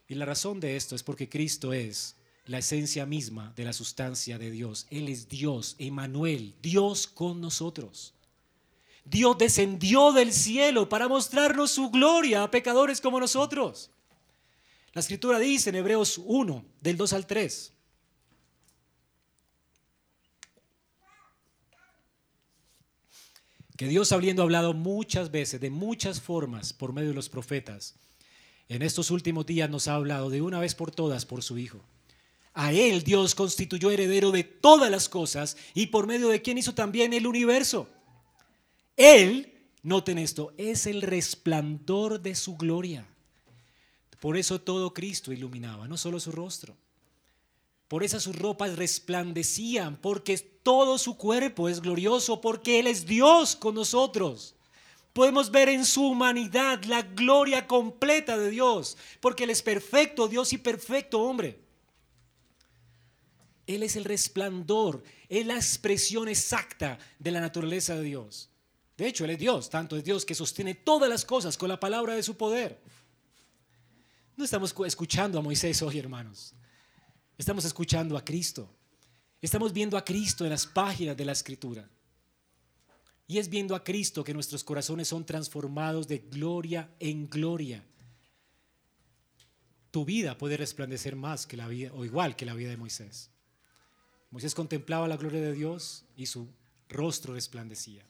Y 0.09 0.15
la 0.15 0.25
razón 0.25 0.59
de 0.59 0.75
esto 0.75 0.95
es 0.95 1.03
porque 1.03 1.29
Cristo 1.29 1.71
es 1.71 2.17
la 2.45 2.57
esencia 2.57 3.05
misma 3.05 3.53
de 3.55 3.63
la 3.63 3.71
sustancia 3.71 4.37
de 4.37 4.51
Dios. 4.51 4.85
Él 4.89 5.07
es 5.07 5.29
Dios, 5.29 5.77
Emanuel, 5.79 6.55
Dios 6.61 7.07
con 7.07 7.39
nosotros. 7.39 8.13
Dios 9.05 9.37
descendió 9.37 10.11
del 10.11 10.33
cielo 10.33 10.89
para 10.89 11.07
mostrarnos 11.07 11.71
su 11.71 11.89
gloria 11.89 12.43
a 12.43 12.51
pecadores 12.51 12.99
como 12.99 13.17
nosotros. 13.17 13.91
La 14.91 14.99
escritura 14.99 15.39
dice 15.39 15.69
en 15.69 15.77
Hebreos 15.77 16.17
1, 16.17 16.65
del 16.81 16.97
2 16.97 17.13
al 17.13 17.25
3. 17.25 17.76
Que 23.77 23.87
Dios 23.87 24.11
habiendo 24.11 24.43
hablado 24.43 24.73
muchas 24.73 25.31
veces, 25.31 25.61
de 25.61 25.69
muchas 25.69 26.19
formas, 26.19 26.73
por 26.73 26.91
medio 26.91 27.09
de 27.09 27.15
los 27.15 27.29
profetas, 27.29 27.95
en 28.67 28.81
estos 28.81 29.11
últimos 29.11 29.45
días 29.45 29.69
nos 29.69 29.87
ha 29.87 29.95
hablado 29.95 30.29
de 30.29 30.41
una 30.41 30.59
vez 30.59 30.75
por 30.75 30.91
todas 30.91 31.25
por 31.25 31.41
su 31.41 31.57
Hijo. 31.57 31.79
A 32.53 32.73
Él 32.73 33.03
Dios 33.03 33.35
constituyó 33.35 33.91
heredero 33.91 34.31
de 34.31 34.43
todas 34.43 34.91
las 34.91 35.07
cosas 35.07 35.55
y 35.73 35.87
por 35.87 36.07
medio 36.07 36.27
de 36.27 36.41
quien 36.41 36.57
hizo 36.57 36.73
también 36.73 37.13
el 37.13 37.27
universo 37.27 37.87
él, 38.97 39.53
noten 39.83 40.17
esto, 40.17 40.53
es 40.57 40.87
el 40.87 41.03
resplandor 41.03 42.19
de 42.19 42.33
su 42.33 42.57
gloria. 42.57 43.07
Por 44.19 44.35
eso 44.35 44.59
todo 44.59 44.93
Cristo 44.93 45.31
iluminaba, 45.31 45.87
no 45.87 45.95
solo 45.97 46.19
su 46.19 46.31
rostro. 46.31 46.75
Por 47.87 48.03
eso 48.03 48.19
sus 48.19 48.35
ropas 48.35 48.75
resplandecían, 48.75 49.95
porque 49.97 50.37
todo 50.37 50.97
su 50.97 51.15
cuerpo 51.15 51.69
es 51.69 51.79
glorioso, 51.79 52.41
porque 52.41 52.79
Él 52.79 52.87
es 52.87 53.05
Dios 53.05 53.55
con 53.55 53.75
nosotros. 53.75 54.55
Podemos 55.13 55.49
ver 55.49 55.69
en 55.69 55.85
su 55.85 56.05
humanidad 56.05 56.83
la 56.83 57.01
gloria 57.01 57.65
completa 57.65 58.37
de 58.37 58.49
Dios, 58.49 58.97
porque 59.21 59.45
Él 59.45 59.51
es 59.51 59.61
perfecto 59.61 60.27
Dios 60.27 60.51
y 60.51 60.57
perfecto 60.57 61.21
hombre. 61.21 61.59
Él 63.65 63.83
es 63.83 63.95
el 63.95 64.03
resplandor, 64.03 65.03
es 65.29 65.45
la 65.45 65.55
expresión 65.55 66.27
exacta 66.27 66.99
de 67.19 67.31
la 67.31 67.39
naturaleza 67.39 67.95
de 67.95 68.03
Dios. 68.03 68.49
De 68.97 69.07
hecho, 69.07 69.23
Él 69.23 69.31
es 69.31 69.39
Dios, 69.39 69.69
tanto 69.69 69.95
es 69.95 70.03
Dios 70.03 70.25
que 70.25 70.35
sostiene 70.35 70.75
todas 70.75 71.09
las 71.09 71.23
cosas 71.23 71.57
con 71.57 71.69
la 71.69 71.79
palabra 71.79 72.15
de 72.15 72.23
su 72.23 72.35
poder. 72.35 72.81
No 74.35 74.43
estamos 74.43 74.75
escuchando 74.85 75.39
a 75.39 75.41
Moisés 75.41 75.81
hoy, 75.81 75.99
hermanos. 75.99 76.53
Estamos 77.37 77.65
escuchando 77.65 78.17
a 78.17 78.25
Cristo. 78.25 78.67
Estamos 79.41 79.71
viendo 79.71 79.97
a 79.97 80.03
Cristo 80.03 80.43
en 80.43 80.49
las 80.49 80.65
páginas 80.65 81.15
de 81.15 81.25
la 81.25 81.33
Escritura. 81.33 81.87
Y 83.27 83.37
es 83.37 83.49
viendo 83.49 83.75
a 83.75 83.83
Cristo 83.83 84.23
que 84.23 84.33
nuestros 84.33 84.63
corazones 84.63 85.09
son 85.09 85.25
transformados 85.25 86.07
de 86.07 86.19
gloria 86.19 86.89
en 86.99 87.29
gloria. 87.29 87.83
Tu 89.91 90.03
vida 90.03 90.37
puede 90.37 90.57
resplandecer 90.57 91.15
más 91.15 91.45
que 91.45 91.57
la 91.57 91.67
vida, 91.67 91.91
o 91.93 92.05
igual 92.05 92.35
que 92.35 92.45
la 92.45 92.53
vida 92.53 92.69
de 92.69 92.77
Moisés. 92.77 93.29
Moisés 94.31 94.55
contemplaba 94.55 95.07
la 95.07 95.17
gloria 95.17 95.41
de 95.41 95.53
Dios 95.53 96.05
y 96.15 96.25
su 96.25 96.47
rostro 96.89 97.33
resplandecía 97.33 98.03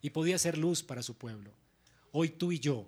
y 0.00 0.10
podía 0.10 0.38
ser 0.38 0.58
luz 0.58 0.82
para 0.82 1.02
su 1.02 1.16
pueblo. 1.16 1.50
Hoy 2.12 2.28
tú 2.28 2.52
y 2.52 2.58
yo 2.58 2.86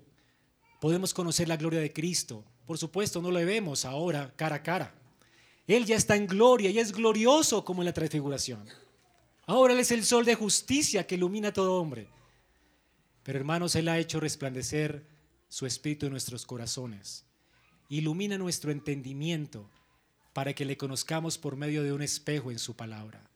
podemos 0.81 1.13
conocer 1.13 1.49
la 1.49 1.57
gloria 1.57 1.81
de 1.81 1.93
Cristo. 1.93 2.45
Por 2.67 2.79
supuesto, 2.79 3.21
no 3.21 3.31
lo 3.31 3.45
vemos 3.45 3.85
ahora 3.85 4.33
cara 4.37 4.57
a 4.57 4.63
cara. 4.63 4.95
Él 5.67 5.85
ya 5.85 5.97
está 5.97 6.17
en 6.17 6.27
gloria 6.27 6.71
y 6.71 6.79
es 6.79 6.93
glorioso 6.93 7.65
como 7.65 7.83
en 7.83 7.87
la 7.87 7.93
transfiguración. 7.93 8.65
Ahora 9.47 9.75
Él 9.75 9.81
es 9.81 9.91
el 9.91 10.05
sol 10.05 10.25
de 10.25 10.35
justicia 10.35 11.07
que 11.07 11.17
ilumina 11.17 11.49
a 11.49 11.53
todo 11.53 11.81
hombre. 11.81 12.09
Pero 13.23 13.39
hermanos, 13.39 13.75
Él 13.75 13.89
ha 13.89 13.99
hecho 13.99 14.21
resplandecer 14.21 15.05
su 15.49 15.67
espíritu 15.67 16.07
en 16.07 16.13
nuestros 16.13 16.47
corazones. 16.47 17.25
Ilumina 17.89 18.39
nuestro 18.39 18.71
entendimiento 18.71 19.69
para 20.33 20.53
que 20.53 20.65
le 20.65 20.77
conozcamos 20.77 21.39
por 21.39 21.57
medio 21.57 21.83
de 21.83 21.93
un 21.93 22.03
espejo 22.03 22.51
en 22.51 22.59
su 22.59 22.75
palabra. 22.75 23.29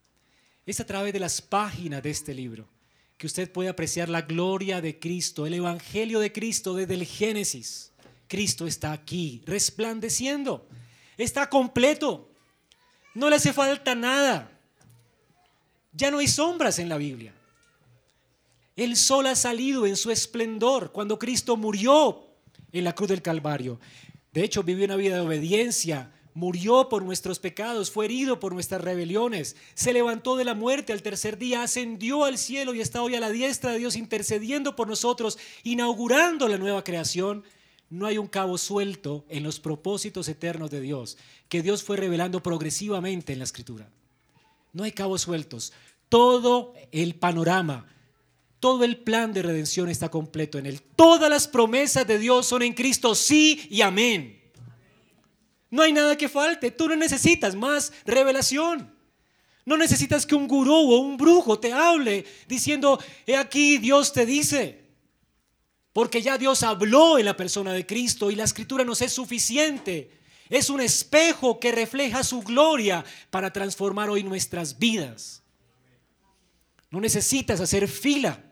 Es 0.67 0.81
a 0.81 0.87
través 0.87 1.13
de 1.13 1.21
las 1.21 1.41
páginas 1.41 2.03
de 2.03 2.11
este 2.11 2.35
libro 2.35 2.69
que 3.17 3.27
usted 3.27 3.51
puede 3.51 3.69
apreciar 3.69 4.09
la 4.09 4.23
gloria 4.23 4.81
de 4.81 4.99
Cristo, 4.99 5.47
el 5.47 5.55
Evangelio 5.55 6.21
de 6.21 6.33
Cristo 6.33 6.75
desde 6.75 6.95
el 6.95 7.05
Génesis. 7.05 7.93
Cristo 8.29 8.67
está 8.67 8.93
aquí, 8.93 9.43
resplandeciendo, 9.45 10.67
está 11.25 11.49
completo, 11.49 12.29
no 13.15 13.29
le 13.29 13.37
hace 13.37 13.53
falta 13.53 13.95
nada. 13.95 14.51
Ya 15.93 16.11
no 16.11 16.19
hay 16.19 16.29
sombras 16.29 16.79
en 16.79 16.89
la 16.89 16.97
Biblia. 16.97 17.35
El 18.77 18.97
sol 18.97 19.27
ha 19.27 19.35
salido 19.35 19.87
en 19.87 19.97
su 19.97 20.11
esplendor 20.11 20.93
cuando 20.93 21.19
Cristo 21.19 21.57
murió 21.57 22.25
en 22.73 22.85
la 22.85 22.95
cruz 22.95 23.09
del 23.09 23.23
Calvario. 23.23 23.81
De 24.33 24.45
hecho, 24.45 24.63
vivió 24.63 24.85
una 24.85 24.97
vida 24.97 25.17
de 25.17 25.23
obediencia, 25.23 26.13
murió 26.35 26.89
por 26.89 27.03
nuestros 27.03 27.41
pecados, 27.41 27.91
fue 27.91 28.05
herido 28.05 28.39
por 28.39 28.53
nuestras 28.53 28.81
rebeliones, 28.81 29.57
se 29.75 29.93
levantó 29.93 30.37
de 30.37 30.45
la 30.45 30.55
muerte 30.55 30.93
al 30.93 31.03
tercer 31.03 31.37
día, 31.37 31.63
ascendió 31.63 32.25
al 32.25 32.39
cielo 32.39 32.75
y 32.75 32.81
está 32.81 33.03
hoy 33.03 33.17
a 33.17 33.21
la 33.21 33.31
diestra 33.31 33.73
de 33.73 33.79
Dios 33.79 33.97
intercediendo 33.97 34.77
por 34.77 34.87
nosotros, 34.87 35.39
inaugurando 35.65 36.47
la 36.47 36.59
nueva 36.59 36.85
creación. 36.85 37.45
No 37.91 38.07
hay 38.07 38.19
un 38.19 38.29
cabo 38.29 38.57
suelto 38.57 39.25
en 39.29 39.43
los 39.43 39.59
propósitos 39.59 40.29
eternos 40.29 40.71
de 40.71 40.81
Dios, 40.81 41.19
que 41.49 41.61
Dios 41.61 41.83
fue 41.83 41.97
revelando 41.97 42.41
progresivamente 42.43 43.33
en 43.33 43.41
la 43.41 43.45
escritura. 43.45 43.91
No 44.73 44.85
hay 44.85 44.93
cabos 44.93 45.23
sueltos. 45.23 45.73
Todo 46.09 46.73
el 46.93 47.17
panorama, 47.17 47.87
todo 48.61 48.85
el 48.85 48.97
plan 48.97 49.33
de 49.33 49.43
redención 49.43 49.89
está 49.89 50.09
completo 50.09 50.57
en 50.57 50.67
Él. 50.67 50.81
Todas 50.95 51.29
las 51.29 51.49
promesas 51.49 52.07
de 52.07 52.19
Dios 52.19 52.47
son 52.47 52.63
en 52.63 52.75
Cristo, 52.75 53.17
sí 53.17 53.67
y 53.69 53.81
amén. 53.81 54.41
No 55.69 55.83
hay 55.83 55.93
nada 55.93 56.17
que 56.17 56.29
falte. 56.29 56.71
Tú 56.71 56.89
no 56.89 56.97
necesitas 56.97 57.57
más 57.57 57.93
revelación. 58.05 58.93
No 59.65 59.77
necesitas 59.77 60.27
que 60.27 60.35
un 60.35 60.49
gurú 60.49 60.75
o 60.75 61.01
un 61.01 61.17
brujo 61.17 61.59
te 61.59 61.73
hable 61.73 62.25
diciendo, 62.49 63.01
he 63.27 63.37
aquí 63.37 63.79
Dios 63.79 64.13
te 64.13 64.27
dice. 64.27 64.90
Porque 65.93 66.23
ya 66.23 66.39
Dios 66.39 66.63
habló 66.63 67.19
en 67.19 67.25
la 67.25 67.37
persona 67.37 67.73
de 67.73 67.87
Cristo 67.87 68.31
y 68.31 68.37
la 68.37 68.45
escritura 68.45 68.85
nos 68.85 69.03
es 69.03 69.13
suficiente. 69.13 70.19
Es 70.49 70.71
un 70.71 70.81
espejo 70.81 71.59
que 71.59 71.73
refleja 71.73 72.23
su 72.25 72.43
gloria 72.43 73.05
para 73.31 73.53
transformar 73.53 74.11
hoy 74.11 74.23
nuestras 74.23 74.79
vidas. 74.79 75.43
No 76.91 77.01
necesitas 77.01 77.61
hacer 77.61 77.89
fila 77.89 78.43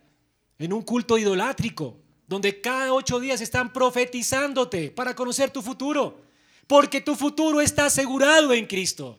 en 0.59 0.72
un 0.72 0.82
culto 0.82 1.18
idolátrico 1.18 1.97
donde 2.26 2.61
cada 2.61 2.93
ocho 2.93 3.18
días 3.20 3.41
están 3.41 3.72
profetizándote 3.72 4.91
para 4.91 5.14
conocer 5.14 5.51
tu 5.51 5.62
futuro 5.62 6.28
porque 6.68 7.01
tu 7.01 7.16
futuro 7.16 7.61
está 7.61 7.86
asegurado 7.86 8.53
en 8.53 8.66
Cristo. 8.66 9.18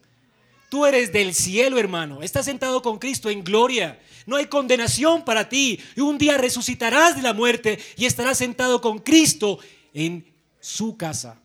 Tú 0.69 0.85
eres 0.85 1.11
del 1.11 1.33
cielo, 1.33 1.79
hermano. 1.79 2.21
Estás 2.21 2.45
sentado 2.45 2.81
con 2.83 2.99
Cristo 2.99 3.29
en 3.29 3.43
gloria. 3.43 3.99
No 4.27 4.35
hay 4.35 4.45
condenación 4.45 5.25
para 5.25 5.49
ti. 5.49 5.79
Y 5.95 6.01
un 6.01 6.19
día 6.19 6.37
resucitarás 6.37 7.15
de 7.15 7.23
la 7.23 7.33
muerte 7.33 7.79
y 7.97 8.05
estarás 8.05 8.37
sentado 8.37 8.79
con 8.79 8.99
Cristo 8.99 9.59
en 9.93 10.31
su 10.59 10.95
casa. 10.95 11.41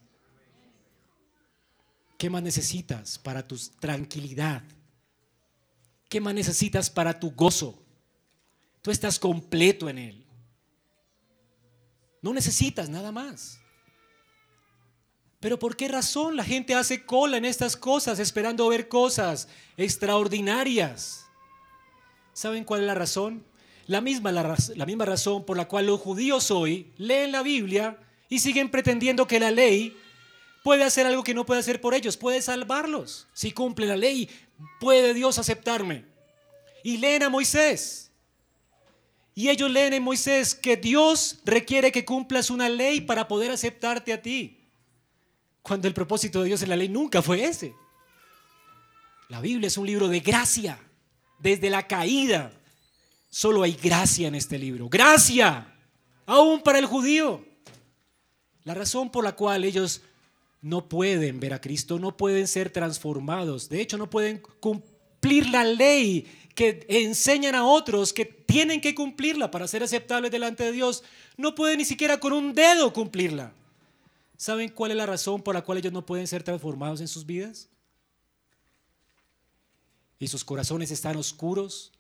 ¿Qué 2.19 2.29
más 2.29 2.43
necesitas 2.43 3.19
para 3.19 3.47
tu 3.47 3.57
tranquilidad? 3.81 4.63
¿Qué 6.09 6.21
más 6.21 6.35
necesitas 6.35 6.91
para 6.91 7.19
tu 7.19 7.31
gozo? 7.33 7.83
Tú 8.83 8.91
estás 8.91 9.19
completo 9.19 9.89
en 9.89 9.99
Él. 9.99 10.25
No 12.21 12.35
necesitas 12.35 12.91
nada 12.91 13.11
más. 13.11 13.59
Pero 15.45 15.59
¿por 15.59 15.77
qué 15.77 15.89
razón 15.89 16.37
la 16.37 16.43
gente 16.43 16.75
hace 16.75 17.05
cola 17.05 17.37
en 17.37 17.45
estas 17.45 17.77
cosas 17.77 18.19
esperando 18.19 18.67
ver 18.67 18.89
cosas 18.89 19.47
extraordinarias? 19.77 21.27
¿Saben 22.33 22.65
cuál 22.65 22.81
es 22.81 22.87
la 22.87 22.95
razón? 22.95 23.45
La 23.87 24.01
misma, 24.01 24.33
la, 24.33 24.87
misma 24.87 25.05
razón 25.05 25.45
por 25.45 25.59
la 25.59 25.69
cual 25.69 25.85
los 25.85 26.01
judíos 26.01 26.51
hoy 26.51 26.91
leen 26.97 27.31
la 27.31 27.43
Biblia 27.43 27.99
y 28.31 28.39
siguen 28.39 28.71
pretendiendo 28.71 29.27
que 29.27 29.39
la 29.39 29.51
ley 29.51 29.95
puede 30.63 30.83
hacer 30.83 31.07
algo 31.07 31.23
que 31.23 31.35
no 31.35 31.45
puede 31.45 31.61
hacer 31.61 31.79
por 31.79 31.93
ellos, 31.93 32.17
puede 32.17 32.41
salvarlos. 32.41 33.27
Si 33.35 33.53
cumple 33.53 33.85
la 33.85 33.99
ley, 33.99 34.31
puede 34.81 35.13
Dios 35.13 35.39
aceptarme. 35.39 36.07
Y 36.83 36.97
leen 36.97 37.23
a 37.23 37.29
Moisés. 37.29 38.11
Y 39.35 39.51
ellos 39.51 39.71
leen 39.71 39.93
en 39.93 40.03
Moisés 40.03 40.55
que 40.55 40.79
Dios 40.79 41.41
requiere 41.45 41.93
que 41.93 42.07
cumplas 42.07 42.49
una 42.49 42.71
ley 42.71 43.03
para 43.03 43.29
poder 43.29 43.51
aceptarte 43.51 44.15
a 44.15 44.23
ti 44.23 44.63
cuando 45.65 45.89
el 45.89 45.95
propósito 45.95 46.43
de 46.43 46.49
Dios 46.49 46.63
en 46.63 46.69
la 46.69 46.77
ley 46.77 46.91
nunca 46.91 47.23
fue 47.23 47.43
ese. 47.43 47.75
La 49.31 49.41
Biblia 49.41 49.67
es 49.67 49.79
un 49.79 49.87
libro 49.87 50.09
de 50.09 50.21
gracia. 50.21 50.79
Desde 51.39 51.71
la 51.71 51.87
caída, 51.87 52.53
solo 53.31 53.63
hay 53.63 53.73
gracia 53.73 54.29
en 54.29 54.35
este 54.35 54.59
libro. 54.59 54.91
Gracia, 54.91 55.67
aún 56.27 56.63
para 56.63 56.79
el 56.79 56.85
judío. 56.85 57.43
La 58.65 58.75
razón 58.75 59.11
por 59.11 59.25
la 59.25 59.35
cual 59.35 59.65
ellos 59.65 60.03
no 60.61 60.87
pueden 60.87 61.41
ver 61.41 61.55
a 61.55 61.63
Cristo, 61.63 61.99
no 61.99 62.15
pueden 62.15 62.47
ser 62.47 62.69
transformados, 62.69 63.71
de 63.71 63.81
hecho 63.81 63.97
no 63.97 64.11
pueden 64.11 64.43
cumplir 64.61 65.49
la 65.49 65.65
ley 65.65 66.27
que 66.55 66.85
enseñan 66.89 67.55
a 67.55 67.65
otros 67.65 68.13
que 68.13 68.27
tienen 68.27 68.83
que 68.83 68.95
cumplirla 68.95 69.51
para 69.51 69.67
ser 69.67 69.83
aceptables 69.83 70.31
delante 70.31 70.63
de 70.65 70.73
Dios, 70.73 71.05
no 71.39 71.55
pueden 71.55 71.79
ni 71.79 71.87
siquiera 71.87 72.21
con 72.21 72.35
un 72.35 72.55
dedo 72.55 72.93
cumplirla. 72.93 73.53
¿Saben 74.45 74.69
cuál 74.69 74.91
es 74.91 74.99
la 74.99 75.07
razón 75.07 75.41
por 75.41 75.55
la 75.55 75.65
cual 75.65 75.79
ellos 75.79 75.95
no 75.95 76.05
pueden 76.05 76.27
ser 76.27 76.43
transformados 76.43 77.01
en 77.01 77.09
sus 77.09 77.25
vidas? 77.25 77.71
Y 80.19 80.29
sus 80.29 80.45
corazones 80.45 80.91
están 80.91 81.17
oscuros 81.17 81.93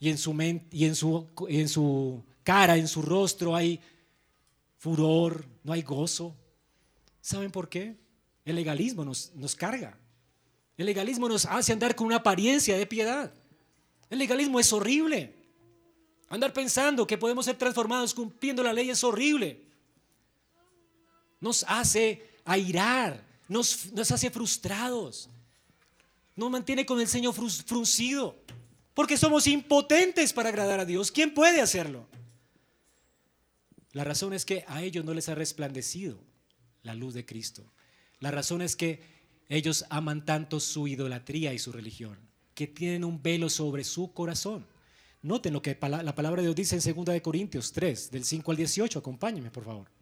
y 0.00 0.08
en 0.08 0.16
su, 0.16 0.32
y 0.70 0.86
en 0.86 0.96
su, 0.96 1.28
en 1.50 1.68
su 1.68 2.24
cara, 2.44 2.78
en 2.78 2.88
su 2.88 3.02
rostro 3.02 3.54
hay 3.54 3.78
furor, 4.78 5.44
no 5.64 5.74
hay 5.74 5.82
gozo. 5.82 6.34
¿Saben 7.20 7.50
por 7.50 7.68
qué? 7.68 7.98
El 8.46 8.56
legalismo 8.56 9.04
nos, 9.04 9.30
nos 9.34 9.54
carga. 9.54 9.98
El 10.78 10.86
legalismo 10.86 11.28
nos 11.28 11.44
hace 11.44 11.74
andar 11.74 11.94
con 11.94 12.06
una 12.06 12.16
apariencia 12.16 12.74
de 12.78 12.86
piedad. 12.86 13.34
El 14.08 14.18
legalismo 14.18 14.58
es 14.58 14.72
horrible. 14.72 15.34
Andar 16.30 16.54
pensando 16.54 17.06
que 17.06 17.18
podemos 17.18 17.44
ser 17.44 17.58
transformados 17.58 18.14
cumpliendo 18.14 18.62
la 18.62 18.72
ley 18.72 18.88
es 18.88 19.04
horrible. 19.04 19.71
Nos 21.42 21.66
hace 21.68 22.26
airar, 22.46 23.22
nos, 23.48 23.92
nos 23.92 24.10
hace 24.10 24.30
frustrados, 24.30 25.28
nos 26.34 26.50
mantiene 26.50 26.86
con 26.86 26.98
el 26.98 27.08
ceño 27.08 27.34
fruncido, 27.34 28.34
porque 28.94 29.18
somos 29.18 29.46
impotentes 29.46 30.32
para 30.32 30.48
agradar 30.48 30.80
a 30.80 30.84
Dios. 30.86 31.12
¿Quién 31.12 31.34
puede 31.34 31.60
hacerlo? 31.60 32.06
La 33.92 34.04
razón 34.04 34.32
es 34.32 34.46
que 34.46 34.64
a 34.68 34.82
ellos 34.82 35.04
no 35.04 35.12
les 35.12 35.28
ha 35.28 35.34
resplandecido 35.34 36.18
la 36.82 36.94
luz 36.94 37.12
de 37.12 37.26
Cristo. 37.26 37.64
La 38.20 38.30
razón 38.30 38.62
es 38.62 38.76
que 38.76 39.02
ellos 39.48 39.84
aman 39.90 40.24
tanto 40.24 40.60
su 40.60 40.88
idolatría 40.88 41.52
y 41.52 41.58
su 41.58 41.72
religión, 41.72 42.18
que 42.54 42.66
tienen 42.66 43.04
un 43.04 43.22
velo 43.22 43.50
sobre 43.50 43.84
su 43.84 44.12
corazón. 44.14 44.64
Noten 45.20 45.52
lo 45.52 45.60
que 45.60 45.76
la 45.80 46.14
palabra 46.14 46.40
de 46.40 46.48
Dios 46.48 46.56
dice 46.56 46.90
en 46.90 47.04
2 47.04 47.20
Corintios 47.20 47.72
3, 47.72 48.10
del 48.10 48.24
5 48.24 48.50
al 48.50 48.56
18. 48.56 48.98
Acompáñenme, 48.98 49.50
por 49.50 49.64
favor. 49.64 50.01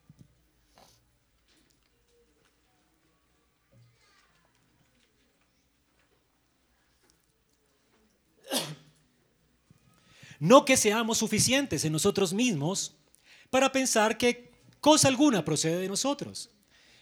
No 10.41 10.65
que 10.65 10.77
seamos 10.77 11.19
suficientes 11.19 11.85
en 11.85 11.93
nosotros 11.93 12.33
mismos 12.33 12.97
para 13.51 13.71
pensar 13.71 14.17
que 14.17 14.51
cosa 14.81 15.07
alguna 15.07 15.45
procede 15.45 15.79
de 15.79 15.89
nosotros, 15.89 16.51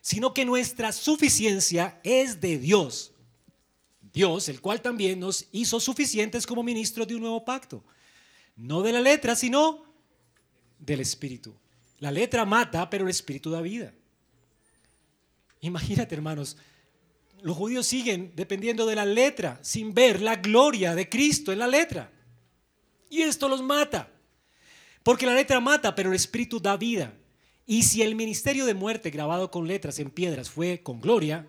sino 0.01 0.35
que 0.35 0.45
nuestra 0.45 0.91
suficiencia 0.93 2.01
es 2.03 2.41
de 2.41 2.59
Dios. 2.59 3.13
Dios, 4.13 4.49
el 4.49 4.61
cual 4.61 4.83
también 4.83 5.21
nos 5.21 5.47
hizo 5.53 5.79
suficientes 5.79 6.47
como 6.47 6.65
ministros 6.65 7.07
de 7.07 7.15
un 7.15 7.21
nuevo 7.21 7.45
pacto. 7.45 7.85
No 8.57 8.83
de 8.83 8.93
la 8.93 9.01
letra, 9.01 9.37
sino 9.37 9.85
del 10.81 11.01
Espíritu. 11.01 11.55
La 12.01 12.11
letra 12.11 12.45
mata, 12.45 12.91
pero 12.91 13.05
el 13.05 13.11
Espíritu 13.11 13.51
da 13.51 13.61
vida. 13.61 13.95
Imagínate, 15.61 16.15
hermanos, 16.15 16.57
los 17.43 17.57
judíos 17.57 17.87
siguen 17.87 18.33
dependiendo 18.35 18.85
de 18.87 18.97
la 18.97 19.05
letra, 19.05 19.61
sin 19.63 19.95
ver 19.95 20.21
la 20.21 20.35
gloria 20.35 20.97
de 20.97 21.09
Cristo 21.09 21.53
en 21.53 21.61
la 21.61 21.69
letra. 21.69 22.11
Y 23.11 23.23
esto 23.23 23.49
los 23.49 23.63
mata. 23.63 24.11
Porque 25.03 25.27
la 25.27 25.35
letra 25.35 25.61
mata, 25.61 25.95
pero 25.95 26.11
el 26.11 26.17
Espíritu 26.17 26.61
da 26.61 26.77
vida. 26.77 27.15
Y 27.67 27.83
si 27.83 28.03
el 28.03 28.15
ministerio 28.15 28.67
de 28.67 28.75
muerte 28.75 29.11
grabado 29.11 29.51
con 29.51 29.69
letras 29.69 29.99
en 29.99 30.11
piedras 30.11 30.51
fue 30.51 30.83
con 30.83 31.01
gloria, 31.01 31.47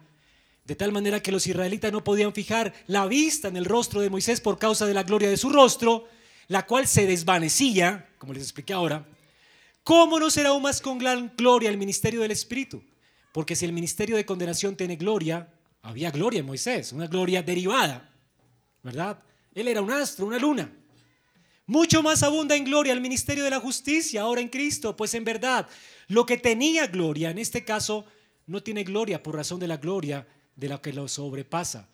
de 0.65 0.75
tal 0.75 0.91
manera 0.91 1.21
que 1.21 1.31
los 1.31 1.47
israelitas 1.47 1.91
no 1.91 2.03
podían 2.03 2.33
fijar 2.33 2.73
la 2.87 3.07
vista 3.07 3.47
en 3.47 3.57
el 3.57 3.65
rostro 3.65 4.01
de 4.01 4.09
Moisés 4.09 4.39
por 4.39 4.59
causa 4.59 4.85
de 4.85 4.93
la 4.93 5.03
gloria 5.03 5.29
de 5.29 5.37
su 5.37 5.49
rostro, 5.49 6.07
la 6.47 6.65
cual 6.65 6.87
se 6.87 7.07
desvanecía, 7.07 8.09
como 8.17 8.33
les 8.33 8.43
expliqué 8.43 8.73
ahora, 8.73 9.07
¿cómo 9.83 10.19
no 10.19 10.29
será 10.29 10.49
aún 10.49 10.61
más 10.61 10.81
con 10.81 10.99
gloria 10.99 11.69
el 11.69 11.77
ministerio 11.77 12.21
del 12.21 12.31
Espíritu? 12.31 12.83
Porque 13.31 13.55
si 13.55 13.65
el 13.65 13.73
ministerio 13.73 14.15
de 14.15 14.25
condenación 14.25 14.75
tiene 14.75 14.95
gloria, 14.95 15.51
había 15.81 16.11
gloria 16.11 16.41
en 16.41 16.45
Moisés, 16.45 16.91
una 16.91 17.07
gloria 17.07 17.41
derivada, 17.41 18.13
¿verdad? 18.83 19.23
Él 19.55 19.67
era 19.67 19.81
un 19.81 19.91
astro, 19.91 20.25
una 20.25 20.37
luna. 20.37 20.71
Mucho 21.69 22.01
más 22.01 22.23
abunda 22.23 22.55
en 22.55 22.63
gloria 22.63 22.93
el 22.93 22.99
ministerio 22.99 23.43
de 23.43 23.51
la 23.51 23.59
justicia 23.59 24.23
ahora 24.23 24.41
en 24.41 24.47
Cristo, 24.47 24.95
pues 24.95 25.13
en 25.13 25.23
verdad 25.23 25.69
lo 26.07 26.25
que 26.25 26.35
tenía 26.35 26.87
gloria, 26.87 27.29
en 27.29 27.37
este 27.37 27.63
caso, 27.63 28.07
no 28.47 28.63
tiene 28.63 28.83
gloria 28.83 29.21
por 29.21 29.35
razón 29.35 29.59
de 29.59 29.67
la 29.67 29.77
gloria 29.77 30.27
de 30.55 30.67
la 30.67 30.81
que 30.81 30.93
lo 30.93 31.07
sobrepasa. 31.07 31.87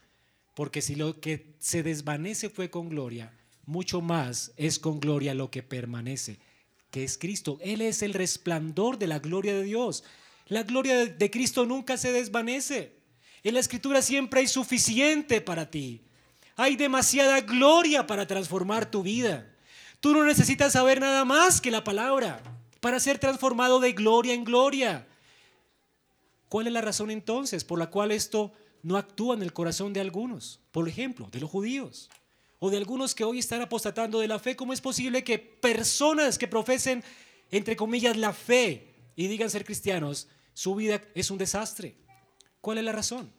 Porque 0.53 0.81
si 0.81 0.95
lo 0.95 1.19
que 1.19 1.57
se 1.59 1.83
desvanece 1.83 2.49
fue 2.49 2.69
con 2.69 2.87
gloria, 2.87 3.33
mucho 3.65 3.99
más 3.99 4.53
es 4.55 4.79
con 4.79 5.01
gloria 5.01 5.33
lo 5.33 5.51
que 5.51 5.61
permanece, 5.61 6.39
que 6.89 7.03
es 7.03 7.17
Cristo. 7.17 7.57
Él 7.59 7.81
es 7.81 8.01
el 8.01 8.13
resplandor 8.13 8.97
de 8.97 9.07
la 9.07 9.19
gloria 9.19 9.55
de 9.55 9.63
Dios. 9.63 10.05
La 10.47 10.63
gloria 10.63 11.05
de 11.05 11.29
Cristo 11.29 11.65
nunca 11.65 11.97
se 11.97 12.13
desvanece. 12.13 12.93
En 13.43 13.55
la 13.55 13.59
escritura 13.59 14.01
siempre 14.01 14.39
hay 14.39 14.47
suficiente 14.47 15.41
para 15.41 15.69
ti. 15.69 16.01
Hay 16.55 16.77
demasiada 16.77 17.41
gloria 17.41 18.07
para 18.07 18.25
transformar 18.25 18.89
tu 18.89 19.03
vida. 19.03 19.51
Tú 20.05 20.13
no 20.13 20.23
necesitas 20.23 20.73
saber 20.73 21.01
nada 21.01 21.25
más 21.25 21.59
que 21.59 21.71
la 21.71 21.83
palabra 21.83 22.39
para 22.79 22.99
ser 22.99 23.17
transformado 23.17 23.79
de 23.79 23.93
gloria 23.93 24.35
en 24.35 24.43
gloria. 24.43 25.07
¿Cuál 26.47 26.67
es 26.67 26.73
la 26.73 26.81
razón 26.81 27.09
entonces 27.09 27.63
por 27.63 27.79
la 27.79 27.89
cual 27.89 28.11
esto 28.11 28.53
no 28.83 28.97
actúa 28.97 29.33
en 29.33 29.41
el 29.41 29.51
corazón 29.51 29.93
de 29.93 30.01
algunos? 30.01 30.59
Por 30.71 30.87
ejemplo, 30.87 31.27
de 31.31 31.39
los 31.39 31.49
judíos 31.49 32.11
o 32.59 32.69
de 32.69 32.77
algunos 32.77 33.15
que 33.15 33.23
hoy 33.23 33.39
están 33.39 33.63
apostatando 33.63 34.19
de 34.19 34.27
la 34.27 34.37
fe. 34.37 34.55
¿Cómo 34.55 34.73
es 34.73 34.79
posible 34.79 35.23
que 35.23 35.39
personas 35.39 36.37
que 36.37 36.47
profesen, 36.47 37.03
entre 37.49 37.75
comillas, 37.75 38.15
la 38.15 38.31
fe 38.31 38.93
y 39.15 39.25
digan 39.25 39.49
ser 39.49 39.65
cristianos, 39.65 40.27
su 40.53 40.75
vida 40.75 41.01
es 41.15 41.31
un 41.31 41.39
desastre? 41.39 41.95
¿Cuál 42.61 42.77
es 42.77 42.83
la 42.83 42.91
razón? 42.91 43.31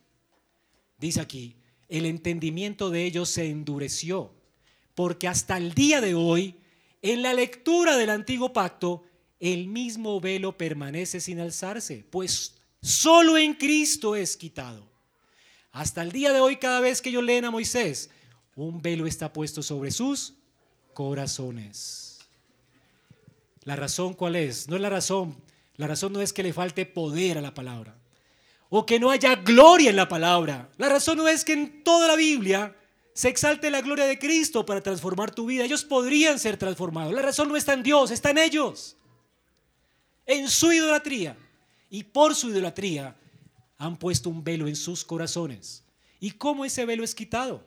Dice 0.98 1.20
aquí, 1.20 1.58
el 1.88 2.06
entendimiento 2.06 2.90
de 2.90 3.04
ellos 3.04 3.28
se 3.28 3.50
endureció 3.50 4.34
porque 4.97 5.28
hasta 5.28 5.57
el 5.59 5.74
día 5.74 6.01
de 6.01 6.14
hoy, 6.14 6.57
en 7.03 7.22
la 7.22 7.34
lectura 7.34 7.97
del 7.97 8.11
antiguo 8.11 8.53
pacto, 8.53 9.05
el 9.38 9.68
mismo 9.68 10.20
velo 10.20 10.57
permanece 10.57 11.20
sin 11.20 11.38
alzarse, 11.38 12.05
pues 12.11 12.55
solo 12.80 13.36
en 13.38 13.55
Cristo 13.55 14.16
es 14.16 14.36
quitado. 14.36 14.88
Hasta 15.70 16.03
el 16.03 16.11
día 16.11 16.32
de 16.32 16.40
hoy, 16.40 16.57
cada 16.57 16.80
vez 16.80 17.03
que 17.03 17.12
yo 17.12 17.20
leen 17.20 17.44
a 17.44 17.51
Moisés, 17.51 18.11
un 18.57 18.80
velo 18.80 19.07
está 19.07 19.32
puesto 19.32 19.62
sobre 19.62 19.90
sus 19.90 20.32
corazones. 20.94 22.18
¿La 23.64 23.76
razón 23.76 24.14
cuál 24.14 24.34
es? 24.34 24.66
No 24.66 24.76
es 24.76 24.82
la 24.82 24.88
razón. 24.88 25.36
La 25.76 25.86
razón 25.86 26.14
no 26.14 26.22
es 26.22 26.32
que 26.32 26.42
le 26.42 26.55
falte 26.55 26.86
poder 26.86 27.36
a 27.36 27.42
la 27.42 27.53
palabra 27.53 27.94
o 28.70 28.86
que 28.86 28.99
no 28.99 29.11
haya 29.11 29.36
gloria 29.36 29.90
en 29.90 29.97
la 29.97 30.09
palabra. 30.09 30.70
La 30.78 30.88
razón 30.88 31.18
no 31.18 31.28
es 31.28 31.44
que 31.44 31.53
en 31.53 31.84
toda 31.84 32.09
la 32.09 32.16
Biblia 32.16 32.74
se 33.16 33.30
exalte 33.30 33.70
la 33.70 33.80
gloria 33.80 34.04
de 34.04 34.18
Cristo 34.18 34.66
para 34.66 34.82
transformar 34.82 35.34
tu 35.34 35.46
vida. 35.46 35.64
Ellos 35.64 35.84
podrían 35.84 36.38
ser 36.38 36.58
transformados. 36.58 37.14
La 37.14 37.22
razón 37.22 37.48
no 37.48 37.56
está 37.56 37.72
en 37.72 37.82
Dios, 37.82 38.10
está 38.10 38.28
en 38.28 38.36
ellos. 38.36 38.94
En 40.26 40.50
su 40.50 40.70
idolatría. 40.70 41.34
Y 41.88 42.04
por 42.04 42.34
su 42.34 42.50
idolatría 42.50 43.16
han 43.78 43.96
puesto 43.96 44.28
un 44.28 44.44
velo 44.44 44.68
en 44.68 44.76
sus 44.76 45.02
corazones. 45.02 45.82
¿Y 46.20 46.32
cómo 46.32 46.66
ese 46.66 46.84
velo 46.84 47.04
es 47.04 47.14
quitado? 47.14 47.64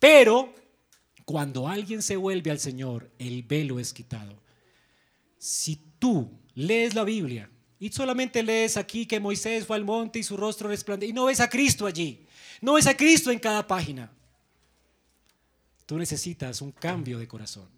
Pero 0.00 0.52
cuando 1.24 1.68
alguien 1.68 2.02
se 2.02 2.16
vuelve 2.16 2.50
al 2.50 2.58
Señor, 2.58 3.08
el 3.20 3.44
velo 3.44 3.78
es 3.78 3.92
quitado. 3.92 4.36
Si 5.38 5.76
tú 6.00 6.28
lees 6.56 6.96
la 6.96 7.04
Biblia 7.04 7.48
y 7.78 7.90
solamente 7.90 8.42
lees 8.42 8.76
aquí 8.76 9.06
que 9.06 9.20
Moisés 9.20 9.64
fue 9.64 9.76
al 9.76 9.84
monte 9.84 10.18
y 10.18 10.24
su 10.24 10.36
rostro 10.36 10.68
resplandeció 10.68 11.10
y 11.10 11.14
no 11.14 11.26
ves 11.26 11.38
a 11.38 11.48
Cristo 11.48 11.86
allí, 11.86 12.26
no 12.60 12.72
ves 12.72 12.88
a 12.88 12.96
Cristo 12.96 13.30
en 13.30 13.38
cada 13.38 13.64
página, 13.64 14.10
Tú 15.86 15.98
necesitas 15.98 16.60
un 16.60 16.72
cambio 16.72 17.18
de 17.20 17.28
corazón. 17.28 17.68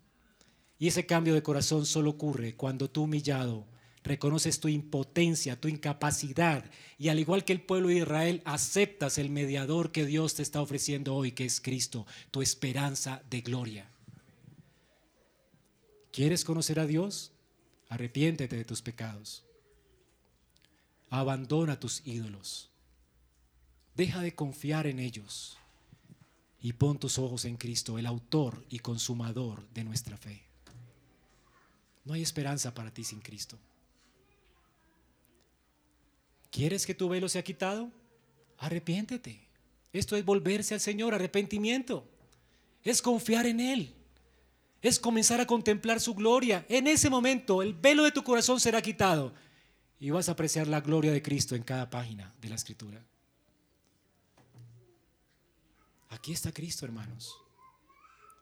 Y 0.79 0.89
ese 0.89 1.05
cambio 1.05 1.35
de 1.35 1.43
corazón 1.43 1.85
solo 1.85 2.11
ocurre 2.11 2.57
cuando 2.57 2.89
tú 2.91 3.03
humillado 3.03 3.67
reconoces 4.03 4.61
tu 4.61 4.69
impotencia, 4.69 5.61
tu 5.61 5.69
incapacidad 5.69 6.65
y 6.97 7.09
al 7.09 7.19
igual 7.19 7.45
que 7.45 7.53
el 7.53 7.61
pueblo 7.61 7.89
de 7.89 7.97
Israel 7.97 8.41
aceptas 8.47 9.19
el 9.19 9.29
mediador 9.29 9.93
que 9.93 10.07
Dios 10.07 10.35
te 10.35 10.43
está 10.43 10.63
ofreciendo 10.63 11.15
hoy, 11.15 11.33
que 11.33 11.45
es 11.45 11.61
Cristo, 11.61 12.07
tu 12.31 12.41
esperanza 12.41 13.23
de 13.29 13.43
gloria. 13.43 13.91
¿Quieres 16.11 16.45
conocer 16.45 16.81
a 16.81 16.87
Dios? 16.87 17.33
Arrepiéntete 17.91 18.57
de 18.57 18.65
tus 18.65 18.81
pecados. 18.81 19.45
Abandona 21.11 21.79
tus 21.79 22.07
ídolos. 22.07 22.71
Deja 23.95 24.21
de 24.23 24.35
confiar 24.35 24.87
en 24.87 25.01
ellos 25.01 25.58
y 26.61 26.73
pon 26.73 26.99
tus 26.99 27.19
ojos 27.19 27.45
en 27.45 27.57
Cristo, 27.57 27.99
el 27.99 28.07
autor 28.07 28.65
y 28.69 28.81
consumador 28.81 29.69
de 29.71 29.85
nuestra 29.85 30.17
fe. 30.17 30.43
No 32.05 32.15
hay 32.15 32.23
esperanza 32.23 32.75
para 32.75 32.93
ti 32.93 33.05
sin 33.05 33.21
Cristo. 33.21 33.59
¿Quieres 36.51 36.87
que 36.87 36.95
tu 36.95 37.09
velo 37.09 37.29
sea 37.29 37.45
quitado? 37.45 37.91
Arrepiéntete. 38.59 39.47
Esto 39.93 40.17
es 40.17 40.25
volverse 40.25 40.75
al 40.75 40.81
Señor, 40.81 41.15
arrepentimiento. 41.15 42.09
Es 42.83 43.03
confiar 43.03 43.47
en 43.47 43.61
Él. 43.61 43.95
Es 44.81 44.99
comenzar 44.99 45.41
a 45.41 45.47
contemplar 45.47 46.01
su 46.01 46.15
gloria. 46.15 46.65
En 46.69 46.87
ese 46.87 47.11
momento 47.11 47.63
el 47.63 47.75
velo 47.75 48.05
de 48.05 48.13
tu 48.13 48.23
corazón 48.23 48.61
será 48.61 48.81
quitado 48.81 49.35
y 50.01 50.11
vas 50.11 50.29
a 50.29 50.33
apreciar 50.33 50.69
la 50.69 50.81
gloria 50.81 51.13
de 51.13 51.23
Cristo 51.23 51.55
en 51.55 51.63
cada 51.63 51.91
página 51.91 52.35
de 52.41 52.49
la 52.49 52.55
Escritura. 52.55 53.05
Aquí 56.11 56.33
está 56.33 56.53
Cristo, 56.53 56.87
hermanos. 56.87 57.37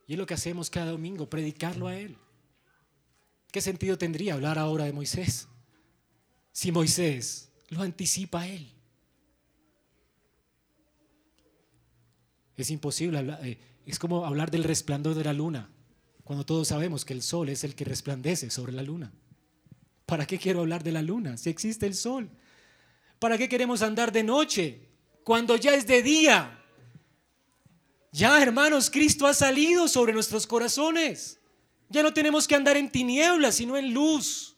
Y 0.07 0.13
es 0.13 0.19
lo 0.19 0.27
que 0.27 0.35
hacemos 0.35 0.71
cada 0.71 0.93
domingo, 0.93 1.29
predicarlo 1.29 1.89
a 1.89 1.97
Él. 1.97 2.17
¿Qué 3.51 3.61
sentido 3.61 3.99
tendría 3.99 4.35
hablar 4.35 4.59
ahora 4.59 4.85
de 4.85 4.93
Moisés? 4.93 5.49
Si 6.53 6.71
Moisés 6.71 7.51
lo 7.69 7.83
anticipa 7.83 8.43
a 8.43 8.49
Él. 8.49 8.73
Es 12.57 12.71
imposible, 12.71 13.19
eh, 13.43 13.59
es 13.85 13.99
como 13.99 14.25
hablar 14.25 14.51
del 14.51 14.65
resplandor 14.65 15.15
de 15.15 15.25
la 15.25 15.33
luna, 15.33 15.69
cuando 16.25 16.47
todos 16.47 16.69
sabemos 16.69 17.05
que 17.05 17.13
el 17.13 17.23
sol 17.23 17.49
es 17.49 17.65
el 17.65 17.75
que 17.75 17.85
resplandece 17.85 18.51
sobre 18.51 18.73
la 18.73 18.83
luna. 18.83 19.13
¿Para 20.07 20.27
qué 20.27 20.39
quiero 20.39 20.61
hablar 20.61 20.83
de 20.83 20.93
la 20.93 21.03
luna 21.03 21.37
si 21.37 21.51
existe 21.51 21.87
el 21.87 21.95
sol? 21.95 22.31
¿Para 23.19 23.37
qué 23.37 23.49
queremos 23.49 23.83
andar 23.83 24.13
de 24.13 24.23
noche 24.23 24.89
cuando 25.25 25.57
ya 25.57 25.75
es 25.75 25.87
de 25.87 26.03
día? 26.03 26.63
Ya, 28.17 28.43
hermanos, 28.43 28.89
Cristo 28.89 29.27
ha 29.27 29.35
salido 29.35 29.89
sobre 29.89 30.15
nuestros 30.15 30.47
corazones. 30.47 31.39
Ya 31.91 32.03
no 32.03 32.15
tenemos 32.15 32.49
que 32.49 32.55
andar 32.55 32.75
en 32.79 32.91
tinieblas, 32.91 33.57
sino 33.57 33.77
en 33.77 33.93
luz. 33.93 34.57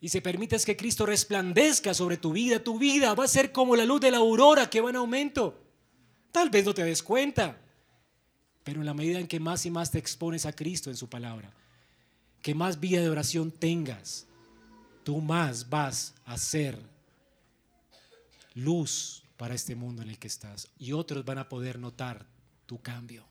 Y 0.00 0.08
si 0.08 0.20
permites 0.20 0.64
que 0.64 0.76
Cristo 0.76 1.04
resplandezca 1.04 1.94
sobre 1.94 2.16
tu 2.16 2.30
vida, 2.30 2.62
tu 2.62 2.78
vida 2.78 3.12
va 3.14 3.24
a 3.24 3.28
ser 3.28 3.50
como 3.50 3.74
la 3.74 3.84
luz 3.84 4.00
de 4.00 4.12
la 4.12 4.18
aurora 4.18 4.70
que 4.70 4.80
va 4.80 4.90
en 4.90 4.96
aumento. 4.96 5.60
Tal 6.30 6.48
vez 6.48 6.64
no 6.64 6.72
te 6.72 6.84
des 6.84 7.02
cuenta, 7.02 7.58
pero 8.62 8.78
en 8.78 8.86
la 8.86 8.94
medida 8.94 9.18
en 9.18 9.26
que 9.26 9.40
más 9.40 9.66
y 9.66 9.72
más 9.72 9.90
te 9.90 9.98
expones 9.98 10.46
a 10.46 10.52
Cristo 10.52 10.90
en 10.90 10.96
su 10.96 11.08
palabra, 11.08 11.52
que 12.40 12.54
más 12.54 12.78
vida 12.78 13.00
de 13.00 13.10
oración 13.10 13.50
tengas, 13.50 14.28
tú 15.02 15.20
más 15.20 15.68
vas 15.68 16.14
a 16.24 16.38
ser 16.38 16.78
luz 18.54 19.25
para 19.36 19.54
este 19.54 19.74
mundo 19.74 20.02
en 20.02 20.10
el 20.10 20.18
que 20.18 20.28
estás. 20.28 20.68
Y 20.78 20.92
otros 20.92 21.24
van 21.24 21.38
a 21.38 21.48
poder 21.48 21.78
notar 21.78 22.26
tu 22.66 22.80
cambio. 22.80 23.24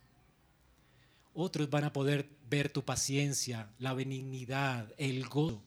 Otros 1.34 1.70
van 1.70 1.84
a 1.84 1.94
poder 1.94 2.30
ver 2.50 2.70
tu 2.70 2.84
paciencia, 2.84 3.70
la 3.80 3.94
benignidad, 3.94 4.94
el 4.98 5.28
gozo, 5.28 5.62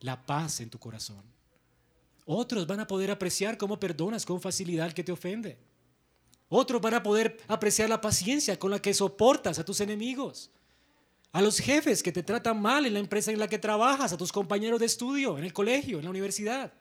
la 0.00 0.24
paz 0.24 0.60
en 0.60 0.70
tu 0.70 0.78
corazón. 0.78 1.22
Otros 2.24 2.66
van 2.66 2.80
a 2.80 2.86
poder 2.86 3.10
apreciar 3.10 3.58
cómo 3.58 3.78
perdonas 3.78 4.24
con 4.24 4.40
facilidad 4.40 4.86
al 4.86 4.94
que 4.94 5.04
te 5.04 5.12
ofende. 5.12 5.58
Otros 6.48 6.80
van 6.80 6.94
a 6.94 7.02
poder 7.02 7.38
apreciar 7.46 7.88
la 7.88 8.00
paciencia 8.00 8.58
con 8.58 8.70
la 8.70 8.80
que 8.80 8.94
soportas 8.94 9.58
a 9.58 9.64
tus 9.64 9.80
enemigos, 9.80 10.50
a 11.32 11.42
los 11.42 11.58
jefes 11.58 12.02
que 12.02 12.12
te 12.12 12.22
tratan 12.22 12.60
mal 12.60 12.86
en 12.86 12.94
la 12.94 12.98
empresa 13.00 13.30
en 13.30 13.38
la 13.38 13.48
que 13.48 13.58
trabajas, 13.58 14.12
a 14.12 14.16
tus 14.16 14.32
compañeros 14.32 14.80
de 14.80 14.86
estudio, 14.86 15.38
en 15.38 15.44
el 15.44 15.52
colegio, 15.52 15.98
en 15.98 16.04
la 16.04 16.10
universidad. 16.10 16.72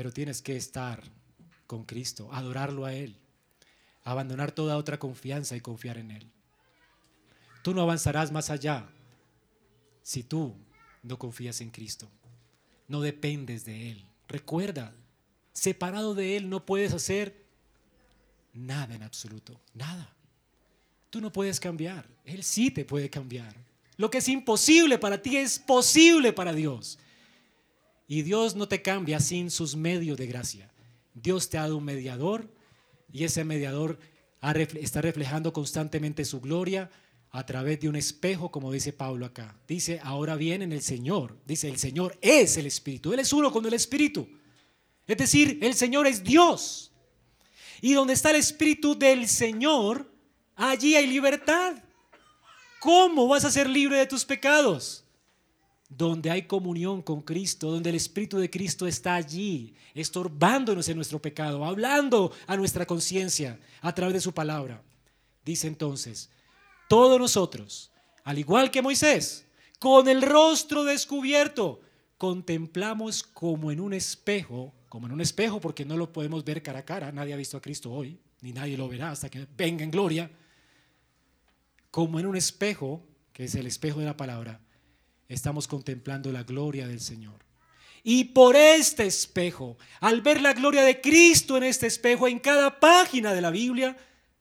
Pero 0.00 0.14
tienes 0.14 0.40
que 0.40 0.56
estar 0.56 1.02
con 1.66 1.84
Cristo, 1.84 2.32
adorarlo 2.32 2.86
a 2.86 2.94
Él, 2.94 3.18
abandonar 4.02 4.50
toda 4.50 4.78
otra 4.78 4.98
confianza 4.98 5.56
y 5.56 5.60
confiar 5.60 5.98
en 5.98 6.10
Él. 6.10 6.30
Tú 7.62 7.74
no 7.74 7.82
avanzarás 7.82 8.32
más 8.32 8.48
allá 8.48 8.88
si 10.02 10.22
tú 10.22 10.56
no 11.02 11.18
confías 11.18 11.60
en 11.60 11.68
Cristo, 11.68 12.08
no 12.88 13.02
dependes 13.02 13.66
de 13.66 13.90
Él. 13.90 14.06
Recuerda, 14.26 14.94
Separado 15.52 16.14
de 16.14 16.38
Él 16.38 16.48
no 16.48 16.64
puedes 16.64 16.94
hacer 16.94 17.44
nada 18.54 18.94
en 18.94 19.02
absoluto, 19.02 19.60
nada. 19.74 20.16
Tú 21.10 21.20
no 21.20 21.30
puedes 21.30 21.60
cambiar, 21.60 22.08
Él 22.24 22.42
sí 22.42 22.70
te 22.70 22.86
puede 22.86 23.10
cambiar. 23.10 23.54
Lo 23.98 24.10
que 24.10 24.16
es 24.16 24.28
imposible 24.30 24.96
para 24.96 25.20
ti 25.20 25.36
es 25.36 25.58
posible 25.58 26.32
para 26.32 26.54
Dios. 26.54 26.98
Y 28.10 28.22
Dios 28.22 28.56
no 28.56 28.66
te 28.66 28.82
cambia 28.82 29.20
sin 29.20 29.52
sus 29.52 29.76
medios 29.76 30.18
de 30.18 30.26
gracia. 30.26 30.68
Dios 31.14 31.48
te 31.48 31.58
ha 31.58 31.60
dado 31.60 31.76
un 31.76 31.84
mediador 31.84 32.52
y 33.12 33.22
ese 33.22 33.44
mediador 33.44 34.00
está 34.74 35.00
reflejando 35.00 35.52
constantemente 35.52 36.24
su 36.24 36.40
gloria 36.40 36.90
a 37.30 37.46
través 37.46 37.78
de 37.78 37.88
un 37.88 37.94
espejo, 37.94 38.50
como 38.50 38.72
dice 38.72 38.92
Pablo 38.92 39.26
acá. 39.26 39.56
Dice, 39.68 40.00
ahora 40.02 40.34
bien 40.34 40.60
en 40.62 40.72
el 40.72 40.82
Señor. 40.82 41.38
Dice, 41.46 41.68
el 41.68 41.78
Señor 41.78 42.18
es 42.20 42.56
el 42.56 42.66
Espíritu. 42.66 43.12
Él 43.12 43.20
es 43.20 43.32
uno 43.32 43.52
con 43.52 43.64
el 43.64 43.74
Espíritu. 43.74 44.28
Es 45.06 45.16
decir, 45.16 45.60
el 45.62 45.74
Señor 45.74 46.08
es 46.08 46.24
Dios. 46.24 46.90
Y 47.80 47.92
donde 47.92 48.14
está 48.14 48.30
el 48.30 48.36
Espíritu 48.36 48.98
del 48.98 49.28
Señor, 49.28 50.12
allí 50.56 50.96
hay 50.96 51.06
libertad. 51.06 51.76
¿Cómo 52.80 53.28
vas 53.28 53.44
a 53.44 53.52
ser 53.52 53.70
libre 53.70 53.98
de 53.98 54.06
tus 54.06 54.24
pecados? 54.24 55.04
Donde 55.90 56.30
hay 56.30 56.42
comunión 56.42 57.02
con 57.02 57.20
Cristo, 57.20 57.70
donde 57.70 57.90
el 57.90 57.96
Espíritu 57.96 58.38
de 58.38 58.48
Cristo 58.48 58.86
está 58.86 59.16
allí, 59.16 59.74
estorbándonos 59.92 60.88
en 60.88 60.96
nuestro 60.96 61.20
pecado, 61.20 61.64
hablando 61.64 62.32
a 62.46 62.56
nuestra 62.56 62.86
conciencia 62.86 63.60
a 63.82 63.94
través 63.94 64.14
de 64.14 64.20
su 64.22 64.32
palabra. 64.32 64.82
Dice 65.44 65.66
entonces, 65.66 66.30
todos 66.88 67.20
nosotros, 67.20 67.90
al 68.24 68.38
igual 68.38 68.70
que 68.70 68.80
Moisés, 68.80 69.44
con 69.78 70.08
el 70.08 70.22
rostro 70.22 70.84
descubierto, 70.84 71.82
contemplamos 72.16 73.22
como 73.22 73.70
en 73.70 73.80
un 73.80 73.92
espejo 73.92 74.72
como 74.90 75.06
en 75.06 75.12
un 75.12 75.20
espejo, 75.20 75.60
porque 75.60 75.84
no 75.84 75.96
lo 75.96 76.12
podemos 76.12 76.44
ver 76.44 76.62
cara 76.62 76.80
a 76.80 76.84
cara. 76.84 77.12
Nadie 77.12 77.32
ha 77.32 77.36
visto 77.36 77.56
a 77.56 77.62
Cristo 77.62 77.92
hoy, 77.92 78.18
ni 78.40 78.52
nadie 78.52 78.76
lo 78.76 78.88
verá 78.88 79.12
hasta 79.12 79.30
que 79.30 79.46
venga 79.56 79.84
en 79.84 79.90
gloria. 79.92 80.28
Como 81.92 82.18
en 82.18 82.26
un 82.26 82.36
espejo, 82.36 83.06
que 83.32 83.44
es 83.44 83.54
el 83.54 83.68
espejo 83.68 84.00
de 84.00 84.06
la 84.06 84.16
palabra, 84.16 84.60
estamos 85.30 85.66
contemplando 85.66 86.30
la 86.30 86.42
gloria 86.42 86.86
del 86.86 87.00
Señor. 87.00 87.40
Y 88.02 88.24
por 88.24 88.54
este 88.54 89.06
espejo, 89.06 89.78
al 90.00 90.20
ver 90.20 90.42
la 90.42 90.52
gloria 90.52 90.82
de 90.82 91.00
Cristo 91.00 91.56
en 91.56 91.62
este 91.62 91.86
espejo, 91.86 92.28
en 92.28 92.38
cada 92.38 92.78
página 92.78 93.32
de 93.32 93.40
la 93.40 93.50
Biblia, 93.50 93.96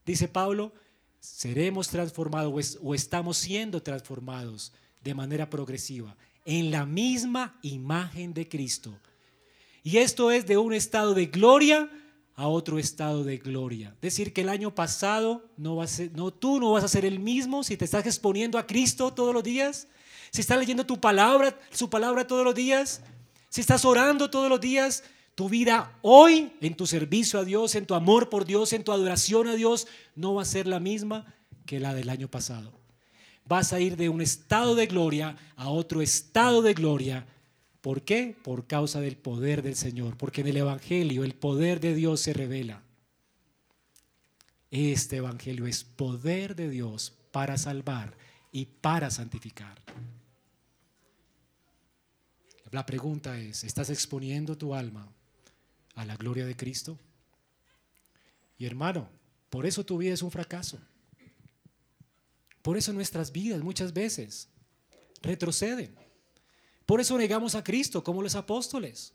dice 0.06 0.28
Pablo, 0.28 0.74
seremos 1.22 1.88
transformados 1.88 2.78
o 2.82 2.94
estamos 2.94 3.38
siendo 3.38 3.82
transformados 3.82 4.74
de 5.02 5.14
manera 5.14 5.50
progresiva 5.50 6.18
en 6.44 6.72
la 6.72 6.86
misma 6.86 7.58
imagen 7.62 8.34
de 8.34 8.48
Cristo 8.50 8.94
y 9.84 9.98
esto 9.98 10.32
es 10.32 10.46
de 10.46 10.58
un 10.58 10.74
estado 10.74 11.14
de 11.14 11.28
gloria 11.28 11.90
a 12.36 12.48
otro 12.48 12.80
estado 12.80 13.24
de 13.24 13.38
gloria. 13.38 13.96
Decir 14.02 14.34
que 14.34 14.42
el 14.42 14.50
año 14.50 14.74
pasado 14.74 15.46
no 15.58 15.76
va 15.76 15.86
a 15.86 15.88
no, 16.14 16.32
tú 16.32 16.60
no 16.60 16.72
vas 16.72 16.84
a 16.84 16.88
ser 16.88 17.06
el 17.06 17.20
mismo 17.20 17.64
si 17.64 17.78
te 17.78 17.86
estás 17.86 18.06
exponiendo 18.06 18.58
a 18.58 18.68
Cristo 18.68 19.14
todos 19.14 19.34
los 19.34 19.44
días, 19.44 19.88
si 20.32 20.42
estás 20.42 20.58
leyendo 20.58 20.86
tu 20.86 21.00
palabra, 21.00 21.58
su 21.72 21.90
palabra 21.90 22.28
todos 22.28 22.44
los 22.44 22.56
días, 22.56 23.02
si 23.50 23.62
estás 23.62 23.86
orando 23.86 24.30
todos 24.30 24.50
los 24.50 24.62
días, 24.62 25.04
tu 25.36 25.50
vida 25.50 25.98
hoy 26.02 26.54
en 26.62 26.76
tu 26.76 26.86
servicio 26.86 27.40
a 27.40 27.46
Dios, 27.46 27.76
en 27.76 27.86
tu 27.86 27.94
amor 27.96 28.30
por 28.30 28.46
Dios, 28.46 28.74
en 28.74 28.84
tu 28.84 28.92
adoración 28.92 29.48
a 29.48 29.56
Dios, 29.56 29.88
no 30.16 30.36
va 30.36 30.42
a 30.42 30.46
ser 30.46 30.68
la 30.68 30.80
misma 30.80 31.34
que 31.66 31.80
la 31.80 31.94
del 31.94 32.10
año 32.10 32.28
pasado. 32.28 32.74
Vas 33.46 33.74
a 33.74 33.80
ir 33.80 33.98
de 33.98 34.10
un 34.10 34.22
estado 34.22 34.76
de 34.76 34.86
gloria 34.86 35.36
a 35.56 35.70
otro 35.70 36.02
estado 36.02 36.62
de 36.62 36.74
gloria 36.74 37.26
¿Por 37.82 38.04
qué? 38.04 38.36
Por 38.44 38.68
causa 38.68 39.00
del 39.00 39.16
poder 39.16 39.62
del 39.62 39.76
Señor, 39.76 40.18
porque 40.18 40.42
en 40.42 40.48
el 40.48 40.58
Evangelio 40.58 41.24
el 41.24 41.34
poder 41.34 41.80
de 41.80 41.96
Dios 41.96 42.20
se 42.20 42.34
revela. 42.34 42.84
Este 44.70 45.18
Evangelio 45.18 45.66
es 45.66 45.84
poder 45.84 46.56
de 46.56 46.70
Dios 46.70 47.14
para 47.32 47.58
salvar 47.58 48.18
y 48.52 48.66
para 48.66 49.10
santificar. 49.10 49.82
La 52.72 52.86
pregunta 52.86 53.40
es, 53.40 53.64
¿estás 53.64 53.90
exponiendo 53.90 54.58
tu 54.58 54.76
alma 54.76 55.08
a 55.96 56.06
la 56.06 56.16
gloria 56.16 56.46
de 56.46 56.56
Cristo? 56.56 56.98
Y 58.58 58.66
hermano, 58.66 59.10
por 59.50 59.66
eso 59.66 59.84
tu 59.86 59.98
vida 59.98 60.14
es 60.14 60.22
un 60.22 60.32
fracaso. 60.32 60.80
Por 62.62 62.78
eso 62.78 62.94
nuestras 62.94 63.32
vidas 63.32 63.62
muchas 63.62 63.94
veces 63.94 64.50
retroceden. 65.22 65.96
Por 66.86 67.02
eso 67.02 67.18
negamos 67.18 67.56
a 67.56 67.64
Cristo 67.64 68.04
como 68.04 68.22
los 68.22 68.36
apóstoles. 68.36 69.14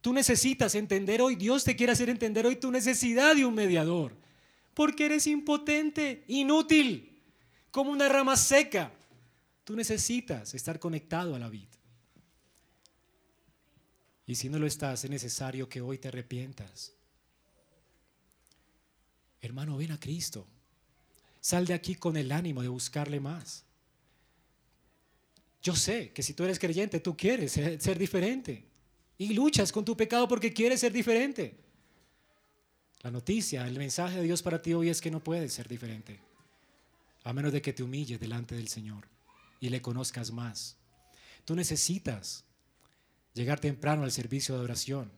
Tú 0.00 0.12
necesitas 0.12 0.74
entender 0.74 1.20
hoy, 1.20 1.34
Dios 1.36 1.64
te 1.64 1.76
quiere 1.76 1.92
hacer 1.92 2.08
entender 2.08 2.46
hoy 2.46 2.56
tu 2.56 2.70
necesidad 2.70 3.34
de 3.34 3.44
un 3.44 3.54
mediador. 3.54 4.16
Porque 4.72 5.06
eres 5.06 5.26
impotente, 5.26 6.24
inútil, 6.28 7.20
como 7.70 7.90
una 7.90 8.08
rama 8.08 8.36
seca. 8.36 8.92
Tú 9.64 9.74
necesitas 9.74 10.54
estar 10.54 10.78
conectado 10.78 11.34
a 11.34 11.38
la 11.38 11.48
vida. 11.48 11.76
Y 14.26 14.34
si 14.34 14.48
no 14.48 14.58
lo 14.58 14.66
estás, 14.66 15.04
es 15.04 15.10
necesario 15.10 15.68
que 15.68 15.80
hoy 15.80 15.98
te 15.98 16.08
arrepientas. 16.08 16.92
Hermano, 19.40 19.76
ven 19.76 19.92
a 19.92 20.00
Cristo. 20.00 20.46
Sal 21.40 21.66
de 21.66 21.74
aquí 21.74 21.94
con 21.94 22.16
el 22.16 22.32
ánimo 22.32 22.62
de 22.62 22.68
buscarle 22.68 23.20
más. 23.20 23.64
Yo 25.62 25.74
sé 25.76 26.10
que 26.12 26.22
si 26.22 26.34
tú 26.34 26.44
eres 26.44 26.58
creyente, 26.58 27.00
tú 27.00 27.16
quieres 27.16 27.52
ser, 27.52 27.98
diferente 27.98 28.64
y 29.18 29.32
luchas 29.32 29.72
con 29.72 29.84
tu 29.84 29.96
pecado 29.96 30.28
porque 30.28 30.52
quieres 30.52 30.80
ser 30.80 30.92
diferente. 30.92 31.56
La 33.02 33.10
noticia, 33.10 33.66
el 33.66 33.78
mensaje 33.78 34.16
de 34.16 34.22
Dios 34.22 34.42
para 34.42 34.62
ti 34.62 34.74
hoy 34.74 34.88
es 34.88 35.00
que 35.00 35.10
no 35.10 35.22
puedes 35.22 35.52
ser 35.52 35.68
diferente, 35.68 36.20
a 37.24 37.32
menos 37.32 37.52
de 37.52 37.62
que 37.62 37.72
te 37.72 37.82
humilles 37.82 38.18
delante 38.18 38.54
del 38.54 38.68
Señor 38.68 39.08
y 39.60 39.68
le 39.68 39.82
conozcas 39.82 40.32
más. 40.32 40.76
Tú 41.44 41.54
necesitas 41.54 42.44
llegar 43.36 43.60
temprano 43.60 44.02
al 44.02 44.10
servicio 44.10 44.56
de 44.56 44.64
oración, 44.64 45.12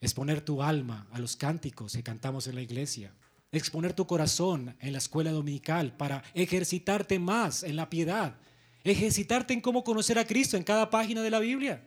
exponer 0.00 0.40
tu 0.40 0.62
alma 0.62 1.08
a 1.10 1.18
los 1.18 1.36
cánticos 1.36 1.92
que 1.92 2.02
cantamos 2.02 2.46
en 2.46 2.54
la 2.54 2.62
iglesia, 2.62 3.12
exponer 3.52 3.92
tu 3.92 4.06
corazón 4.06 4.76
en 4.80 4.92
la 4.92 4.98
escuela 4.98 5.32
dominical, 5.32 5.96
para 5.96 6.22
ejercitarte 6.34 7.18
más 7.18 7.64
en 7.64 7.74
la 7.74 7.90
piedad, 7.90 8.36
ejercitarte 8.84 9.52
en 9.52 9.60
cómo 9.60 9.82
conocer 9.82 10.18
a 10.18 10.24
Cristo 10.24 10.56
en 10.56 10.62
cada 10.62 10.88
página 10.88 11.22
de 11.22 11.30
la 11.30 11.40
Biblia. 11.40 11.82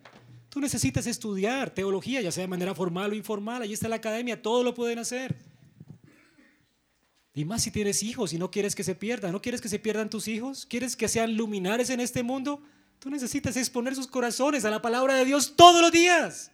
Tú 0.50 0.60
necesitas 0.60 1.08
estudiar 1.08 1.72
teología, 1.72 2.22
ya 2.22 2.32
sea 2.32 2.44
de 2.44 2.50
manera 2.50 2.76
formal 2.76 3.12
o 3.12 3.16
informal, 3.16 3.62
allí 3.62 3.74
está 3.74 3.88
la 3.88 3.96
academia, 3.96 4.42
todo 4.42 4.62
lo 4.62 4.74
pueden 4.74 5.00
hacer. 5.00 5.36
Y 7.34 7.46
más 7.46 7.64
si 7.64 7.72
tienes 7.72 8.04
hijos 8.04 8.34
y 8.34 8.38
no 8.38 8.52
quieres 8.52 8.76
que 8.76 8.84
se 8.84 8.94
pierdan, 8.94 9.32
no 9.32 9.42
quieres 9.42 9.62
que 9.62 9.70
se 9.70 9.80
pierdan 9.80 10.10
tus 10.10 10.28
hijos, 10.28 10.68
quieres 10.68 10.96
que 10.96 11.08
sean 11.08 11.36
luminares 11.36 11.90
en 11.90 12.02
este 12.02 12.22
mundo, 12.22 12.62
tú 13.04 13.10
necesitas 13.10 13.58
exponer 13.58 13.94
sus 13.96 14.08
corazones 14.08 14.64
a 14.64 14.70
la 14.70 14.82
palabra 14.82 15.16
de 15.16 15.26
Dios 15.26 15.58
todos 15.58 15.82
los 15.82 15.92
días. 15.92 16.52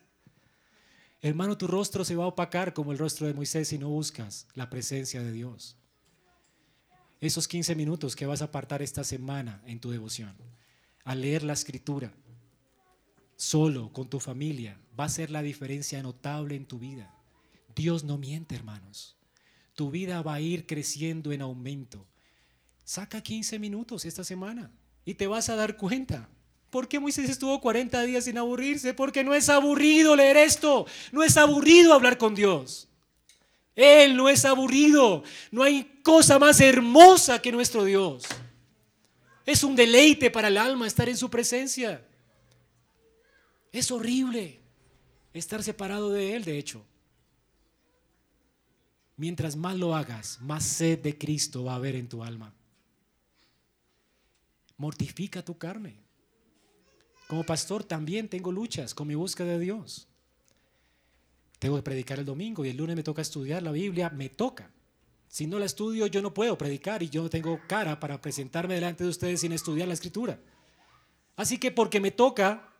Hermano, 1.21 1.55
tu 1.55 1.67
rostro 1.67 2.03
se 2.03 2.15
va 2.15 2.23
a 2.23 2.27
opacar 2.29 2.73
como 2.73 2.91
el 2.91 2.97
rostro 2.97 3.27
de 3.27 3.35
Moisés 3.35 3.67
si 3.67 3.77
no 3.77 3.89
buscas 3.89 4.47
la 4.55 4.67
presencia 4.67 5.21
de 5.21 5.31
Dios. 5.31 5.77
Esos 7.21 7.47
15 7.47 7.75
minutos 7.75 8.15
que 8.15 8.25
vas 8.25 8.41
a 8.41 8.45
apartar 8.45 8.81
esta 8.81 9.03
semana 9.03 9.61
en 9.67 9.79
tu 9.79 9.91
devoción, 9.91 10.35
a 11.03 11.13
leer 11.13 11.43
la 11.43 11.53
escritura, 11.53 12.11
solo, 13.35 13.93
con 13.93 14.09
tu 14.09 14.19
familia, 14.19 14.81
va 14.99 15.03
a 15.03 15.09
ser 15.09 15.29
la 15.29 15.43
diferencia 15.43 16.01
notable 16.01 16.55
en 16.55 16.65
tu 16.65 16.79
vida. 16.79 17.13
Dios 17.75 18.03
no 18.03 18.17
miente, 18.17 18.55
hermanos. 18.55 19.17
Tu 19.75 19.91
vida 19.91 20.23
va 20.23 20.33
a 20.33 20.41
ir 20.41 20.65
creciendo 20.65 21.31
en 21.31 21.43
aumento. 21.43 22.07
Saca 22.83 23.21
15 23.21 23.59
minutos 23.59 24.03
esta 24.05 24.23
semana 24.23 24.71
y 25.05 25.13
te 25.13 25.27
vas 25.27 25.49
a 25.49 25.55
dar 25.55 25.77
cuenta 25.77 26.27
¿Por 26.69 26.87
qué 26.87 26.99
Moisés 26.99 27.29
estuvo 27.29 27.59
40 27.59 28.03
días 28.03 28.25
sin 28.25 28.37
aburrirse? 28.37 28.93
Porque 28.93 29.23
no 29.23 29.33
es 29.33 29.49
aburrido 29.49 30.15
leer 30.15 30.37
esto, 30.37 30.85
no 31.11 31.23
es 31.23 31.35
aburrido 31.37 31.93
hablar 31.93 32.17
con 32.17 32.35
Dios. 32.35 32.87
Él 33.75 34.15
no 34.15 34.29
es 34.29 34.45
aburrido, 34.45 35.23
no 35.51 35.63
hay 35.63 35.99
cosa 36.03 36.37
más 36.37 36.59
hermosa 36.59 37.41
que 37.41 37.51
nuestro 37.51 37.85
Dios. 37.85 38.23
Es 39.45 39.63
un 39.63 39.75
deleite 39.75 40.29
para 40.29 40.49
el 40.49 40.57
alma 40.57 40.85
estar 40.85 41.09
en 41.09 41.17
su 41.17 41.29
presencia. 41.29 42.05
Es 43.71 43.89
horrible 43.89 44.59
estar 45.33 45.63
separado 45.63 46.09
de 46.11 46.35
Él, 46.35 46.43
de 46.43 46.57
hecho. 46.57 46.85
Mientras 49.15 49.55
más 49.55 49.75
lo 49.75 49.95
hagas, 49.95 50.39
más 50.41 50.63
sed 50.63 50.99
de 50.99 51.17
Cristo 51.17 51.63
va 51.63 51.73
a 51.73 51.75
haber 51.75 51.95
en 51.95 52.07
tu 52.07 52.23
alma. 52.23 52.53
Mortifica 54.77 55.43
tu 55.43 55.57
carne. 55.57 56.08
Como 57.29 57.43
pastor 57.43 57.83
también 57.83 58.27
tengo 58.27 58.51
luchas 58.51 58.95
con 58.95 59.07
mi 59.07 59.13
búsqueda 59.13 59.49
de 59.49 59.59
Dios. 59.59 60.07
Tengo 61.59 61.75
que 61.75 61.83
predicar 61.83 62.17
el 62.17 62.25
domingo 62.25 62.65
y 62.65 62.69
el 62.69 62.77
lunes 62.77 62.95
me 62.95 63.03
toca 63.03 63.21
estudiar 63.21 63.61
la 63.61 63.71
Biblia, 63.71 64.09
me 64.09 64.29
toca. 64.29 64.71
Si 65.27 65.45
no 65.45 65.59
la 65.59 65.67
estudio, 65.67 66.07
yo 66.07 66.23
no 66.23 66.33
puedo 66.33 66.57
predicar 66.57 67.03
y 67.03 67.09
yo 67.11 67.21
no 67.21 67.29
tengo 67.29 67.59
cara 67.67 67.99
para 67.99 68.19
presentarme 68.19 68.73
delante 68.73 69.03
de 69.03 69.11
ustedes 69.11 69.41
sin 69.41 69.51
estudiar 69.51 69.87
la 69.87 69.93
escritura. 69.93 70.39
Así 71.35 71.59
que 71.59 71.69
porque 71.69 71.99
me 71.99 72.09
toca, 72.09 72.73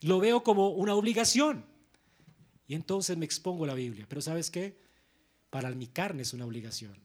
lo 0.00 0.18
veo 0.18 0.42
como 0.42 0.70
una 0.70 0.96
obligación. 0.96 1.64
Y 2.66 2.74
entonces 2.74 3.16
me 3.16 3.26
expongo 3.26 3.62
a 3.62 3.68
la 3.68 3.74
Biblia. 3.74 4.06
Pero 4.08 4.22
¿sabes 4.22 4.50
qué? 4.50 4.76
Para 5.50 5.70
mi 5.70 5.86
carne 5.86 6.22
es 6.22 6.32
una 6.32 6.46
obligación. 6.46 6.98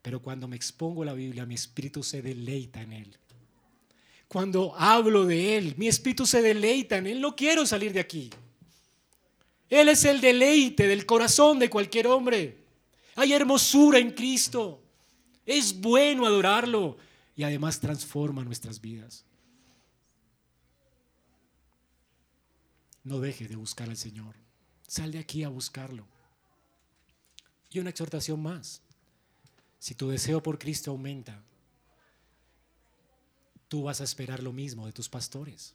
Pero 0.00 0.22
cuando 0.22 0.48
me 0.48 0.56
expongo 0.56 1.02
a 1.02 1.06
la 1.06 1.12
Biblia, 1.12 1.44
mi 1.44 1.56
espíritu 1.56 2.02
se 2.02 2.22
deleita 2.22 2.80
en 2.80 2.94
él 2.94 3.18
cuando 4.28 4.74
hablo 4.76 5.24
de 5.24 5.56
Él. 5.56 5.74
Mi 5.76 5.88
espíritu 5.88 6.26
se 6.26 6.42
deleita 6.42 6.98
en 6.98 7.06
Él. 7.06 7.20
No 7.20 7.34
quiero 7.34 7.66
salir 7.66 7.92
de 7.92 8.00
aquí. 8.00 8.30
Él 9.70 9.88
es 9.88 10.04
el 10.04 10.20
deleite 10.20 10.86
del 10.86 11.06
corazón 11.06 11.58
de 11.58 11.68
cualquier 11.68 12.06
hombre. 12.06 12.58
Hay 13.16 13.32
hermosura 13.32 13.98
en 13.98 14.12
Cristo. 14.12 14.82
Es 15.44 15.78
bueno 15.78 16.26
adorarlo 16.26 16.96
y 17.34 17.42
además 17.42 17.80
transforma 17.80 18.44
nuestras 18.44 18.80
vidas. 18.80 19.24
No 23.02 23.20
deje 23.20 23.48
de 23.48 23.56
buscar 23.56 23.88
al 23.88 23.96
Señor. 23.96 24.34
Sal 24.86 25.12
de 25.12 25.18
aquí 25.18 25.42
a 25.42 25.48
buscarlo. 25.48 26.06
Y 27.70 27.78
una 27.78 27.90
exhortación 27.90 28.42
más. 28.42 28.82
Si 29.78 29.94
tu 29.94 30.08
deseo 30.08 30.42
por 30.42 30.58
Cristo 30.58 30.90
aumenta, 30.90 31.42
tú 33.68 33.82
vas 33.82 34.00
a 34.00 34.04
esperar 34.04 34.42
lo 34.42 34.52
mismo 34.52 34.86
de 34.86 34.92
tus 34.92 35.08
pastores. 35.08 35.74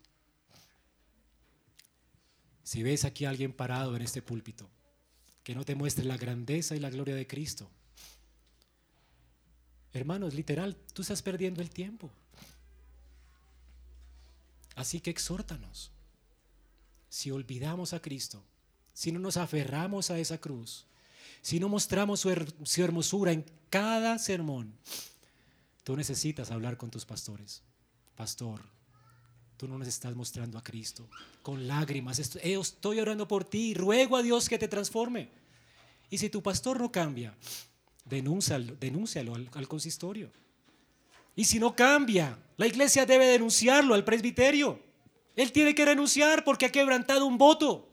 Si 2.63 2.81
ves 2.81 3.05
aquí 3.05 3.25
a 3.25 3.29
alguien 3.29 3.53
parado 3.53 3.95
en 3.95 4.01
este 4.01 4.21
púlpito, 4.21 4.69
que 5.43 5.55
no 5.55 5.63
te 5.63 5.75
muestre 5.75 6.05
la 6.05 6.17
grandeza 6.17 6.75
y 6.75 6.79
la 6.79 6.89
gloria 6.89 7.15
de 7.15 7.27
Cristo, 7.27 7.69
hermanos, 9.93 10.33
literal, 10.33 10.75
tú 10.93 11.03
estás 11.03 11.21
perdiendo 11.21 11.61
el 11.61 11.69
tiempo. 11.69 12.09
Así 14.75 14.99
que 14.99 15.11
exhórtanos. 15.11 15.91
Si 17.09 17.29
olvidamos 17.29 17.93
a 17.93 18.01
Cristo, 18.01 18.43
si 18.93 19.11
no 19.11 19.19
nos 19.19 19.37
aferramos 19.37 20.09
a 20.09 20.17
esa 20.17 20.39
cruz, 20.39 20.87
si 21.43 21.59
no 21.59 21.69
mostramos 21.69 22.21
su, 22.21 22.53
su 22.63 22.83
hermosura 22.83 23.33
en 23.33 23.45
cada 23.69 24.17
sermón, 24.17 24.73
tú 25.83 25.95
necesitas 25.95 26.49
hablar 26.49 26.77
con 26.77 26.89
tus 26.89 27.05
pastores 27.05 27.61
pastor, 28.15 28.61
tú 29.57 29.67
no 29.67 29.77
nos 29.77 29.87
estás 29.87 30.15
mostrando 30.15 30.57
a 30.57 30.63
Cristo 30.63 31.07
con 31.41 31.67
lágrimas. 31.67 32.19
Eh, 32.19 32.53
estoy 32.59 32.99
orando 32.99 33.27
por 33.27 33.43
ti, 33.43 33.73
ruego 33.73 34.17
a 34.17 34.23
Dios 34.23 34.49
que 34.49 34.57
te 34.57 34.67
transforme. 34.67 35.29
Y 36.09 36.17
si 36.17 36.29
tu 36.29 36.41
pastor 36.41 36.79
no 36.79 36.91
cambia, 36.91 37.35
denúncialo, 38.05 38.75
denúncialo 38.79 39.35
al, 39.35 39.49
al 39.53 39.67
consistorio. 39.67 40.31
Y 41.35 41.45
si 41.45 41.59
no 41.59 41.75
cambia, 41.75 42.37
la 42.57 42.67
iglesia 42.67 43.05
debe 43.05 43.25
denunciarlo 43.25 43.95
al 43.95 44.03
presbiterio. 44.03 44.79
Él 45.35 45.51
tiene 45.51 45.73
que 45.73 45.85
renunciar 45.85 46.43
porque 46.43 46.67
ha 46.67 46.71
quebrantado 46.71 47.25
un 47.25 47.37
voto. 47.37 47.89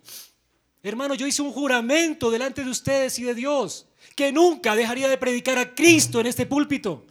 Hermano, 0.82 1.14
yo 1.14 1.26
hice 1.26 1.42
un 1.42 1.52
juramento 1.52 2.30
delante 2.30 2.64
de 2.64 2.70
ustedes 2.70 3.18
y 3.18 3.22
de 3.22 3.34
Dios 3.34 3.86
que 4.16 4.32
nunca 4.32 4.74
dejaría 4.74 5.08
de 5.08 5.18
predicar 5.18 5.58
a 5.58 5.74
Cristo 5.74 6.20
en 6.20 6.26
este 6.26 6.46
púlpito. 6.46 7.06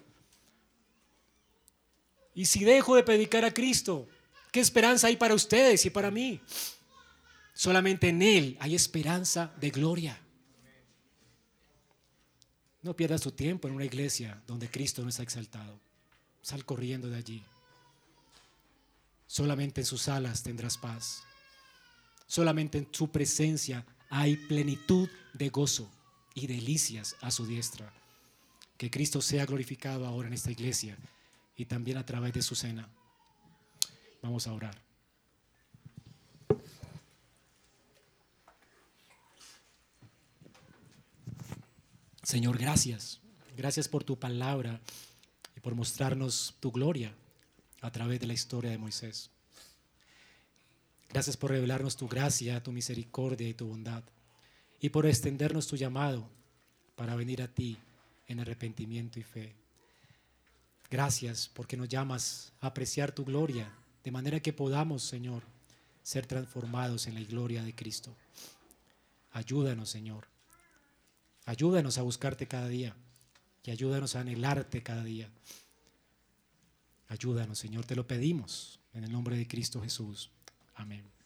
Y 2.40 2.46
si 2.46 2.64
dejo 2.64 2.96
de 2.96 3.04
predicar 3.04 3.44
a 3.44 3.54
Cristo, 3.54 4.08
¿qué 4.50 4.62
esperanza 4.62 5.08
hay 5.08 5.18
para 5.18 5.34
ustedes 5.34 5.86
y 5.86 5.90
para 5.90 6.10
mí? 6.10 6.40
Solamente 7.54 8.08
en 8.08 8.22
Él 8.22 8.58
hay 8.62 8.76
esperanza 8.76 9.54
de 9.60 9.70
gloria. 9.70 10.18
No 12.82 12.96
pierdas 12.96 13.20
tu 13.20 13.32
tiempo 13.32 13.68
en 13.68 13.74
una 13.74 13.84
iglesia 13.84 14.42
donde 14.48 14.72
Cristo 14.72 15.02
no 15.02 15.10
está 15.10 15.22
exaltado. 15.22 15.82
Sal 16.42 16.64
corriendo 16.64 17.10
de 17.10 17.18
allí. 17.18 17.44
Solamente 19.28 19.82
en 19.82 19.86
sus 19.86 20.08
alas 20.08 20.42
tendrás 20.42 20.78
paz. 20.78 21.24
Solamente 22.26 22.78
en 22.78 22.88
su 22.90 23.12
presencia 23.12 23.86
hay 24.10 24.38
plenitud 24.38 25.10
de 25.34 25.50
gozo 25.50 25.92
y 26.36 26.48
delicias 26.48 27.18
a 27.20 27.32
su 27.32 27.46
diestra. 27.46 27.92
Que 28.78 28.90
Cristo 28.90 29.22
sea 29.22 29.46
glorificado 29.46 30.06
ahora 30.06 30.30
en 30.30 30.36
esta 30.36 30.52
iglesia 30.52 30.98
y 31.60 31.66
también 31.66 31.98
a 31.98 32.06
través 32.06 32.32
de 32.32 32.42
su 32.42 32.56
cena. 32.56 32.88
Vamos 34.22 34.48
a 34.48 34.54
orar. 34.54 34.82
Señor, 42.24 42.58
gracias. 42.58 43.20
Gracias 43.58 43.90
por 43.90 44.06
tu 44.06 44.18
palabra 44.18 44.80
y 45.58 45.60
por 45.60 45.76
mostrarnos 45.76 46.56
tu 46.62 46.72
gloria 46.72 47.14
a 47.82 47.92
través 47.92 48.22
de 48.22 48.28
la 48.28 48.34
historia 48.34 48.72
de 48.72 48.78
Moisés. 48.78 49.30
Gracias 51.10 51.36
por 51.36 51.52
revelarnos 51.52 51.98
tu 51.98 52.08
gracia, 52.08 52.64
tu 52.64 52.72
misericordia 52.72 53.50
y 53.50 53.54
tu 53.54 53.68
bondad. 53.68 54.04
Y 54.80 54.90
por 54.90 55.06
extendernos 55.06 55.68
tu 55.68 55.76
llamado 55.76 56.30
para 56.96 57.16
venir 57.16 57.42
a 57.42 57.50
ti 57.50 57.78
en 58.28 58.40
arrepentimiento 58.40 59.20
y 59.20 59.24
fe. 59.24 59.56
Gracias 60.90 61.50
porque 61.54 61.78
nos 61.78 61.88
llamas 61.88 62.52
a 62.62 62.68
apreciar 62.68 63.12
tu 63.12 63.24
gloria, 63.24 63.72
de 64.04 64.12
manera 64.12 64.40
que 64.40 64.54
podamos, 64.54 65.04
Señor, 65.04 65.44
ser 66.02 66.26
transformados 66.26 67.08
en 67.08 67.14
la 67.14 67.22
gloria 67.22 67.64
de 67.64 67.76
Cristo. 67.76 68.16
Ayúdanos, 69.32 69.90
Señor. 69.90 70.28
Ayúdanos 71.46 71.98
a 71.98 72.02
buscarte 72.02 72.48
cada 72.48 72.68
día 72.68 72.96
y 73.64 73.72
ayúdanos 73.72 74.16
a 74.16 74.22
anhelarte 74.22 74.82
cada 74.82 75.04
día. 75.04 75.30
Ayúdanos, 77.08 77.60
Señor, 77.60 77.86
te 77.86 77.96
lo 77.96 78.08
pedimos 78.08 78.80
en 78.94 79.04
el 79.04 79.12
nombre 79.12 79.38
de 79.38 79.48
Cristo 79.48 79.82
Jesús. 79.82 80.30
Amén. 80.76 81.19